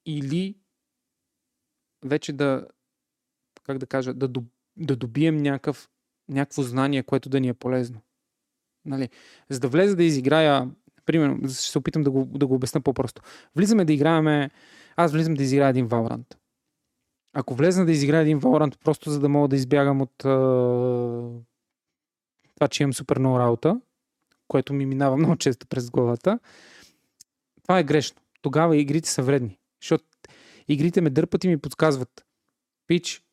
или 0.05 0.55
вече 2.05 2.33
да, 2.33 2.67
как 3.63 3.77
да 3.77 3.87
кажа, 3.87 4.13
да, 4.13 4.29
да 4.77 4.95
добием 4.95 5.37
някакъв, 5.37 5.89
някакво 6.29 6.61
знание, 6.61 7.03
което 7.03 7.29
да 7.29 7.39
ни 7.39 7.47
е 7.47 7.53
полезно. 7.53 8.01
Нали? 8.85 9.09
За 9.49 9.59
да 9.59 9.67
влезе 9.67 9.95
да 9.95 10.03
изиграя, 10.03 10.71
примерно, 11.05 11.49
ще 11.49 11.57
се 11.57 11.77
опитам 11.77 12.03
да 12.03 12.11
го, 12.11 12.25
да 12.25 12.47
го 12.47 12.55
обясна 12.55 12.81
по-просто. 12.81 13.21
Влизаме 13.55 13.85
да 13.85 13.93
играеме, 13.93 14.49
аз 14.95 15.11
влизам 15.11 15.33
да 15.33 15.43
изиграя 15.43 15.69
един 15.69 15.89
Valorant. 15.89 16.35
Ако 17.33 17.55
влезна 17.55 17.85
да 17.85 17.91
изиграя 17.91 18.21
един 18.21 18.41
Valorant, 18.41 18.77
просто 18.83 19.11
за 19.11 19.19
да 19.19 19.29
мога 19.29 19.47
да 19.47 19.55
избягам 19.55 20.01
от 20.01 20.13
това, 22.55 22.67
че 22.69 22.83
имам 22.83 22.93
супер 22.93 23.19
много 23.19 23.39
работа, 23.39 23.81
което 24.47 24.73
ми 24.73 24.85
минава 24.85 25.17
много 25.21 25.35
често 25.35 25.67
през 25.67 25.89
главата, 25.89 26.39
това 27.63 27.79
е 27.79 27.83
грешно. 27.83 28.21
Тогава 28.41 28.77
игрите 28.77 29.09
са 29.09 29.23
вредни. 29.23 29.59
Защото 29.81 30.05
игрите 30.67 31.01
ме 31.01 31.09
дърпат 31.09 31.43
и 31.43 31.47
ми 31.47 31.57
подсказват. 31.57 32.25
Пич, 32.87 33.23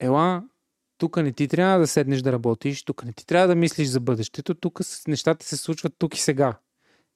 ела, 0.00 0.42
тук 0.98 1.16
не 1.16 1.32
ти 1.32 1.48
трябва 1.48 1.78
да 1.78 1.86
седнеш 1.86 2.22
да 2.22 2.32
работиш, 2.32 2.82
тук 2.82 3.04
не 3.04 3.12
ти 3.12 3.26
трябва 3.26 3.48
да 3.48 3.54
мислиш 3.54 3.88
за 3.88 4.00
бъдещето, 4.00 4.54
тук 4.54 4.80
нещата 5.08 5.46
се 5.46 5.56
случват 5.56 5.94
тук 5.98 6.16
и 6.16 6.20
сега. 6.20 6.58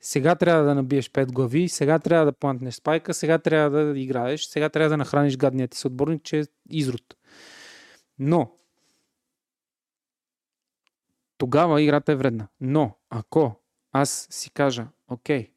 Сега 0.00 0.34
трябва 0.34 0.64
да 0.64 0.74
набиеш 0.74 1.10
пет 1.10 1.32
глави, 1.32 1.68
сега 1.68 1.98
трябва 1.98 2.24
да 2.24 2.32
плантнеш 2.32 2.74
спайка, 2.74 3.14
сега 3.14 3.38
трябва 3.38 3.84
да 3.84 3.98
играеш, 3.98 4.44
сега 4.44 4.68
трябва 4.68 4.88
да 4.88 4.96
нахраниш 4.96 5.36
гадният 5.36 5.70
ти 5.70 5.78
съотборник, 5.78 6.22
че 6.22 6.40
е 6.40 6.44
изрод. 6.70 7.16
Но, 8.18 8.56
тогава 11.38 11.82
играта 11.82 12.12
е 12.12 12.16
вредна. 12.16 12.48
Но, 12.60 12.98
ако 13.10 13.54
аз 13.92 14.28
си 14.30 14.50
кажа, 14.50 14.86
окей, 15.08 15.50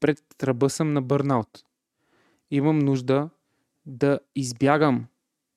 пред 0.00 0.24
тръба 0.38 0.70
съм 0.70 0.92
на 0.92 1.02
бърнаут, 1.02 1.64
имам 2.50 2.78
нужда 2.78 3.30
да 3.86 4.20
избягам 4.34 5.06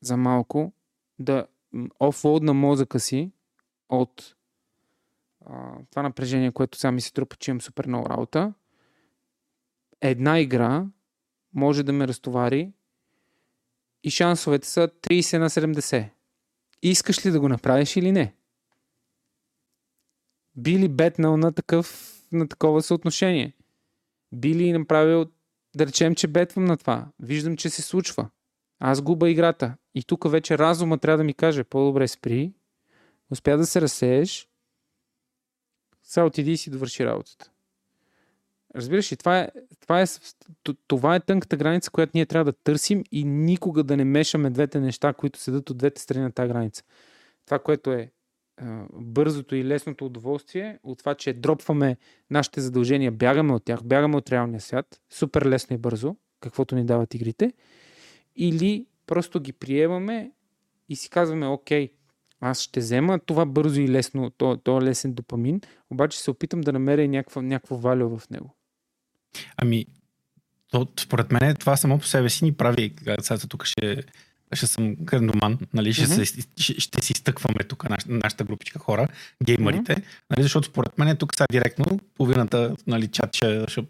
за 0.01 0.17
малко, 0.17 0.73
да 1.19 1.47
офлоудна 1.99 2.53
мозъка 2.53 2.99
си 2.99 3.31
от 3.89 4.34
това 5.89 6.01
напрежение, 6.01 6.51
което 6.51 6.77
сега 6.77 6.91
ми 6.91 7.01
се 7.01 7.13
трупа, 7.13 7.35
че 7.35 7.51
имам 7.51 7.61
супер 7.61 7.87
много 7.87 8.09
работа. 8.09 8.53
Една 10.01 10.39
игра 10.39 10.85
може 11.53 11.83
да 11.83 11.93
ме 11.93 12.07
разтовари 12.07 12.71
и 14.03 14.09
шансовете 14.09 14.67
са 14.67 14.87
30 14.87 15.37
на 15.37 15.49
70. 15.49 16.09
Искаш 16.81 17.25
ли 17.25 17.31
да 17.31 17.39
го 17.39 17.49
направиш 17.49 17.95
или 17.95 18.11
не? 18.11 18.35
Би 20.55 20.79
ли 20.79 20.87
бетнал 20.87 21.37
на, 21.37 21.51
такъв, 21.51 22.15
на 22.31 22.47
такова 22.47 22.81
съотношение? 22.81 23.53
Би 24.31 24.55
ли 24.55 24.73
направил, 24.73 25.25
да 25.75 25.85
речем, 25.85 26.15
че 26.15 26.27
бетвам 26.27 26.65
на 26.65 26.77
това? 26.77 27.07
Виждам, 27.19 27.57
че 27.57 27.69
се 27.69 27.81
случва. 27.81 28.29
Аз 28.79 29.01
губа 29.01 29.29
играта. 29.29 29.77
И 29.95 30.03
тук 30.03 30.31
вече 30.31 30.57
разума 30.57 30.97
трябва 30.97 31.17
да 31.17 31.23
ми 31.23 31.33
каже, 31.33 31.63
по-добре 31.63 32.07
спри, 32.07 32.53
успя 33.31 33.57
да 33.57 33.65
се 33.65 33.81
разсееш, 33.81 34.47
сега 36.05 36.25
отиди 36.25 36.51
и 36.51 36.57
си 36.57 36.69
довърши 36.69 37.05
работата. 37.05 37.51
Разбираш 38.75 39.11
ли, 39.11 39.17
това 39.17 39.39
е, 39.39 39.49
това, 39.79 40.01
е, 40.01 40.05
това 40.87 41.15
е 41.15 41.19
тънката 41.19 41.57
граница, 41.57 41.91
която 41.91 42.11
ние 42.15 42.25
трябва 42.25 42.45
да 42.45 42.53
търсим 42.53 43.03
и 43.11 43.23
никога 43.23 43.83
да 43.83 43.97
не 43.97 44.05
мешаме 44.05 44.49
двете 44.49 44.79
неща, 44.79 45.13
които 45.13 45.39
седат 45.39 45.69
от 45.69 45.77
двете 45.77 46.01
страни 46.01 46.23
на 46.23 46.31
тази 46.31 46.49
граница. 46.49 46.83
Това, 47.45 47.59
което 47.59 47.91
е 47.91 48.11
бързото 48.93 49.55
и 49.55 49.65
лесното 49.65 50.05
удоволствие 50.05 50.79
от 50.83 50.99
това, 50.99 51.15
че 51.15 51.33
дропваме 51.33 51.97
нашите 52.29 52.61
задължения, 52.61 53.11
бягаме 53.11 53.53
от 53.53 53.65
тях, 53.65 53.83
бягаме 53.83 54.17
от 54.17 54.31
реалния 54.31 54.61
свят, 54.61 55.01
супер 55.09 55.45
лесно 55.45 55.73
и 55.75 55.79
бързо, 55.79 56.15
каквото 56.39 56.75
ни 56.75 56.85
дават 56.85 57.13
игрите, 57.13 57.53
или 58.35 58.87
просто 59.07 59.39
ги 59.39 59.53
приемаме 59.53 60.31
и 60.89 60.95
си 60.95 61.09
казваме, 61.09 61.47
окей, 61.47 61.91
аз 62.41 62.61
ще 62.61 62.79
взема 62.79 63.19
това 63.19 63.45
бързо 63.45 63.81
и 63.81 63.89
лесно, 63.89 64.29
то, 64.29 64.57
то 64.57 64.81
лесен 64.81 65.13
допамин, 65.13 65.61
обаче 65.89 66.19
се 66.19 66.31
опитам 66.31 66.61
да 66.61 66.73
намеря 66.73 67.07
някаква, 67.07 67.41
някакво 67.41 67.75
валю 67.75 68.17
в 68.17 68.29
него. 68.29 68.55
Ами, 69.57 69.85
то, 70.71 70.87
според 70.99 71.31
мен 71.31 71.55
това 71.55 71.77
само 71.77 71.99
по 71.99 72.05
себе 72.05 72.29
си 72.29 72.45
ни 72.45 72.53
прави, 72.53 72.93
сега 73.21 73.37
тук 73.37 73.65
ще, 73.65 74.03
ще 74.53 74.67
съм 74.67 74.95
грандоман, 74.95 75.57
нали, 75.73 75.93
ще, 75.93 76.05
mm-hmm. 76.07 76.23
се, 76.23 76.41
ще, 76.57 76.81
ще 76.81 77.05
си 77.05 77.13
стъкваме 77.13 77.63
тук 77.63 77.89
наш, 77.89 78.03
нашата 78.07 78.43
групичка 78.43 78.79
хора, 78.79 79.07
геймерите, 79.43 79.95
mm-hmm. 79.95 80.03
нали, 80.29 80.43
защото 80.43 80.67
според 80.67 80.97
мен 80.97 81.17
тук 81.17 81.35
сега 81.35 81.45
директно 81.51 81.99
половината 82.15 82.75
нали, 82.87 83.07
чат 83.07 83.35
ще, 83.35 83.65
ще, 83.67 83.85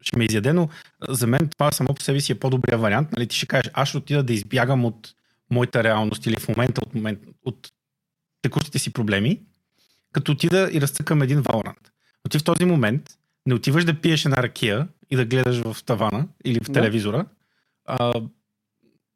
ще 0.00 0.18
ме 0.18 0.24
изяде, 0.24 0.52
но 0.52 0.68
за 1.08 1.26
мен 1.26 1.48
това 1.48 1.72
само 1.72 1.94
по 1.94 2.02
себе 2.02 2.20
си 2.20 2.32
е 2.32 2.38
по-добрия 2.38 2.78
вариант. 2.78 3.12
Нали, 3.12 3.26
ти 3.26 3.36
ще 3.36 3.46
кажеш, 3.46 3.70
аз 3.74 3.88
ще 3.88 3.98
отида 3.98 4.22
да 4.22 4.32
избягам 4.32 4.84
от 4.84 5.14
моята 5.50 5.84
реалност 5.84 6.26
или 6.26 6.36
в 6.36 6.48
момента 6.48 6.80
от, 6.86 6.94
момент, 6.94 7.18
от 7.44 7.70
текущите 8.44 8.78
си 8.78 8.92
проблеми, 8.92 9.40
като 10.12 10.32
отида 10.32 10.70
и 10.72 10.80
разцъкам 10.80 11.22
един 11.22 11.42
Valorant. 11.42 11.88
Но 12.24 12.28
ти 12.28 12.38
в 12.38 12.44
този 12.44 12.64
момент 12.64 13.10
не 13.46 13.54
отиваш 13.54 13.84
да 13.84 14.00
пиеш 14.00 14.24
една 14.24 14.42
ракия 14.42 14.88
и 15.10 15.16
да 15.16 15.24
гледаш 15.24 15.60
в 15.60 15.76
тавана 15.84 16.28
или 16.44 16.60
в 16.60 16.72
телевизора, 16.72 17.16
да. 17.16 17.26
а, 17.84 18.12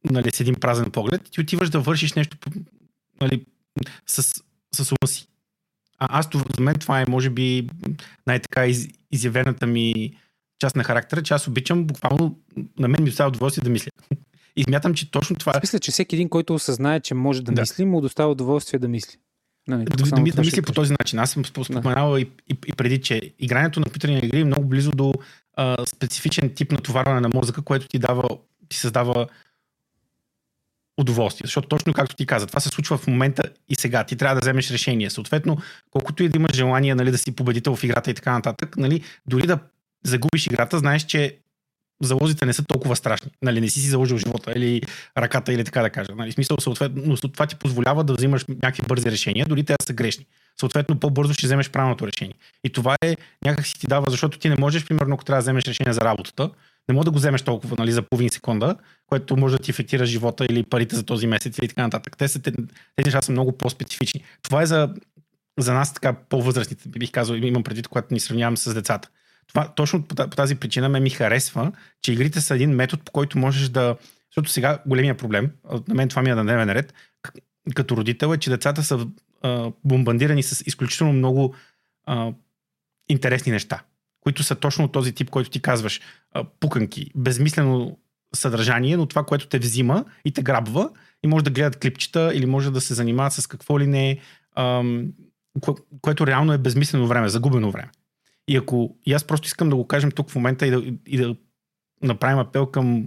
нали, 0.05 0.31
с 0.31 0.41
един 0.41 0.55
празен 0.55 0.91
поглед, 0.91 1.22
ти 1.31 1.41
отиваш 1.41 1.70
да 1.70 1.81
вършиш 1.81 2.12
нещо 2.12 2.37
нали, 3.20 3.45
с, 4.07 4.43
с 4.74 4.93
ума 4.93 5.09
си. 5.09 5.29
А 5.99 6.18
аз, 6.18 6.29
за 6.57 6.62
мен 6.62 6.74
това 6.74 7.01
е, 7.01 7.05
може 7.09 7.31
би, 7.31 7.68
най-така 8.26 8.66
из, 8.66 8.89
изявената 9.11 9.66
ми 9.66 10.16
част 10.59 10.76
на 10.76 10.85
характера, 10.85 11.22
че 11.22 11.35
аз 11.35 11.49
обичам 11.49 11.85
буквално, 11.85 12.39
на 12.79 12.89
мен 12.89 13.03
ми 13.03 13.11
остава 13.11 13.29
удоволствие 13.29 13.64
да 13.64 13.70
мисля. 13.70 13.91
И 14.57 14.62
смятам, 14.62 14.94
че 14.94 15.11
точно 15.11 15.36
това... 15.36 15.53
Аз 15.55 15.62
мисля, 15.62 15.78
че 15.78 15.90
всеки 15.90 16.16
един, 16.16 16.28
който 16.28 16.55
осъзнае, 16.55 17.01
че 17.01 17.14
може 17.14 17.42
да, 17.42 17.53
да. 17.53 17.61
мисли, 17.61 17.84
му 17.84 18.01
достава 18.01 18.32
удоволствие 18.32 18.80
да 18.80 18.88
мисли. 18.88 19.16
Нали, 19.68 19.84
да, 19.84 19.96
да, 19.96 20.32
да, 20.32 20.40
мисли 20.40 20.62
по 20.62 20.72
този 20.72 20.94
начин. 21.01 21.18
Аз 21.18 21.30
съм 21.30 21.44
споменавал 21.44 22.12
да. 22.12 22.20
и, 22.20 22.22
и, 22.22 22.57
и 22.66 22.72
преди, 22.72 23.01
че 23.01 23.34
игрането 23.38 23.80
на 23.80 23.84
компютърни 23.84 24.18
игри 24.18 24.40
е 24.40 24.44
много 24.44 24.64
близо 24.64 24.90
до 24.90 25.14
а, 25.57 25.86
специфичен 25.86 26.55
тип 26.55 26.72
натоварване 26.72 27.20
на 27.20 27.30
мозъка, 27.34 27.62
което 27.62 27.88
ти 27.88 27.99
дава, 27.99 28.28
ти 28.68 28.76
създава 28.76 29.26
удоволствие. 30.99 31.44
Защото 31.44 31.68
точно 31.68 31.92
както 31.92 32.16
ти 32.16 32.26
каза, 32.26 32.46
това 32.46 32.61
се 32.61 32.68
случва 32.68 32.99
в 32.99 33.07
момента 33.07 33.42
и 33.68 33.74
сега. 33.74 34.05
Ти 34.05 34.16
трябва 34.16 34.34
да 34.34 34.40
вземеш 34.40 34.70
решение. 34.70 35.11
Съответно, 35.11 35.57
колкото 35.90 36.22
и 36.22 36.28
да 36.28 36.36
имаш 36.36 36.55
желание 36.55 36.94
нали, 36.94 37.11
да 37.11 37.18
си 37.18 37.32
победител 37.32 37.76
в 37.76 37.84
играта 37.84 38.11
и 38.11 38.14
така 38.14 38.32
нататък, 38.32 38.76
нали, 38.76 39.03
дори 39.26 39.46
да 39.46 39.59
загубиш 40.05 40.46
играта, 40.46 40.78
знаеш, 40.78 41.05
че 41.05 41.38
залозите 42.03 42.46
не 42.46 42.53
са 42.53 42.64
толкова 42.64 42.96
страшни. 42.96 43.30
Нали, 43.42 43.61
не 43.61 43.68
си 43.68 43.80
си 43.80 43.88
заложил 43.88 44.18
живота 44.18 44.53
или 44.57 44.82
ръката, 45.18 45.53
или 45.53 45.64
така 45.64 45.82
да 45.82 45.90
кажа. 45.90 46.12
Нали, 46.16 46.32
смисъл, 46.32 46.57
съответно, 46.61 47.03
но 47.07 47.16
това 47.16 47.46
ти 47.46 47.57
позволява 47.57 48.05
да 48.05 48.14
взимаш 48.14 48.44
някакви 48.49 48.82
бързи 48.88 49.11
решения, 49.11 49.46
дори 49.46 49.64
те 49.64 49.74
са 49.82 49.92
грешни. 49.92 50.26
Съответно, 50.61 51.01
по-бързо 51.01 51.34
ще 51.34 51.46
вземеш 51.46 51.70
правилното 51.70 52.07
решение. 52.07 52.34
И 52.64 52.70
това 52.70 52.96
е 53.03 53.16
някак 53.44 53.66
си 53.66 53.78
ти 53.78 53.86
дава, 53.86 54.11
защото 54.11 54.38
ти 54.38 54.49
не 54.49 54.57
можеш, 54.59 54.86
примерно, 54.86 55.14
ако 55.14 55.24
трябва 55.24 55.38
да 55.38 55.44
вземеш 55.44 55.64
решение 55.64 55.92
за 55.92 56.01
работата, 56.01 56.51
не 56.88 56.94
може 56.94 57.05
да 57.05 57.11
го 57.11 57.18
вземеш 57.18 57.42
толкова 57.42 57.76
нали, 57.78 57.92
за 57.92 58.03
половин 58.03 58.30
секунда, 58.30 58.76
което 59.07 59.36
може 59.36 59.57
да 59.57 59.62
ти 59.62 59.70
ефектира 59.70 60.07
живота 60.07 60.44
или 60.44 60.62
парите 60.62 60.96
за 60.96 61.03
този 61.03 61.26
месец 61.26 61.59
и 61.62 61.68
така 61.68 61.82
нататък. 61.82 62.16
Те, 62.16 62.28
са, 62.28 62.42
те, 62.42 62.53
те 62.96 63.03
неща 63.05 63.22
са 63.22 63.32
много 63.32 63.53
по-специфични. 63.53 64.24
Това 64.42 64.62
е 64.62 64.66
за, 64.66 64.94
за 65.59 65.74
нас 65.74 65.94
така 65.94 66.12
по-възрастните, 66.12 66.88
бих 66.88 67.11
казал, 67.11 67.34
имам 67.34 67.62
предвид, 67.62 67.88
когато 67.88 68.14
ни 68.14 68.20
сравнявам 68.20 68.57
с 68.57 68.74
децата. 68.74 69.09
Това, 69.49 69.68
точно 69.68 70.03
по, 70.03 70.14
тази 70.14 70.55
причина 70.55 70.88
ме 70.88 71.01
ми 71.01 71.11
харесва, 71.11 71.72
че 72.03 72.12
игрите 72.12 72.40
са 72.40 72.55
един 72.55 72.70
метод, 72.70 73.03
по 73.05 73.12
който 73.12 73.38
можеш 73.38 73.68
да... 73.68 73.96
Защото 74.30 74.51
сега 74.51 74.78
големия 74.86 75.16
проблем, 75.16 75.51
на 75.88 75.94
мен 75.94 76.09
това 76.09 76.22
ми 76.22 76.30
е 76.30 76.34
на 76.34 76.42
дневен 76.42 76.72
ред, 76.72 76.94
като 77.74 77.96
родител 77.96 78.34
е, 78.34 78.38
че 78.38 78.51
децата 78.51 78.82
са 78.82 79.07
а, 79.42 79.72
бомбандирани 79.84 80.42
с 80.42 80.66
изключително 80.66 81.12
много 81.12 81.55
а, 82.07 82.32
интересни 83.09 83.53
неща, 83.53 83.82
които 84.20 84.42
са 84.42 84.55
точно 84.55 84.88
този 84.88 85.12
тип, 85.12 85.30
който 85.30 85.51
ти 85.51 85.62
казваш. 85.62 86.01
А, 86.32 86.44
пуканки, 86.61 87.11
безмислено 87.14 87.99
съдържание, 88.34 88.96
но 88.96 89.07
това, 89.07 89.24
което 89.24 89.49
те 89.49 89.59
взима 89.59 90.05
и 90.24 90.32
те 90.32 90.42
грабва 90.42 90.90
и 91.24 91.28
може 91.28 91.44
да 91.44 91.51
гледат 91.51 91.80
клипчета 91.80 92.30
или 92.34 92.46
може 92.46 92.70
да 92.70 92.80
се 92.80 92.94
занимават 92.94 93.32
с 93.32 93.46
какво 93.46 93.80
ли 93.80 93.86
не, 93.86 94.18
ам, 94.57 95.12
кое, 95.61 95.74
което 96.01 96.26
реално 96.26 96.53
е 96.53 96.59
безмислено 96.59 97.07
време, 97.07 97.28
загубено 97.28 97.70
време. 97.70 97.90
И 98.49 98.57
ако 98.57 98.96
и 99.07 99.12
аз 99.12 99.24
просто 99.24 99.46
искам 99.46 99.70
да 99.70 99.76
го 99.76 99.86
кажем 99.86 100.11
тук 100.11 100.30
в 100.30 100.34
момента 100.34 100.66
и 100.66 100.70
да, 100.70 100.82
и 101.07 101.18
да 101.18 101.36
направим 102.03 102.38
апел 102.38 102.66
към 102.66 103.07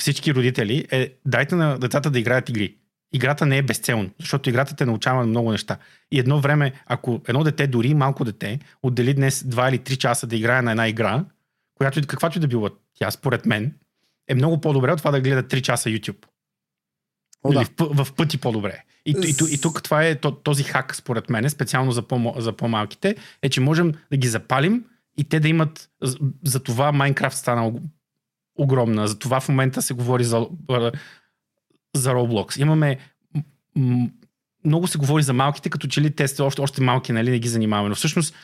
всички 0.00 0.34
родители, 0.34 0.86
е 0.90 1.12
дайте 1.26 1.54
на 1.54 1.78
децата 1.78 2.10
да 2.10 2.18
играят 2.18 2.48
игри. 2.48 2.76
Играта 3.12 3.46
не 3.46 3.58
е 3.58 3.62
безцелно, 3.62 4.10
защото 4.20 4.50
играта 4.50 4.76
те 4.76 4.86
научава 4.86 5.26
много 5.26 5.52
неща. 5.52 5.78
И 6.12 6.18
едно 6.18 6.40
време, 6.40 6.72
ако 6.86 7.20
едно 7.28 7.44
дете, 7.44 7.66
дори 7.66 7.94
малко 7.94 8.24
дете, 8.24 8.60
отдели 8.82 9.14
днес 9.14 9.42
2 9.42 9.68
или 9.68 9.78
3 9.78 9.96
часа 9.96 10.26
да 10.26 10.36
играе 10.36 10.62
на 10.62 10.70
една 10.70 10.88
игра, 10.88 11.24
която 11.74 12.06
каквато 12.06 12.38
и 12.38 12.40
да 12.40 12.48
била 12.48 12.70
тя, 12.94 13.10
според 13.10 13.46
мен, 13.46 13.74
е 14.28 14.34
много 14.34 14.60
по-добре 14.60 14.92
от 14.92 14.98
това 14.98 15.10
да 15.10 15.20
гледа 15.20 15.42
3 15.42 15.60
часа 15.60 15.88
YouTube. 15.88 16.26
О, 17.44 17.52
да. 17.52 17.64
в, 17.78 18.04
в 18.04 18.12
пъти 18.12 18.38
по-добре. 18.38 18.82
И, 19.06 19.10
и, 19.10 19.30
и, 19.30 19.54
и 19.54 19.60
тук 19.60 19.82
това 19.82 20.04
е 20.04 20.20
този 20.42 20.62
хак, 20.62 20.96
според 20.96 21.30
мен, 21.30 21.50
специално 21.50 21.92
за, 21.92 22.02
по, 22.02 22.34
за 22.36 22.52
по-малките, 22.52 23.16
е, 23.42 23.48
че 23.48 23.60
можем 23.60 23.92
да 24.10 24.16
ги 24.16 24.28
запалим 24.28 24.84
и 25.16 25.24
те 25.24 25.40
да 25.40 25.48
имат. 25.48 25.90
За 26.44 26.60
това 26.60 26.92
Майнкрафт 26.92 27.36
стана 27.36 27.72
огромна. 28.58 29.08
За 29.08 29.18
това 29.18 29.40
в 29.40 29.48
момента 29.48 29.82
се 29.82 29.94
говори 29.94 30.24
за, 30.24 30.46
за 31.94 32.12
Roblox. 32.12 32.60
Имаме. 32.60 32.98
Много 34.64 34.86
се 34.86 34.98
говори 34.98 35.22
за 35.22 35.32
малките, 35.32 35.70
като 35.70 35.86
че 35.86 36.00
ли 36.00 36.10
те 36.10 36.28
са 36.28 36.44
още, 36.44 36.60
още 36.60 36.82
малки, 36.82 37.12
нали, 37.12 37.30
не 37.30 37.38
ги 37.38 37.48
занимаваме. 37.48 37.88
Но 37.88 37.94
всъщност 37.94 38.34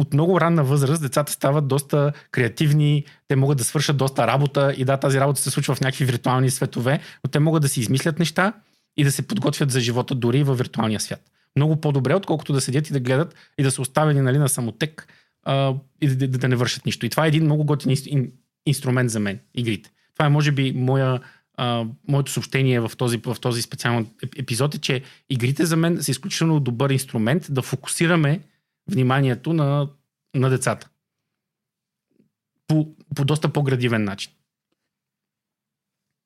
от 0.00 0.12
много 0.12 0.40
ранна 0.40 0.64
възраст 0.64 1.02
децата 1.02 1.32
стават 1.32 1.68
доста 1.68 2.12
креативни, 2.30 3.04
те 3.28 3.36
могат 3.36 3.58
да 3.58 3.64
свършат 3.64 3.96
доста 3.96 4.26
работа 4.26 4.74
и 4.76 4.84
да, 4.84 4.96
тази 4.96 5.20
работа 5.20 5.40
се 5.40 5.50
случва 5.50 5.74
в 5.74 5.80
някакви 5.80 6.04
виртуални 6.04 6.50
светове, 6.50 7.00
но 7.24 7.30
те 7.30 7.38
могат 7.38 7.62
да 7.62 7.68
си 7.68 7.80
измислят 7.80 8.18
неща 8.18 8.52
и 8.96 9.04
да 9.04 9.12
се 9.12 9.22
подготвят 9.22 9.70
за 9.70 9.80
живота 9.80 10.14
дори 10.14 10.42
във 10.42 10.58
виртуалния 10.58 11.00
свят. 11.00 11.20
Много 11.56 11.80
по-добре, 11.80 12.14
отколкото 12.14 12.52
да 12.52 12.60
седят 12.60 12.90
и 12.90 12.92
да 12.92 13.00
гледат 13.00 13.34
и 13.58 13.62
да 13.62 13.70
са 13.70 13.82
оставени 13.82 14.20
нали, 14.20 14.38
на 14.38 14.48
самотек 14.48 15.06
а, 15.42 15.74
и 16.00 16.08
да, 16.08 16.28
да, 16.28 16.38
да 16.38 16.48
не 16.48 16.56
вършат 16.56 16.86
нищо. 16.86 17.06
И 17.06 17.10
това 17.10 17.24
е 17.24 17.28
един 17.28 17.44
много 17.44 17.64
готин 17.64 17.96
инструмент 18.66 19.10
за 19.10 19.20
мен, 19.20 19.38
игрите. 19.54 19.90
Това 20.14 20.26
е, 20.26 20.28
може 20.28 20.52
би, 20.52 20.72
моя, 20.76 21.20
а, 21.56 21.84
моето 22.08 22.32
съобщение 22.32 22.80
в 22.80 22.92
този, 22.96 23.20
в 23.26 23.36
този 23.40 23.62
специален 23.62 24.06
епизод 24.36 24.74
е, 24.74 24.78
че 24.78 25.02
игрите 25.30 25.66
за 25.66 25.76
мен 25.76 26.02
са 26.02 26.10
изключително 26.10 26.60
добър 26.60 26.90
инструмент 26.90 27.46
да 27.50 27.62
фокусираме 27.62 28.40
вниманието 28.90 29.52
на, 29.52 29.88
на 30.34 30.50
децата. 30.50 30.90
По, 32.66 32.88
по 33.16 33.24
доста 33.24 33.52
по-градивен 33.52 34.04
начин. 34.04 34.32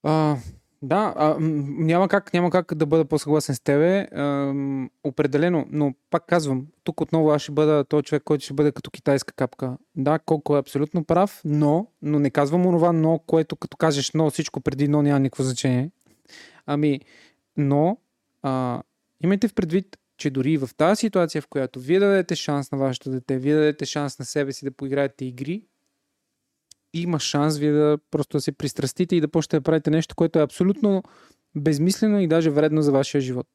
А, 0.02 0.36
да, 0.82 1.14
а, 1.16 1.36
няма, 1.40 2.08
как, 2.08 2.34
няма 2.34 2.50
как 2.50 2.74
да 2.74 2.86
бъда 2.86 3.04
по-съгласен 3.04 3.54
с 3.54 3.60
тебе. 3.60 3.98
А, 4.00 4.54
определено, 5.04 5.66
но 5.70 5.94
пак 6.10 6.26
казвам, 6.26 6.66
тук 6.84 7.00
отново 7.00 7.30
аз 7.30 7.42
ще 7.42 7.52
бъда 7.52 7.84
този 7.84 8.04
човек, 8.04 8.22
който 8.24 8.44
ще 8.44 8.54
бъде 8.54 8.72
като 8.72 8.90
китайска 8.90 9.34
капка. 9.34 9.78
Да, 9.96 10.18
колко 10.18 10.56
е 10.56 10.60
абсолютно 10.60 11.04
прав, 11.04 11.40
но, 11.44 11.86
но 12.02 12.18
не 12.18 12.30
казвам 12.30 12.66
онова 12.66 12.92
но, 12.92 13.18
което 13.18 13.56
като 13.56 13.76
кажеш 13.76 14.12
но, 14.12 14.30
всичко 14.30 14.60
преди 14.60 14.88
но 14.88 15.02
няма 15.02 15.20
никакво 15.20 15.42
значение. 15.42 15.90
Ами, 16.66 17.00
но 17.56 17.98
а, 18.42 18.82
имайте 19.20 19.48
в 19.48 19.54
предвид, 19.54 19.97
че 20.18 20.30
дори 20.30 20.56
в 20.56 20.70
тази 20.76 20.98
ситуация, 20.98 21.42
в 21.42 21.48
която 21.48 21.80
вие 21.80 21.98
дадете 21.98 22.36
шанс 22.36 22.72
на 22.72 22.78
вашето 22.78 23.10
дете, 23.10 23.38
вие 23.38 23.54
дадете 23.54 23.86
шанс 23.86 24.18
на 24.18 24.24
себе 24.24 24.52
си 24.52 24.64
да 24.64 24.70
поиграете 24.70 25.24
игри, 25.24 25.62
има 26.94 27.20
шанс 27.20 27.58
вие 27.58 27.72
да 27.72 27.98
просто 28.10 28.36
да 28.36 28.40
се 28.40 28.52
пристрастите 28.52 29.16
и 29.16 29.20
да 29.20 29.28
почнете 29.28 29.56
да 29.56 29.62
правите 29.62 29.90
нещо, 29.90 30.14
което 30.14 30.38
е 30.38 30.42
абсолютно 30.42 31.02
безмислено 31.56 32.20
и 32.20 32.28
даже 32.28 32.50
вредно 32.50 32.82
за 32.82 32.92
вашия 32.92 33.20
живот. 33.20 33.46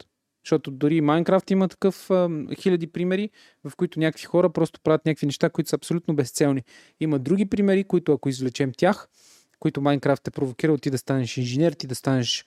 Защото 0.46 0.72
дори 0.72 1.02
Майнкрафт 1.02 1.52
има 1.52 1.68
такъв 1.68 2.12
а, 2.12 2.30
хиляди 2.56 2.88
примери, 2.88 3.30
в 3.64 3.76
които 3.76 4.00
някакви 4.00 4.26
хора 4.26 4.50
просто 4.50 4.80
правят 4.84 5.06
някакви 5.06 5.26
неща, 5.26 5.50
които 5.50 5.70
са 5.70 5.76
абсолютно 5.76 6.16
безцелни. 6.16 6.64
Има 7.00 7.20
други 7.20 7.46
примери, 7.46 7.84
които 7.84 8.14
ако 8.14 8.30
извлечем 8.30 8.72
тях, 8.78 9.08
които 9.60 9.82
Майнкрафт 9.82 10.28
е 10.28 10.32
провокирал 10.32 10.78
ти 10.78 10.90
да 10.90 10.98
станеш 10.98 11.38
инженер, 11.38 11.74
ти 11.74 11.88
да 11.88 11.96
станеш 11.96 12.46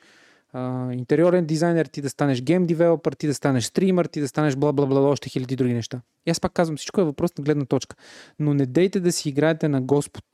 интериорен 0.93 1.47
дизайнер, 1.47 1.87
ти 1.87 2.03
да 2.03 2.11
станеш 2.11 2.43
гейм 2.43 2.67
девелопър, 2.67 3.13
ти 3.13 3.27
да 3.27 3.35
станеш 3.35 3.65
стример, 3.65 4.05
ти 4.05 4.21
да 4.21 4.29
станеш 4.29 4.57
бла 4.57 4.73
бла 4.73 4.87
бла, 4.87 5.01
още 5.01 5.29
хиляди 5.29 5.57
други 5.57 5.75
неща. 5.75 6.01
И 6.27 6.31
аз 6.31 6.41
пак 6.41 6.53
казвам, 6.53 6.77
всичко 6.77 7.01
е 7.01 7.05
въпрос 7.05 7.39
на 7.39 7.45
гледна 7.45 7.65
точка. 7.65 7.97
Но 8.39 8.55
не 8.55 8.67
дейте 8.67 9.01
да 9.01 9.13
си 9.13 9.29
играете 9.29 9.69
на 9.69 9.83
Господ. 9.83 10.25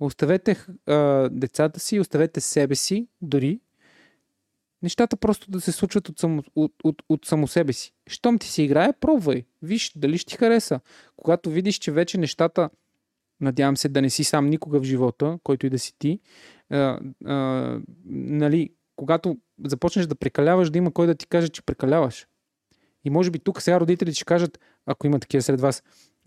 Оставете 0.00 0.66
а, 0.86 1.28
децата 1.32 1.80
си, 1.80 2.00
оставете 2.00 2.40
себе 2.40 2.74
си, 2.74 3.08
дори 3.22 3.60
Нещата 4.82 5.16
просто 5.16 5.50
да 5.50 5.60
се 5.60 5.72
случват 5.72 6.08
от 6.08 6.18
само, 6.18 6.42
от, 6.56 6.72
от, 6.84 7.02
от 7.08 7.26
само 7.26 7.48
себе 7.48 7.72
си. 7.72 7.94
Щом 8.06 8.38
ти 8.38 8.48
се 8.48 8.62
играе, 8.62 8.92
пробвай. 9.00 9.44
Виж 9.62 9.92
дали 9.96 10.18
ще 10.18 10.30
ти 10.30 10.36
хареса. 10.36 10.80
Когато 11.16 11.50
видиш, 11.50 11.78
че 11.78 11.92
вече 11.92 12.18
нещата, 12.18 12.70
надявам 13.40 13.76
се 13.76 13.88
да 13.88 14.02
не 14.02 14.10
си 14.10 14.24
сам 14.24 14.46
никога 14.46 14.80
в 14.80 14.84
живота, 14.84 15.38
който 15.42 15.66
и 15.66 15.70
да 15.70 15.78
си 15.78 15.94
ти, 15.98 16.20
а, 16.70 17.00
а, 17.24 17.80
нали, 18.06 18.70
когато 18.96 19.36
започнеш 19.64 20.06
да 20.06 20.14
прекаляваш, 20.14 20.70
да 20.70 20.78
има 20.78 20.92
кой 20.92 21.06
да 21.06 21.14
ти 21.14 21.26
каже, 21.26 21.48
че 21.48 21.62
прекаляваш. 21.62 22.26
И 23.04 23.10
може 23.10 23.30
би 23.30 23.38
тук 23.38 23.62
сега 23.62 23.80
родителите 23.80 24.14
ще 24.14 24.24
кажат, 24.24 24.58
ако 24.86 25.06
има 25.06 25.18
такива 25.18 25.42
сред 25.42 25.60
вас, 25.60 25.82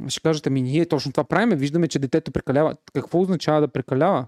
ще 0.08 0.22
кажат, 0.22 0.48
ами 0.48 0.62
ние 0.62 0.86
точно 0.86 1.12
това 1.12 1.24
правиме, 1.24 1.56
виждаме, 1.56 1.88
че 1.88 2.00
детето 2.00 2.32
прекалява. 2.32 2.76
Какво 2.94 3.22
означава 3.22 3.62
да 3.62 3.68
прекалява? 3.68 4.28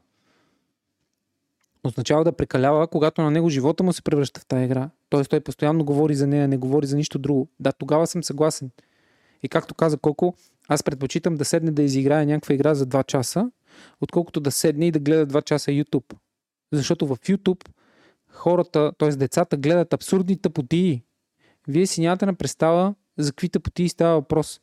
Означава 1.84 2.24
да 2.24 2.32
прекалява, 2.32 2.88
когато 2.88 3.22
на 3.22 3.32
него 3.32 3.50
живота 3.50 3.84
му 3.84 3.94
се 3.94 4.02
превръща 4.02 4.40
в 4.40 4.46
тази 4.46 4.64
игра. 4.64 4.90
Тоест 5.10 5.30
той 5.30 5.40
постоянно 5.40 5.86
говори 5.86 6.16
за 6.16 6.28
нея, 6.28 6.48
не 6.48 6.58
говори 6.58 6.88
за 6.88 6.96
нищо 6.96 7.20
друго. 7.20 7.50
Да, 7.60 7.72
тогава 7.72 8.08
съм 8.08 8.24
съгласен. 8.24 8.72
И 9.44 9.50
както 9.50 9.76
каза 9.76 9.98
Коко, 9.98 10.34
аз 10.68 10.84
предпочитам 10.84 11.36
да 11.36 11.46
седне 11.46 11.72
да 11.72 11.82
изиграе 11.84 12.26
някаква 12.26 12.56
игра 12.56 12.76
за 12.76 12.88
2 12.88 13.06
часа, 13.06 13.52
отколкото 14.02 14.40
да 14.40 14.52
седне 14.52 14.88
и 14.88 14.92
да 14.92 15.00
гледа 15.00 15.28
2 15.28 15.44
часа 15.44 15.72
YouTube. 15.72 16.14
Защото 16.74 17.08
в 17.08 17.18
YouTube 17.18 17.70
хората, 18.38 18.92
т.е. 18.98 19.10
децата 19.10 19.58
гледат 19.58 19.94
абсурдни 19.94 20.42
тъпотии. 20.42 21.04
Вие 21.68 21.88
си 21.88 22.02
нямате 22.02 22.26
на 22.26 22.34
представа 22.34 22.96
за 23.18 23.32
какви 23.32 23.50
тъпотии 23.50 23.90
става 23.90 24.16
въпрос. 24.16 24.62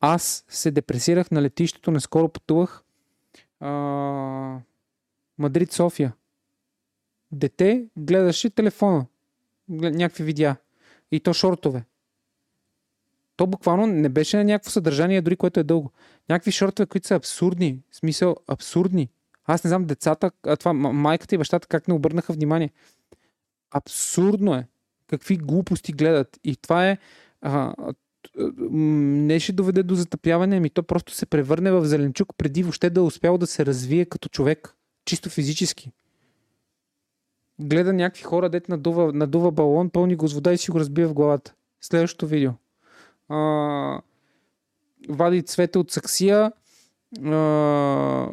Аз 0.00 0.44
се 0.48 0.70
депресирах 0.70 1.30
на 1.30 1.42
летището, 1.42 1.90
наскоро 1.90 2.28
пътувах 2.28 2.82
а... 3.60 4.60
Мадрид-София. 5.38 6.12
Дете 7.32 7.86
гледаше 7.96 8.50
телефона. 8.50 9.06
Някакви 9.68 10.24
видеа. 10.24 10.56
И 11.12 11.20
то 11.20 11.32
шортове. 11.32 11.84
То 13.36 13.46
буквално 13.46 13.86
не 13.86 14.08
беше 14.08 14.36
на 14.36 14.44
някакво 14.44 14.70
съдържание, 14.70 15.22
дори 15.22 15.36
което 15.36 15.60
е 15.60 15.64
дълго. 15.64 15.92
Някакви 16.28 16.52
шортове, 16.52 16.86
които 16.86 17.06
са 17.06 17.14
абсурдни. 17.14 17.80
В 17.90 17.96
смисъл, 17.96 18.36
абсурдни. 18.48 19.08
Аз 19.44 19.64
не 19.64 19.68
знам 19.68 19.84
децата, 19.84 20.30
а 20.46 20.56
това 20.56 20.72
майката 20.72 21.34
и 21.34 21.38
бащата 21.38 21.68
как 21.68 21.88
не 21.88 21.94
обърнаха 21.94 22.32
внимание. 22.32 22.70
Абсурдно 23.74 24.54
е. 24.54 24.68
Какви 25.06 25.36
глупости 25.36 25.92
гледат. 25.92 26.40
И 26.44 26.56
това 26.56 26.88
е 26.88 26.98
а, 27.42 27.74
не 28.70 29.40
ще 29.40 29.52
доведе 29.52 29.82
до 29.82 29.94
затъпяване, 29.94 30.56
ами 30.56 30.70
то 30.70 30.82
просто 30.82 31.12
се 31.12 31.26
превърне 31.26 31.72
в 31.72 31.84
зеленчук 31.84 32.28
преди 32.36 32.62
въобще 32.62 32.90
да 32.90 33.00
е 33.00 33.04
успял 33.04 33.38
да 33.38 33.46
се 33.46 33.66
развие 33.66 34.04
като 34.04 34.28
човек. 34.28 34.74
Чисто 35.04 35.30
физически. 35.30 35.90
Гледа 37.58 37.92
някакви 37.92 38.22
хора, 38.22 38.50
дет 38.50 38.68
надува, 38.68 39.12
надува 39.12 39.50
балон, 39.50 39.90
пълни 39.90 40.16
го 40.16 40.28
с 40.28 40.34
вода 40.34 40.52
и 40.52 40.58
си 40.58 40.70
го 40.70 40.80
разбива 40.80 41.08
в 41.08 41.14
главата. 41.14 41.54
Следващото 41.80 42.26
видео. 42.26 42.52
А, 43.28 44.00
вади 45.08 45.42
цвете 45.42 45.78
от 45.78 45.90
саксия 45.90 46.52
а, 47.24 48.28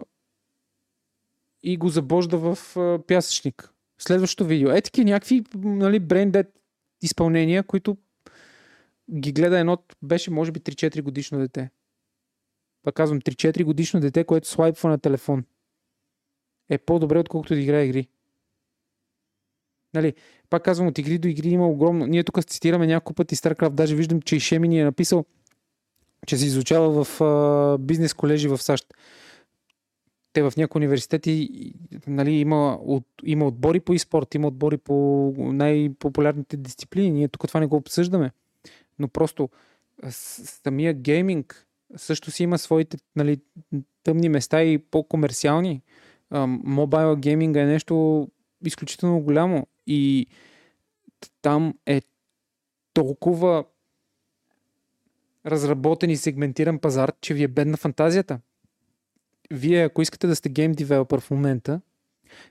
и 1.63 1.77
го 1.77 1.89
забожда 1.89 2.37
в 2.37 2.57
пясъчник. 3.07 3.70
Следващото 4.03 4.45
видео. 4.45 4.71
Е 4.71 4.81
таки 4.81 5.05
някакви 5.05 5.43
нали, 5.55 5.99
брендет 5.99 6.47
изпълнения, 7.01 7.63
които 7.63 7.97
ги 9.13 9.31
гледа 9.31 9.59
едно, 9.59 9.77
беше 10.01 10.31
може 10.31 10.51
би 10.51 10.59
3-4 10.59 11.01
годишно 11.01 11.39
дете. 11.39 11.69
Пак 12.83 12.95
казвам, 12.95 13.21
3-4 13.21 13.63
годишно 13.63 13.99
дете, 13.99 14.23
което 14.23 14.47
слайпва 14.47 14.89
на 14.89 14.99
телефон. 14.99 15.45
Е 16.69 16.77
по-добре, 16.77 17.19
отколкото 17.19 17.53
да 17.53 17.59
играе 17.59 17.85
игри. 17.85 18.07
Нали, 19.93 20.13
пак 20.49 20.63
казвам, 20.63 20.87
от 20.87 20.97
игри 20.97 21.17
до 21.17 21.27
игри 21.27 21.49
има 21.49 21.67
огромно. 21.67 22.05
Ние 22.05 22.23
тук 22.23 22.45
цитираме 22.45 22.87
няколко 22.87 23.13
пъти 23.13 23.35
StarCraft, 23.35 23.69
даже 23.69 23.95
виждам, 23.95 24.21
че 24.21 24.35
и 24.35 24.39
Шеми 24.39 24.67
ни 24.67 24.79
е 24.79 24.83
написал, 24.83 25.25
че 26.27 26.37
се 26.37 26.45
изучава 26.45 27.03
в 27.03 27.21
а, 27.21 27.77
бизнес 27.77 28.13
колежи 28.13 28.47
в 28.47 28.57
САЩ. 28.57 28.93
Те 30.33 30.43
в 30.43 30.53
някои 30.57 30.79
университети 30.79 31.49
нали, 32.07 32.31
има, 32.31 32.79
от, 32.81 33.05
има 33.23 33.47
отбори 33.47 33.79
по 33.79 33.93
e-спорт, 33.93 34.35
има 34.35 34.47
отбори 34.47 34.77
по 34.77 35.33
най-популярните 35.37 36.57
дисциплини. 36.57 37.11
Ние 37.11 37.27
тук 37.27 37.47
това 37.47 37.59
не 37.59 37.65
го 37.65 37.75
обсъждаме 37.75 38.31
но 39.01 39.07
просто 39.07 39.49
самия 40.03 40.93
гейминг 40.93 41.67
също 41.95 42.31
си 42.31 42.43
има 42.43 42.57
своите 42.57 42.97
нали, 43.15 43.41
тъмни 44.03 44.29
места 44.29 44.63
и 44.63 44.77
по-комерциални. 44.77 45.81
Мобайл 46.47 47.15
гейминга 47.15 47.61
е 47.61 47.65
нещо 47.65 48.27
изключително 48.65 49.21
голямо 49.21 49.67
и 49.87 50.27
там 51.41 51.73
е 51.85 52.01
толкова 52.93 53.65
разработен 55.45 56.09
и 56.09 56.17
сегментиран 56.17 56.79
пазар, 56.79 57.11
че 57.21 57.33
ви 57.33 57.43
е 57.43 57.47
бедна 57.47 57.77
фантазията. 57.77 58.39
Вие, 59.51 59.83
ако 59.83 60.01
искате 60.01 60.27
да 60.27 60.35
сте 60.35 60.49
гейм 60.49 60.71
девелопър 60.71 61.19
в 61.19 61.31
момента 61.31 61.81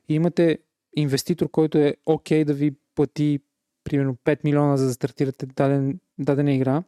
и 0.08 0.14
имате 0.14 0.58
инвеститор, 0.96 1.50
който 1.50 1.78
е 1.78 1.94
окей 2.06 2.42
okay 2.42 2.44
да 2.44 2.54
ви 2.54 2.74
плати 2.94 3.40
примерно 3.84 4.16
5 4.24 4.38
милиона 4.44 4.76
за 4.76 4.86
да 4.86 4.92
стартирате 4.92 5.46
даден, 5.46 6.00
дадена 6.18 6.52
игра. 6.52 6.82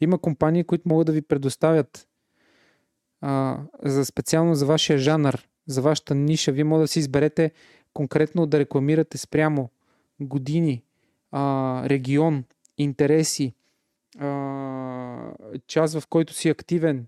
Има 0.00 0.18
компании, 0.18 0.64
които 0.64 0.88
могат 0.88 1.06
да 1.06 1.12
ви 1.12 1.22
предоставят 1.22 2.08
а, 3.20 3.60
за 3.84 4.04
специално 4.04 4.54
за 4.54 4.66
вашия 4.66 4.98
жанр, 4.98 5.48
за 5.66 5.82
вашата 5.82 6.14
ниша. 6.14 6.52
Вие 6.52 6.64
може 6.64 6.80
да 6.80 6.88
си 6.88 6.98
изберете 6.98 7.52
конкретно 7.94 8.46
да 8.46 8.58
рекламирате 8.58 9.18
спрямо 9.18 9.70
години, 10.20 10.82
а, 11.30 11.82
регион, 11.88 12.44
интереси, 12.78 13.54
а, 14.18 15.34
час 15.66 15.98
в 15.98 16.06
който 16.06 16.32
си 16.32 16.48
активен, 16.48 17.06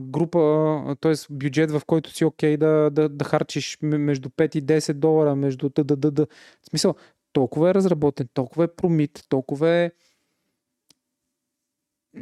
група, 0.00 0.96
т.е. 1.00 1.12
бюджет 1.30 1.70
в 1.70 1.82
който 1.86 2.10
си 2.10 2.24
окей 2.24 2.54
okay 2.54 2.58
да, 2.58 2.90
да, 2.90 3.08
да 3.08 3.24
харчиш 3.24 3.78
между 3.82 4.28
5 4.28 4.56
и 4.56 4.62
10 4.64 4.92
долара, 4.92 5.36
между 5.36 5.68
да, 5.68 5.84
да, 5.84 5.96
да, 5.96 6.10
да. 6.10 6.26
В 6.62 6.66
смисъл, 6.66 6.94
толкова 7.32 7.70
е 7.70 7.74
разработен, 7.74 8.28
толкова 8.34 8.64
е 8.64 8.68
промит, 8.68 9.24
толкова 9.28 9.68
е 9.68 9.92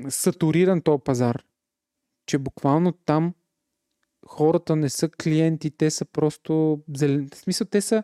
сатуриран 0.08 0.82
този 0.82 1.02
пазар, 1.04 1.44
че 2.26 2.38
буквално 2.38 2.92
там 2.92 3.34
хората 4.26 4.76
не 4.76 4.88
са 4.88 5.08
клиенти, 5.08 5.70
те 5.70 5.90
са 5.90 6.04
просто 6.04 6.82
зелен... 6.96 7.28
В 7.32 7.36
смисъл, 7.36 7.66
те 7.66 7.80
са, 7.80 8.02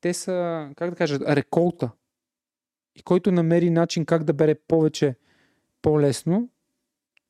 те 0.00 0.14
са, 0.14 0.68
как 0.76 0.90
да 0.90 0.96
кажа, 0.96 1.18
реколта. 1.18 1.90
И 2.96 3.02
който 3.02 3.32
намери 3.32 3.70
начин 3.70 4.06
как 4.06 4.24
да 4.24 4.32
бере 4.32 4.54
повече 4.54 5.16
по-лесно, 5.82 6.48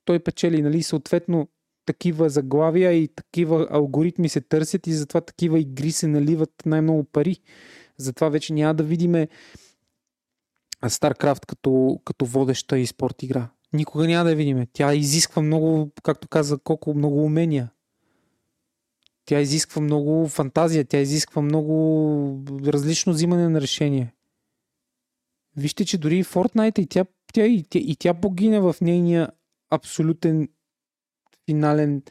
той 0.05 0.19
печели, 0.19 0.63
нали, 0.63 0.83
съответно 0.83 1.49
такива 1.87 2.31
заглавия 2.31 2.93
и 2.93 3.09
такива 3.09 3.69
алгоритми 3.71 4.29
се 4.29 4.41
търсят 4.41 4.87
и 4.87 4.93
затова 4.93 5.21
такива 5.21 5.59
игри 5.59 5.93
се 5.93 6.07
наливат 6.07 6.53
най-много 6.67 7.05
пари. 7.05 7.37
Затова 7.97 8.29
вече 8.29 8.53
няма 8.53 8.75
да 8.75 8.85
видиме 8.85 9.29
StarCraft 10.85 11.47
като, 11.47 12.01
като 12.05 12.25
водеща 12.25 12.79
и 12.79 12.87
спорт 12.87 13.23
игра. 13.23 13.49
Никога 13.73 14.07
няма 14.07 14.25
да 14.25 14.31
я 14.31 14.37
видиме. 14.37 14.67
Тя 14.73 14.95
изисква 14.95 15.43
много, 15.43 15.91
както 16.03 16.29
каза 16.29 16.59
колко 16.59 16.95
много 16.95 17.25
умения. 17.25 17.71
Тя 19.25 19.41
изисква 19.41 19.83
много 19.83 20.29
фантазия, 20.29 20.85
тя 20.85 20.99
изисква 20.99 21.43
много 21.43 22.45
различно 22.67 23.13
взимане 23.13 23.49
на 23.49 23.61
решение. 23.61 24.15
Вижте, 25.57 25.85
че 25.85 25.99
дори 25.99 26.25
Fortnite 26.25 26.79
и 26.79 26.87
тя, 26.87 27.05
тя, 27.33 27.47
и, 27.47 27.63
тя, 27.63 27.79
и 27.79 27.97
тя 27.97 28.15
погина 28.15 28.61
в 28.61 28.77
нейния 28.81 29.29
абсолютен 29.73 30.49
финален 31.47 32.03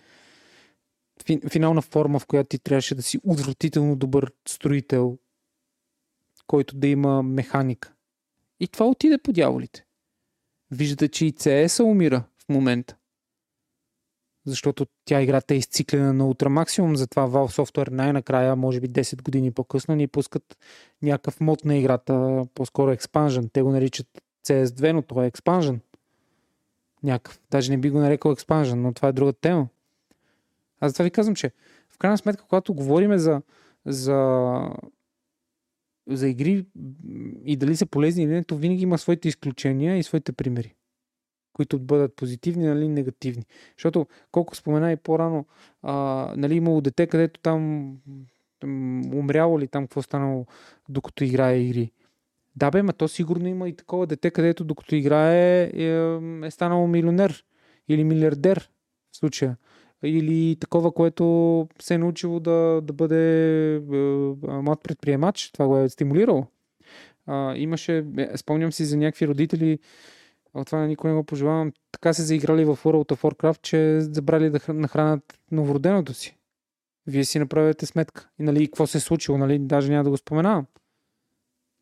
финална 1.49 1.81
форма, 1.81 2.19
в 2.19 2.25
която 2.25 2.47
ти 2.47 2.59
трябваше 2.59 2.95
да 2.95 3.01
си 3.01 3.19
отвратително 3.23 3.95
добър 3.95 4.31
строител, 4.47 5.17
който 6.47 6.75
да 6.75 6.87
има 6.87 7.23
механика. 7.23 7.93
И 8.59 8.67
това 8.67 8.87
отиде 8.87 9.17
по 9.17 9.33
дяволите. 9.33 9.85
Виждате, 10.71 11.07
че 11.07 11.25
и 11.25 11.33
CS 11.33 11.83
умира 11.83 12.23
в 12.37 12.49
момента. 12.49 12.95
Защото 14.45 14.85
тя 15.05 15.21
играта 15.21 15.53
е 15.53 15.57
изциклена 15.57 16.13
на 16.13 16.27
ултра 16.27 16.49
максимум, 16.49 16.95
затова 16.95 17.27
Valve 17.27 17.61
Software 17.61 17.89
най-накрая, 17.89 18.55
може 18.55 18.79
би 18.79 18.89
10 18.89 19.21
години 19.21 19.51
по-късно, 19.51 19.95
ни 19.95 20.07
пускат 20.07 20.57
някакъв 21.01 21.39
мод 21.39 21.65
на 21.65 21.77
играта, 21.77 22.43
по-скоро 22.53 22.91
експанжен. 22.91 23.49
Те 23.53 23.61
го 23.61 23.71
наричат 23.71 24.07
CS2, 24.47 24.91
но 24.91 25.01
това 25.01 25.23
е 25.23 25.27
експанжен. 25.27 25.81
Някакъв. 27.03 27.39
Даже 27.51 27.71
не 27.71 27.77
би 27.77 27.89
го 27.89 27.99
нарекал 27.99 28.31
експанжен, 28.31 28.81
но 28.81 28.93
това 28.93 29.07
е 29.07 29.13
друга 29.13 29.33
тема. 29.33 29.67
Аз 30.79 30.91
затова 30.91 31.03
ви 31.03 31.11
казвам, 31.11 31.35
че 31.35 31.51
в 31.89 31.97
крайна 31.97 32.17
сметка, 32.17 32.43
когато 32.43 32.73
говорим 32.73 33.17
за, 33.17 33.41
за 33.85 34.69
за 36.07 36.27
игри 36.27 36.65
и 37.45 37.55
дали 37.55 37.75
са 37.75 37.85
полезни 37.85 38.23
или 38.23 38.31
не, 38.31 38.43
то 38.43 38.55
винаги 38.55 38.83
има 38.83 38.97
своите 38.97 39.27
изключения 39.27 39.97
и 39.97 40.03
своите 40.03 40.31
примери, 40.31 40.75
които 41.53 41.79
бъдат 41.79 42.15
позитивни, 42.15 42.65
нали, 42.65 42.87
негативни. 42.87 43.45
Защото, 43.77 44.07
колко 44.31 44.55
спомена 44.55 44.91
и 44.91 44.95
по-рано, 44.95 45.45
а, 45.81 45.93
нали, 46.37 46.55
имало 46.55 46.81
дете, 46.81 47.07
където 47.07 47.39
там, 47.39 47.93
там 48.59 49.01
умряло 49.15 49.59
ли 49.59 49.67
там, 49.67 49.83
какво 49.83 50.01
станало, 50.01 50.45
докато 50.89 51.23
играе 51.23 51.57
игри. 51.57 51.91
Да 52.55 52.71
бе, 52.71 52.81
ма 52.81 52.93
то 52.93 53.07
сигурно 53.07 53.47
има 53.47 53.69
и 53.69 53.75
такова 53.75 54.07
дете, 54.07 54.31
където 54.31 54.63
докато 54.63 54.95
играе 54.95 55.63
е, 55.63 56.19
е 56.45 56.51
станало 56.51 56.87
милионер 56.87 57.43
или 57.87 58.03
милиардер 58.03 58.69
в 59.11 59.17
случая. 59.17 59.57
Или 60.03 60.55
такова, 60.59 60.91
което 60.91 61.67
се 61.81 61.93
е 61.93 61.97
научило 61.97 62.39
да, 62.39 62.81
да 62.83 62.93
бъде 62.93 63.75
е, 63.75 63.79
млад 64.47 64.79
предприемач. 64.83 65.51
Това 65.51 65.67
го 65.67 65.77
е 65.77 65.89
стимулирало. 65.89 66.47
А, 67.25 67.55
имаше, 67.55 68.05
е, 68.17 68.37
спомням 68.37 68.71
си 68.71 68.85
за 68.85 68.97
някакви 68.97 69.27
родители, 69.27 69.79
от 70.53 70.67
това 70.67 70.85
никой 70.85 71.09
не 71.09 71.17
го 71.17 71.23
пожелавам, 71.23 71.71
така 71.91 72.13
се 72.13 72.21
заиграли 72.21 72.65
в 72.65 72.79
World 72.83 73.11
of 73.11 73.21
Warcraft, 73.21 73.61
че 73.61 74.01
забрали 74.01 74.49
да 74.49 74.59
нахранят 74.73 75.39
новороденото 75.51 76.13
си. 76.13 76.37
Вие 77.07 77.25
си 77.25 77.39
направете 77.39 77.85
сметка. 77.85 78.29
И 78.39 78.43
нали, 78.43 78.67
какво 78.67 78.87
се 78.87 78.97
е 78.97 79.01
случило, 79.01 79.37
нали, 79.37 79.59
даже 79.59 79.91
няма 79.91 80.03
да 80.03 80.09
го 80.09 80.17
споменавам. 80.17 80.65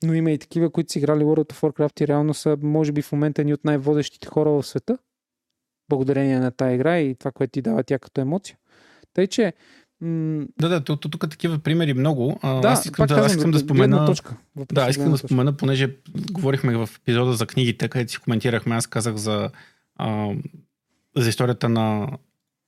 Но 0.03 0.13
има 0.13 0.31
и 0.31 0.37
такива, 0.37 0.69
които 0.69 0.91
си 0.91 0.99
играли 0.99 1.23
World 1.23 1.53
of 1.53 1.61
Warcraft 1.61 2.01
и 2.01 2.07
реално 2.07 2.33
са, 2.33 2.57
може 2.61 2.91
би 2.91 3.01
в 3.01 3.11
момента 3.11 3.43
ни 3.43 3.53
от 3.53 3.65
най-водещите 3.65 4.27
хора 4.27 4.49
в 4.49 4.63
света. 4.63 4.97
Благодарение 5.89 6.39
на 6.39 6.51
тази 6.51 6.75
игра 6.75 6.99
и 6.99 7.15
това, 7.15 7.31
което 7.31 7.51
ти 7.51 7.61
дава 7.61 7.83
тя 7.83 7.99
като 7.99 8.21
емоция. 8.21 8.57
Тъй, 9.13 9.27
че 9.27 9.53
м- 10.01 10.45
да, 10.59 10.69
да, 10.69 10.83
тук, 10.83 11.01
тук 11.01 11.29
такива 11.29 11.59
примери 11.59 11.93
много. 11.93 12.39
Да, 12.43 12.61
аз 12.63 12.85
искам 12.85 13.07
да, 13.07 13.15
аз 13.15 13.31
искам 13.31 13.51
да, 13.51 13.57
да 13.57 13.63
спомена. 13.63 14.05
Точка, 14.05 14.35
да, 14.71 14.89
искам 14.89 15.11
да 15.11 15.17
спомена, 15.17 15.57
понеже 15.57 15.95
говорихме 16.31 16.77
в 16.77 16.89
епизода 17.01 17.33
за 17.33 17.45
книгите, 17.45 17.89
където 17.89 18.11
си 18.11 18.17
коментирахме, 18.17 18.75
аз 18.75 18.87
казах 18.87 19.15
за, 19.15 19.49
а, 19.95 20.33
за 21.17 21.29
историята 21.29 21.69
на 21.69 22.07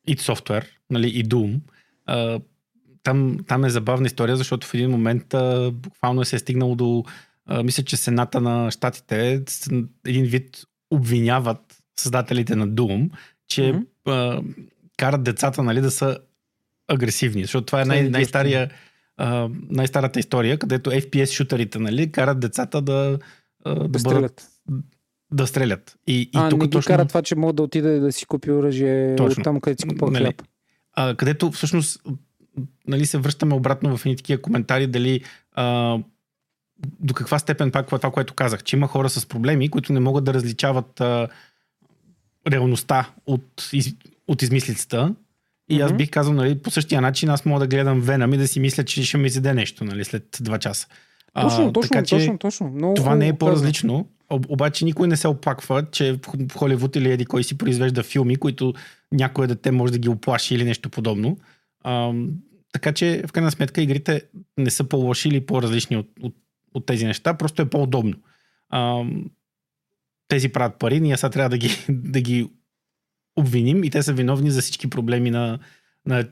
id 0.08 0.20
Software, 0.20 0.66
нали, 0.90 1.08
и 1.08 1.26
Doom. 1.26 1.60
А, 2.06 2.40
там, 3.04 3.38
там 3.48 3.66
е 3.66 3.70
забавна 3.70 4.08
история, 4.08 4.38
защото 4.38 4.68
в 4.68 4.74
един 4.74 4.90
момент 4.90 5.34
а, 5.34 5.72
буквално 5.72 6.26
се 6.26 6.36
е 6.36 6.40
стигнало 6.40 6.76
до, 6.76 7.04
а, 7.46 7.64
мисля, 7.64 7.84
че 7.84 7.98
Сената 7.98 8.42
на 8.42 8.72
щатите 8.72 9.44
един 10.06 10.26
вид 10.26 10.64
обвиняват 10.92 11.78
създателите 12.00 12.56
на 12.56 12.68
Doom, 12.68 13.10
че 13.48 13.62
mm-hmm. 13.62 13.86
а, 14.06 14.44
карат 14.98 15.24
децата 15.24 15.64
нали, 15.64 15.82
да 15.82 15.92
са 15.92 16.18
агресивни, 16.88 17.42
защото 17.42 17.66
това 17.66 17.82
е 17.82 17.86
най- 17.86 18.10
най-стария, 18.10 18.70
а, 19.18 19.50
най-старата 19.70 20.20
история, 20.20 20.58
където 20.58 20.92
FPS 20.92 21.32
шутерите 21.32 21.80
нали, 21.80 22.12
карат 22.12 22.40
децата 22.40 22.82
да, 22.82 23.20
а, 23.66 23.76
да, 23.76 23.88
да 23.88 24.00
стрелят. 24.00 24.22
Бъдат, 24.22 24.48
да 25.32 25.48
стрелят. 25.48 25.98
И, 26.08 26.22
и 26.22 26.30
а, 26.34 26.50
тук 26.50 26.60
не 26.60 26.66
ги 26.66 26.72
точно... 26.72 26.88
кара 26.88 27.06
това, 27.06 27.22
че 27.22 27.36
мога 27.36 27.54
да 27.54 27.64
отиде 27.64 28.00
да 28.00 28.12
си 28.12 28.26
купи 28.26 28.52
оръжие 28.52 29.16
точно. 29.16 29.44
там, 29.44 29.62
където 29.62 29.82
си 29.82 29.88
купува 29.88 30.12
нали, 30.12 30.24
хляб. 30.24 30.42
А, 30.94 31.16
където 31.16 31.52
всъщност 31.52 32.02
нали, 32.88 33.06
се 33.06 33.18
връщаме 33.18 33.56
обратно 33.56 33.98
в 33.98 34.06
едни 34.06 34.16
такива 34.16 34.42
коментари, 34.42 34.88
дали 34.88 35.24
а, 35.54 35.98
до 37.00 37.14
каква 37.14 37.40
степен 37.40 37.72
пак 37.72 37.88
това, 37.88 38.12
което 38.12 38.34
казах, 38.34 38.64
че 38.64 38.76
има 38.76 38.88
хора 38.88 39.10
с 39.10 39.26
проблеми, 39.26 39.70
които 39.70 39.94
не 39.94 40.00
могат 40.00 40.24
да 40.24 40.34
различават 40.34 41.02
а, 41.02 41.28
реалността 42.52 43.10
от, 43.26 43.70
из, 43.74 43.96
от 44.28 44.42
измислицата. 44.42 45.16
И 45.70 45.80
mm-hmm. 45.80 45.86
аз 45.86 45.94
бих 45.94 46.10
казал, 46.10 46.34
нали, 46.34 46.60
по 46.60 46.72
същия 46.72 47.02
начин 47.02 47.30
аз 47.30 47.46
мога 47.46 47.60
да 47.60 47.68
гледам 47.68 48.02
Венам 48.02 48.34
и 48.34 48.38
да 48.38 48.48
си 48.48 48.60
мисля, 48.60 48.86
че 48.86 49.04
ще 49.04 49.18
ми 49.18 49.28
изяде 49.28 49.54
нещо 49.54 49.84
нали, 49.84 50.06
след 50.06 50.38
два 50.42 50.58
часа. 50.58 50.88
Точно, 51.42 51.68
а, 51.68 51.74
точно, 51.74 51.90
така, 51.90 52.06
че 52.06 52.18
точно, 52.18 52.38
точно. 52.38 52.70
Много 52.70 52.94
това 52.94 53.16
не 53.16 53.28
е 53.28 53.34
по-различно. 53.34 54.08
Обаче 54.30 54.86
никой 54.86 55.08
не 55.08 55.18
се 55.18 55.28
опаква, 55.28 55.86
че 55.92 56.20
в 56.50 56.54
Холивуд 56.58 56.96
или 56.96 57.12
еди 57.12 57.26
кой 57.26 57.44
си 57.44 57.58
произвежда 57.58 58.04
филми, 58.04 58.36
които 58.36 58.74
някое 59.12 59.48
дете 59.48 59.72
може 59.72 59.92
да 59.92 60.00
ги 60.00 60.10
оплаши 60.10 60.56
или 60.56 60.64
нещо 60.64 60.90
подобно. 60.90 61.38
А, 61.84 62.14
така 62.72 62.94
че, 62.94 63.24
в 63.28 63.32
крайна 63.32 63.52
сметка, 63.52 63.82
игрите 63.82 64.22
не 64.58 64.70
са 64.70 64.84
по-лоши 64.84 65.28
или 65.28 65.46
по-различни 65.46 65.98
от, 65.98 66.10
от, 66.22 66.36
от 66.74 66.86
тези 66.86 67.06
неща, 67.06 67.38
просто 67.38 67.62
е 67.62 67.70
по-удобно. 67.70 68.16
А, 68.70 69.04
тези 70.28 70.50
правят 70.50 70.80
пари, 70.80 71.00
ние 71.00 71.18
сега 71.18 71.30
трябва 71.30 71.50
да 71.50 71.58
ги, 71.58 71.70
да 71.90 72.22
ги 72.22 72.50
обвиним 73.36 73.84
и 73.84 73.90
те 73.90 74.04
са 74.04 74.14
виновни 74.14 74.52
за 74.52 74.62
всички 74.62 74.90
проблеми 74.90 75.32
на, 75.32 75.60
на 76.06 76.28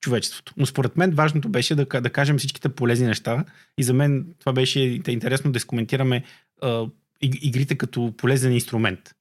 човечеството. 0.00 0.54
Но 0.56 0.66
според 0.66 0.96
мен 0.96 1.10
важното 1.10 1.48
беше 1.48 1.74
да, 1.74 1.84
да 2.00 2.10
кажем 2.10 2.38
всичките 2.38 2.68
полезни 2.68 3.06
неща 3.06 3.44
и 3.78 3.82
за 3.82 3.94
мен 3.94 4.34
това 4.38 4.52
беше 4.52 4.80
интересно 5.08 5.52
да 5.52 5.56
изкоментираме 5.56 6.24
а, 6.62 6.86
игрите 7.20 7.74
като 7.74 8.14
полезен 8.16 8.52
инструмент. 8.52 9.14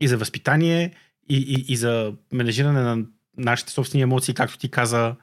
И 0.00 0.08
за 0.08 0.18
възпитание, 0.18 0.94
и, 1.28 1.36
и, 1.36 1.72
и 1.72 1.76
за 1.76 2.14
менежиране 2.32 2.80
на 2.80 3.04
нашите 3.36 3.72
собствени 3.72 4.02
емоции, 4.02 4.34
както 4.34 4.58
ти 4.58 4.70
каза, 4.70 5.16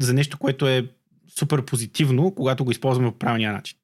за 0.00 0.14
нещо, 0.14 0.38
което 0.38 0.68
е 0.68 0.88
супер 1.38 1.64
позитивно, 1.64 2.34
когато 2.34 2.64
го 2.64 2.70
използваме 2.70 3.10
по 3.10 3.18
правилния 3.18 3.52
начин. 3.52 3.78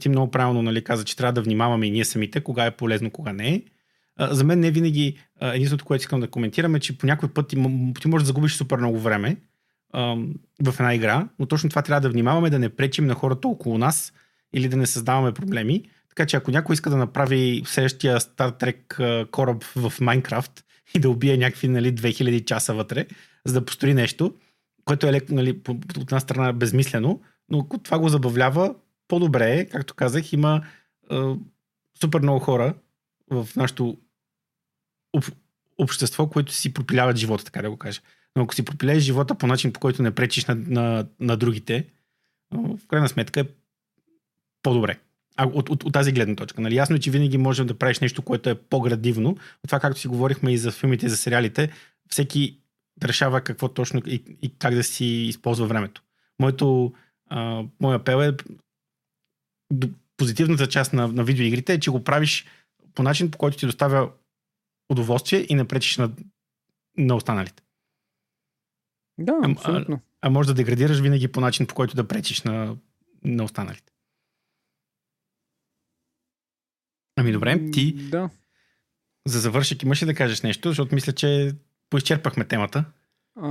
Ти 0.00 0.08
много 0.08 0.30
правилно 0.30 0.62
нали, 0.62 0.84
каза, 0.84 1.04
че 1.04 1.16
трябва 1.16 1.32
да 1.32 1.42
внимаваме 1.42 1.86
и 1.86 1.90
ние 1.90 2.04
самите, 2.04 2.40
кога 2.40 2.66
е 2.66 2.76
полезно, 2.76 3.10
кога 3.10 3.32
не 3.32 3.54
е. 3.54 3.62
За 4.20 4.44
мен 4.44 4.60
не 4.60 4.66
е 4.66 4.70
винаги 4.70 5.18
единственото, 5.40 5.84
което 5.84 6.02
искам 6.02 6.20
да 6.20 6.30
коментираме, 6.30 6.80
че 6.80 6.98
по 6.98 7.06
някой 7.06 7.28
път 7.28 7.48
ти, 7.48 7.56
ти 8.00 8.08
можеш 8.08 8.22
да 8.22 8.26
загубиш 8.26 8.54
супер 8.56 8.78
много 8.78 8.98
време 8.98 9.36
в 10.62 10.74
една 10.78 10.94
игра, 10.94 11.28
но 11.38 11.46
точно 11.46 11.70
това 11.70 11.82
трябва 11.82 12.00
да 12.00 12.10
внимаваме, 12.10 12.50
да 12.50 12.58
не 12.58 12.68
пречим 12.68 13.06
на 13.06 13.14
хората 13.14 13.48
около 13.48 13.78
нас 13.78 14.12
или 14.54 14.68
да 14.68 14.76
не 14.76 14.86
създаваме 14.86 15.32
проблеми. 15.32 15.84
Така 16.08 16.26
че 16.26 16.36
ако 16.36 16.50
някой 16.50 16.74
иска 16.74 16.90
да 16.90 16.96
направи 16.96 17.62
следващия 17.66 18.20
Star 18.20 18.60
Trek 18.62 19.30
кораб 19.30 19.64
в 19.64 19.92
Майнкрафт 20.00 20.64
и 20.94 20.98
да 20.98 21.10
убие 21.10 21.36
някакви 21.36 21.68
нали, 21.68 21.94
2000 21.94 22.44
часа 22.44 22.74
вътре, 22.74 23.06
за 23.44 23.54
да 23.54 23.64
построи 23.64 23.94
нещо, 23.94 24.34
което 24.84 25.06
е 25.06 25.20
нали, 25.28 25.60
от 25.68 25.96
една 25.96 26.20
страна 26.20 26.52
безмислено, 26.52 27.20
но 27.48 27.58
ако 27.58 27.78
това 27.78 27.98
го 27.98 28.08
забавлява, 28.08 28.74
по-добре 29.08 29.54
е, 29.54 29.68
както 29.68 29.94
казах, 29.94 30.32
има 30.32 30.62
е, 31.10 31.16
супер 32.00 32.20
много 32.20 32.38
хора 32.38 32.74
в 33.30 33.48
нашото 33.56 33.96
об, 35.12 35.24
общество, 35.78 36.30
които 36.30 36.52
си 36.52 36.74
пропиляват 36.74 37.16
живота, 37.16 37.44
така 37.44 37.62
да 37.62 37.70
го 37.70 37.76
кажа. 37.76 38.00
Но 38.36 38.42
ако 38.42 38.54
си 38.54 38.64
пропилееш 38.64 39.02
живота 39.02 39.34
по 39.34 39.46
начин, 39.46 39.72
по 39.72 39.80
който 39.80 40.02
не 40.02 40.14
пречиш 40.14 40.44
на, 40.44 40.54
на, 40.54 41.06
на 41.20 41.36
другите, 41.36 41.86
в 42.50 42.78
крайна 42.88 43.08
сметка 43.08 43.40
е 43.40 43.44
по-добре. 44.62 44.98
А, 45.36 45.46
от, 45.46 45.68
от, 45.68 45.84
от 45.84 45.92
тази 45.92 46.12
гледна 46.12 46.36
точка. 46.36 46.60
Нали? 46.60 46.74
Ясно 46.74 46.96
е, 46.96 46.98
че 46.98 47.10
винаги 47.10 47.38
можем 47.38 47.66
да 47.66 47.78
правиш 47.78 48.00
нещо, 48.00 48.22
което 48.22 48.50
е 48.50 48.54
по-градивно. 48.54 49.30
От 49.30 49.38
това, 49.66 49.80
както 49.80 50.00
си 50.00 50.08
говорихме 50.08 50.52
и 50.52 50.58
за 50.58 50.72
филмите 50.72 51.06
и 51.06 51.08
за 51.08 51.16
сериалите, 51.16 51.70
всеки 52.08 52.58
решава 53.02 53.40
какво 53.40 53.68
точно 53.68 54.02
и, 54.06 54.22
и 54.42 54.54
как 54.58 54.74
да 54.74 54.84
си 54.84 55.04
използва 55.04 55.66
времето. 55.66 56.02
Моето, 56.38 56.92
а, 57.30 57.64
моя 57.80 57.96
апел 57.96 58.16
е 58.16 58.36
позитивната 60.16 60.68
част 60.68 60.92
на, 60.92 61.08
на 61.08 61.24
видеоигрите 61.24 61.74
е, 61.74 61.80
че 61.80 61.90
го 61.90 62.04
правиш 62.04 62.46
по 62.94 63.02
начин, 63.02 63.30
по 63.30 63.38
който 63.38 63.56
ти 63.56 63.66
доставя 63.66 64.12
удоволствие 64.90 65.46
и 65.48 65.54
не 65.54 65.68
пречиш 65.68 65.96
на, 65.96 66.12
на 66.98 67.14
останалите. 67.14 67.62
Да, 69.18 69.32
абсолютно. 69.44 69.94
А, 69.94 70.28
а 70.28 70.30
може 70.30 70.46
да 70.46 70.54
деградираш 70.54 71.00
винаги 71.00 71.32
по 71.32 71.40
начин, 71.40 71.66
по 71.66 71.74
който 71.74 71.96
да 71.96 72.08
пречиш 72.08 72.42
на, 72.42 72.76
на 73.24 73.44
останалите. 73.44 73.92
Ами 77.16 77.32
добре, 77.32 77.70
ти 77.70 77.92
да. 77.92 78.30
за 79.26 79.40
завършик 79.40 79.82
имаш 79.82 80.02
ли 80.02 80.06
да 80.06 80.14
кажеш 80.14 80.42
нещо, 80.42 80.68
защото 80.68 80.94
мисля, 80.94 81.12
че 81.12 81.54
поизчерпахме 81.94 82.44
темата. 82.44 82.84
А, 83.36 83.48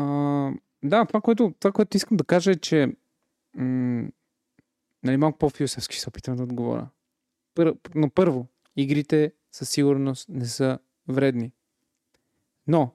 да, 0.84 1.06
това 1.06 1.22
което, 1.22 1.54
това, 1.60 1.72
което 1.72 1.98
искам 1.98 2.18
да 2.18 2.24
кажа 2.24 2.52
е, 2.52 2.56
че 2.56 2.96
м- 3.56 4.08
нали, 5.04 5.18
малко 5.18 5.38
по-философски 5.38 6.00
се 6.00 6.10
опитам 6.10 6.36
да 6.36 6.44
отговоря. 6.44 6.90
Пър, 7.56 7.76
но 7.96 8.10
първо, 8.10 8.48
игрите 8.76 9.34
със 9.52 9.70
сигурност 9.70 10.30
не 10.30 10.46
са 10.46 10.80
вредни. 11.08 11.52
Но, 12.68 12.92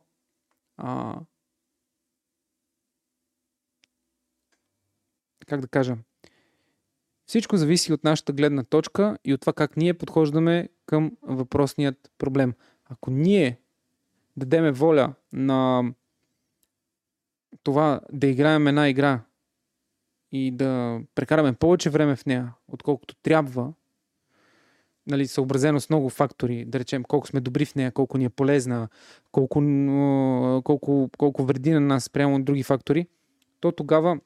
а, 0.77 1.21
как 5.47 5.61
да 5.61 5.69
кажа, 5.69 5.97
всичко 7.27 7.57
зависи 7.57 7.93
от 7.93 8.05
нашата 8.05 8.33
гледна 8.33 8.63
точка 8.63 9.19
и 9.25 9.35
от 9.35 9.41
това 9.41 9.53
как 9.53 9.77
ние 9.77 9.95
подхождаме 9.95 10.69
към 10.87 11.17
въпросният 11.23 12.13
проблем. 12.19 12.55
Ако 12.85 13.11
ние 13.11 13.61
дадеме 14.39 14.73
воля 14.73 15.15
на 15.33 15.85
това 17.63 18.01
да 18.13 18.27
играем 18.27 18.67
една 18.67 18.89
игра 18.89 19.21
и 20.33 20.51
да 20.51 21.01
прекараме 21.15 21.53
повече 21.53 21.91
време 21.91 22.17
в 22.17 22.27
нея, 22.27 22.55
отколкото 22.69 23.15
трябва, 23.23 23.73
нали, 25.07 25.27
съобразено 25.27 25.81
с 25.81 25.91
много 25.91 26.09
фактори, 26.09 26.65
да 26.65 26.79
речем 26.79 27.05
колко 27.05 27.27
сме 27.27 27.41
добри 27.41 27.65
в 27.65 27.75
нея, 27.75 27.93
колко 27.93 28.19
ни 28.19 28.25
е 28.25 28.31
полезна, 28.31 28.89
колко, 29.33 29.61
колко, 30.65 31.11
колко 31.19 31.45
вреди 31.45 31.71
на 31.71 31.81
нас 31.81 32.11
прямо 32.11 32.37
от 32.37 32.45
други 32.45 32.63
фактори, 32.63 33.07
то 33.61 33.73
тогава 33.73 34.21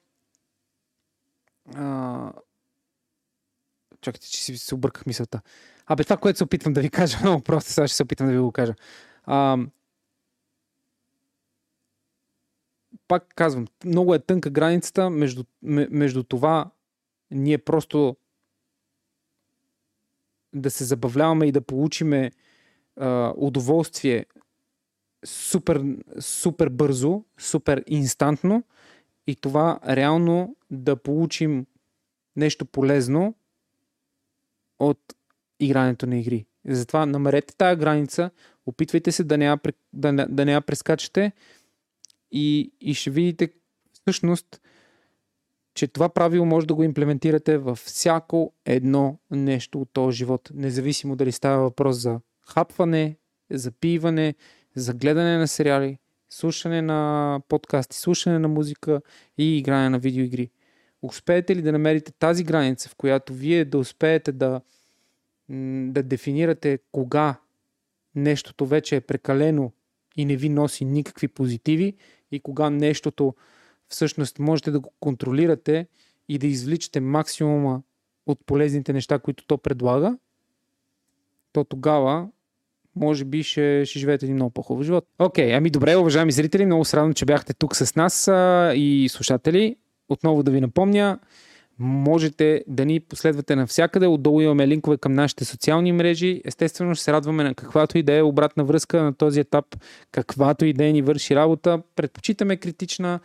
а... 1.75 2.33
чакайте, 4.01 4.27
че 4.31 4.43
си 4.43 4.59
се 4.59 4.75
обърках 4.75 5.07
мисълта. 5.07 5.41
Абе, 5.87 6.05
това, 6.05 6.17
което 6.17 6.37
се 6.37 6.45
опитвам 6.45 6.73
да 6.73 6.81
ви 6.81 6.91
кажа, 6.91 7.19
много 7.23 7.43
просто, 7.43 7.73
сега 7.73 7.87
ще 7.87 7.97
се 7.97 8.03
опитам 8.03 8.27
да 8.27 8.33
ви 8.33 8.39
го 8.39 8.53
кажа. 8.53 8.75
А, 9.25 9.59
пак 13.13 13.27
казвам, 13.35 13.67
много 13.85 14.15
е 14.15 14.19
тънка 14.19 14.51
границата 14.51 15.11
между, 15.11 15.45
между 15.63 16.23
това 16.23 16.71
ние 17.31 17.59
просто 17.59 18.17
да 20.55 20.71
се 20.71 20.85
забавляваме 20.85 21.47
и 21.47 21.53
да 21.53 21.61
получиме 21.61 22.31
а, 22.97 23.33
удоволствие 23.37 24.27
супер, 25.25 25.83
супер 26.21 26.69
бързо, 26.69 27.25
супер 27.39 27.85
инстантно 27.87 28.63
и 29.27 29.37
това 29.37 29.79
реално 29.89 30.57
да 30.71 30.97
получим 30.97 31.67
нещо 32.37 32.67
полезно 32.67 33.35
от 34.79 35.01
игрането 35.61 36.07
на 36.07 36.19
игри. 36.19 36.47
Затова 36.69 37.07
намерете 37.07 37.57
тази 37.57 37.81
граница, 37.81 38.31
опитвайте 38.67 39.13
се 39.13 39.25
да 39.25 39.39
не 39.39 39.45
я, 39.45 39.59
да, 39.93 40.27
да 40.29 40.45
не 40.45 40.53
я 40.53 40.61
прескачате 40.61 41.33
и, 42.33 42.73
и 42.81 42.95
ще 42.95 43.11
видите 43.11 43.51
всъщност, 43.93 44.61
че 45.75 45.87
това 45.87 46.09
правило 46.09 46.47
може 46.47 46.67
да 46.67 46.75
го 46.75 46.83
имплементирате 46.83 47.59
във 47.59 47.79
всяко 47.79 48.53
едно 48.65 49.19
нещо 49.31 49.81
от 49.81 49.91
този 49.93 50.17
живот. 50.17 50.51
Независимо 50.55 51.17
дали 51.17 51.33
става 51.33 51.63
въпрос 51.63 51.97
за 51.97 52.21
хапване, 52.49 53.17
за 53.51 53.73
пиване, 53.73 54.35
за 54.77 54.95
гледане 54.95 55.39
на 55.39 55.49
сериали, 55.49 55.99
слушане 56.31 56.83
на 56.83 57.41
подкасти, 57.49 57.97
слушане 57.97 58.39
на 58.39 58.49
музика 58.49 59.01
и 59.39 59.59
игране 59.59 59.89
на 59.89 59.99
видеоигри. 59.99 60.51
Успеете 61.03 61.57
ли 61.57 61.63
да 61.63 61.73
намерите 61.73 62.13
тази 62.13 62.45
граница, 62.45 62.89
в 62.89 62.97
която 62.97 63.33
вие 63.35 63.65
да 63.65 63.79
успеете 63.79 64.33
да, 64.33 64.61
да 65.89 66.03
дефинирате 66.03 66.79
кога 66.93 67.41
нещото 68.15 68.67
вече 68.67 68.97
е 68.97 69.01
прекалено 69.01 69.73
и 70.17 70.25
не 70.25 70.37
ви 70.37 70.49
носи 70.49 70.85
никакви 70.85 71.29
позитиви 71.29 71.97
и 72.33 72.41
кога 72.41 72.71
нещото 72.71 73.35
всъщност 73.89 74.39
можете 74.39 74.71
да 74.71 74.81
го 74.81 74.93
контролирате 75.01 75.87
и 76.29 76.39
да 76.39 76.47
извличате 76.47 77.01
максимума 77.01 77.83
от 78.27 78.39
полезните 78.47 78.93
неща, 78.93 79.19
които 79.19 79.47
то 79.47 79.59
предлага, 79.59 80.19
то 81.53 81.65
тогава 81.65 82.29
може 82.97 83.25
би 83.25 83.43
ще, 83.43 83.85
ще 83.87 83.99
живеете 83.99 84.27
един 84.27 84.37
много 84.37 84.51
по-хубав 84.51 84.85
живот. 84.85 85.07
Окей, 85.19 85.49
okay, 85.49 85.57
ами 85.57 85.71
добре, 85.71 85.97
уважаеми 85.97 86.33
зрители, 86.33 86.67
много 86.67 86.85
се 86.85 86.97
радвам, 86.97 87.15
че 87.15 87.25
бяхте 87.25 87.55
тук 87.55 87.77
с 87.77 87.95
нас 87.97 88.29
а, 88.29 88.73
и 88.77 89.09
слушатели. 89.09 89.77
Отново 90.09 90.43
да 90.43 90.51
ви 90.51 90.61
напомня, 90.61 91.19
можете 91.83 92.65
да 92.67 92.85
ни 92.85 93.01
последвате 93.01 93.57
навсякъде. 93.57 94.07
Отдолу 94.07 94.41
имаме 94.41 94.69
линкове 94.69 94.97
към 94.97 95.13
нашите 95.13 95.45
социални 95.45 95.93
мрежи. 95.93 96.43
Естествено, 96.45 96.95
ще 96.95 97.05
се 97.05 97.13
радваме 97.13 97.45
на 97.45 97.55
каквато 97.55 97.99
и 97.99 98.03
да 98.03 98.13
е 98.13 98.23
обратна 98.23 98.65
връзка 98.65 99.03
на 99.03 99.15
този 99.15 99.41
етап, 99.41 99.65
каквато 100.13 100.65
и 100.65 100.73
да 100.73 100.85
е 100.85 100.93
ни 100.93 101.03
върши 101.03 101.37
работа. 101.37 101.83
Предпочитаме 101.97 102.57
критична, 102.57 103.21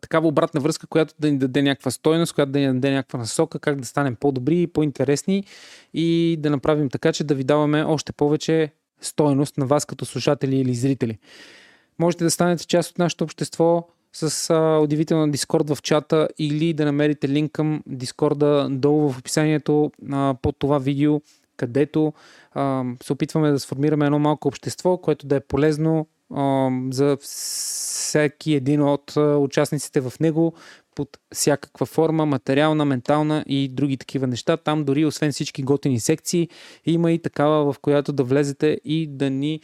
такава 0.00 0.28
обратна 0.28 0.60
връзка, 0.60 0.86
която 0.86 1.14
да 1.18 1.32
ни 1.32 1.38
даде 1.38 1.62
някаква 1.62 1.90
стойност, 1.90 2.34
която 2.34 2.52
да 2.52 2.58
ни 2.58 2.66
даде 2.66 2.90
някаква 2.90 3.18
насока, 3.18 3.58
как 3.58 3.80
да 3.80 3.86
станем 3.86 4.16
по-добри 4.16 4.62
и 4.62 4.66
по-интересни 4.66 5.44
и 5.94 6.36
да 6.38 6.50
направим 6.50 6.88
така, 6.88 7.12
че 7.12 7.24
да 7.24 7.34
ви 7.34 7.44
даваме 7.44 7.84
още 7.84 8.12
повече 8.12 8.72
стойност 9.00 9.58
на 9.58 9.66
вас 9.66 9.84
като 9.84 10.04
слушатели 10.04 10.56
или 10.56 10.74
зрители. 10.74 11.18
Можете 11.98 12.24
да 12.24 12.30
станете 12.30 12.66
част 12.66 12.90
от 12.90 12.98
нашето 12.98 13.24
общество 13.24 13.88
с 14.12 14.50
а, 14.50 14.78
удивителна 14.82 15.30
Дискорд 15.30 15.70
в 15.70 15.82
чата 15.82 16.28
или 16.38 16.72
да 16.72 16.84
намерите 16.84 17.28
линк 17.28 17.52
към 17.52 17.82
Дискорда 17.86 18.68
долу 18.70 19.10
в 19.10 19.18
описанието 19.18 19.92
а, 20.12 20.34
под 20.42 20.56
това 20.58 20.78
видео, 20.78 21.20
където 21.56 22.12
а, 22.52 22.84
се 23.02 23.12
опитваме 23.12 23.50
да 23.50 23.60
сформираме 23.60 24.06
едно 24.06 24.18
малко 24.18 24.48
общество, 24.48 24.96
което 24.96 25.26
да 25.26 25.36
е 25.36 25.40
полезно 25.40 26.06
а, 26.34 26.70
за 26.90 27.16
всеки 27.20 28.54
един 28.54 28.82
от 28.82 29.16
а, 29.16 29.36
участниците 29.36 30.00
в 30.00 30.12
него 30.20 30.54
под 30.94 31.18
всякаква 31.34 31.86
форма, 31.86 32.26
материална, 32.26 32.84
ментална 32.84 33.44
и 33.48 33.68
други 33.68 33.96
такива 33.96 34.26
неща. 34.26 34.56
Там 34.56 34.84
дори 34.84 35.04
освен 35.04 35.32
всички 35.32 35.62
готини 35.62 36.00
секции, 36.00 36.48
има 36.86 37.12
и 37.12 37.18
такава, 37.18 37.72
в 37.72 37.78
която 37.78 38.12
да 38.12 38.24
влезете 38.24 38.80
и 38.84 39.06
да 39.06 39.30
ни 39.30 39.60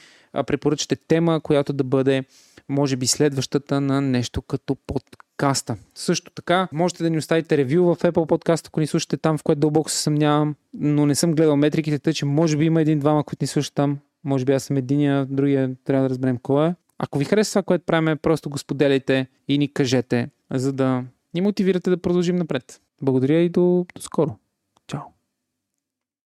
препоръчате 0.46 0.96
тема, 0.96 1.40
която 1.40 1.72
да 1.72 1.84
бъде 1.84 2.24
може 2.68 2.96
би 2.96 3.06
следващата 3.06 3.80
на 3.80 4.00
нещо 4.00 4.42
като 4.42 4.76
подкаста. 4.86 5.76
Също 5.94 6.30
така, 6.30 6.68
можете 6.72 7.02
да 7.02 7.10
ни 7.10 7.18
оставите 7.18 7.56
ревю 7.56 7.84
в 7.84 7.96
Apple 7.96 8.12
Podcast, 8.12 8.66
ако 8.66 8.80
ни 8.80 8.86
слушате 8.86 9.16
там, 9.16 9.38
в 9.38 9.42
което 9.42 9.60
дълбоко 9.60 9.90
се 9.90 10.02
съмнявам, 10.02 10.54
но 10.74 11.06
не 11.06 11.14
съм 11.14 11.34
гледал 11.34 11.56
метриките, 11.56 11.98
тъй 11.98 12.12
че 12.12 12.24
може 12.24 12.56
би 12.56 12.64
има 12.64 12.80
един-двама, 12.80 13.24
които 13.24 13.42
ни 13.42 13.46
слушат 13.46 13.74
там. 13.74 13.98
Може 14.24 14.44
би 14.44 14.52
аз 14.52 14.64
съм 14.64 14.76
единия, 14.76 15.26
другия 15.26 15.76
трябва 15.84 16.02
да 16.02 16.10
разберем 16.10 16.38
кой 16.42 16.68
е. 16.68 16.74
Ако 16.98 17.18
ви 17.18 17.24
харесва 17.24 17.52
това, 17.52 17.62
което 17.62 17.84
правим, 17.84 18.18
просто 18.18 18.50
го 18.50 18.58
споделяйте 18.58 19.26
и 19.48 19.58
ни 19.58 19.72
кажете, 19.72 20.28
за 20.50 20.72
да 20.72 21.04
ни 21.34 21.40
мотивирате 21.40 21.90
да 21.90 21.96
продължим 21.96 22.36
напред. 22.36 22.80
Благодаря 23.02 23.38
и 23.38 23.48
до, 23.48 23.86
до 23.94 24.02
скоро. 24.02 24.38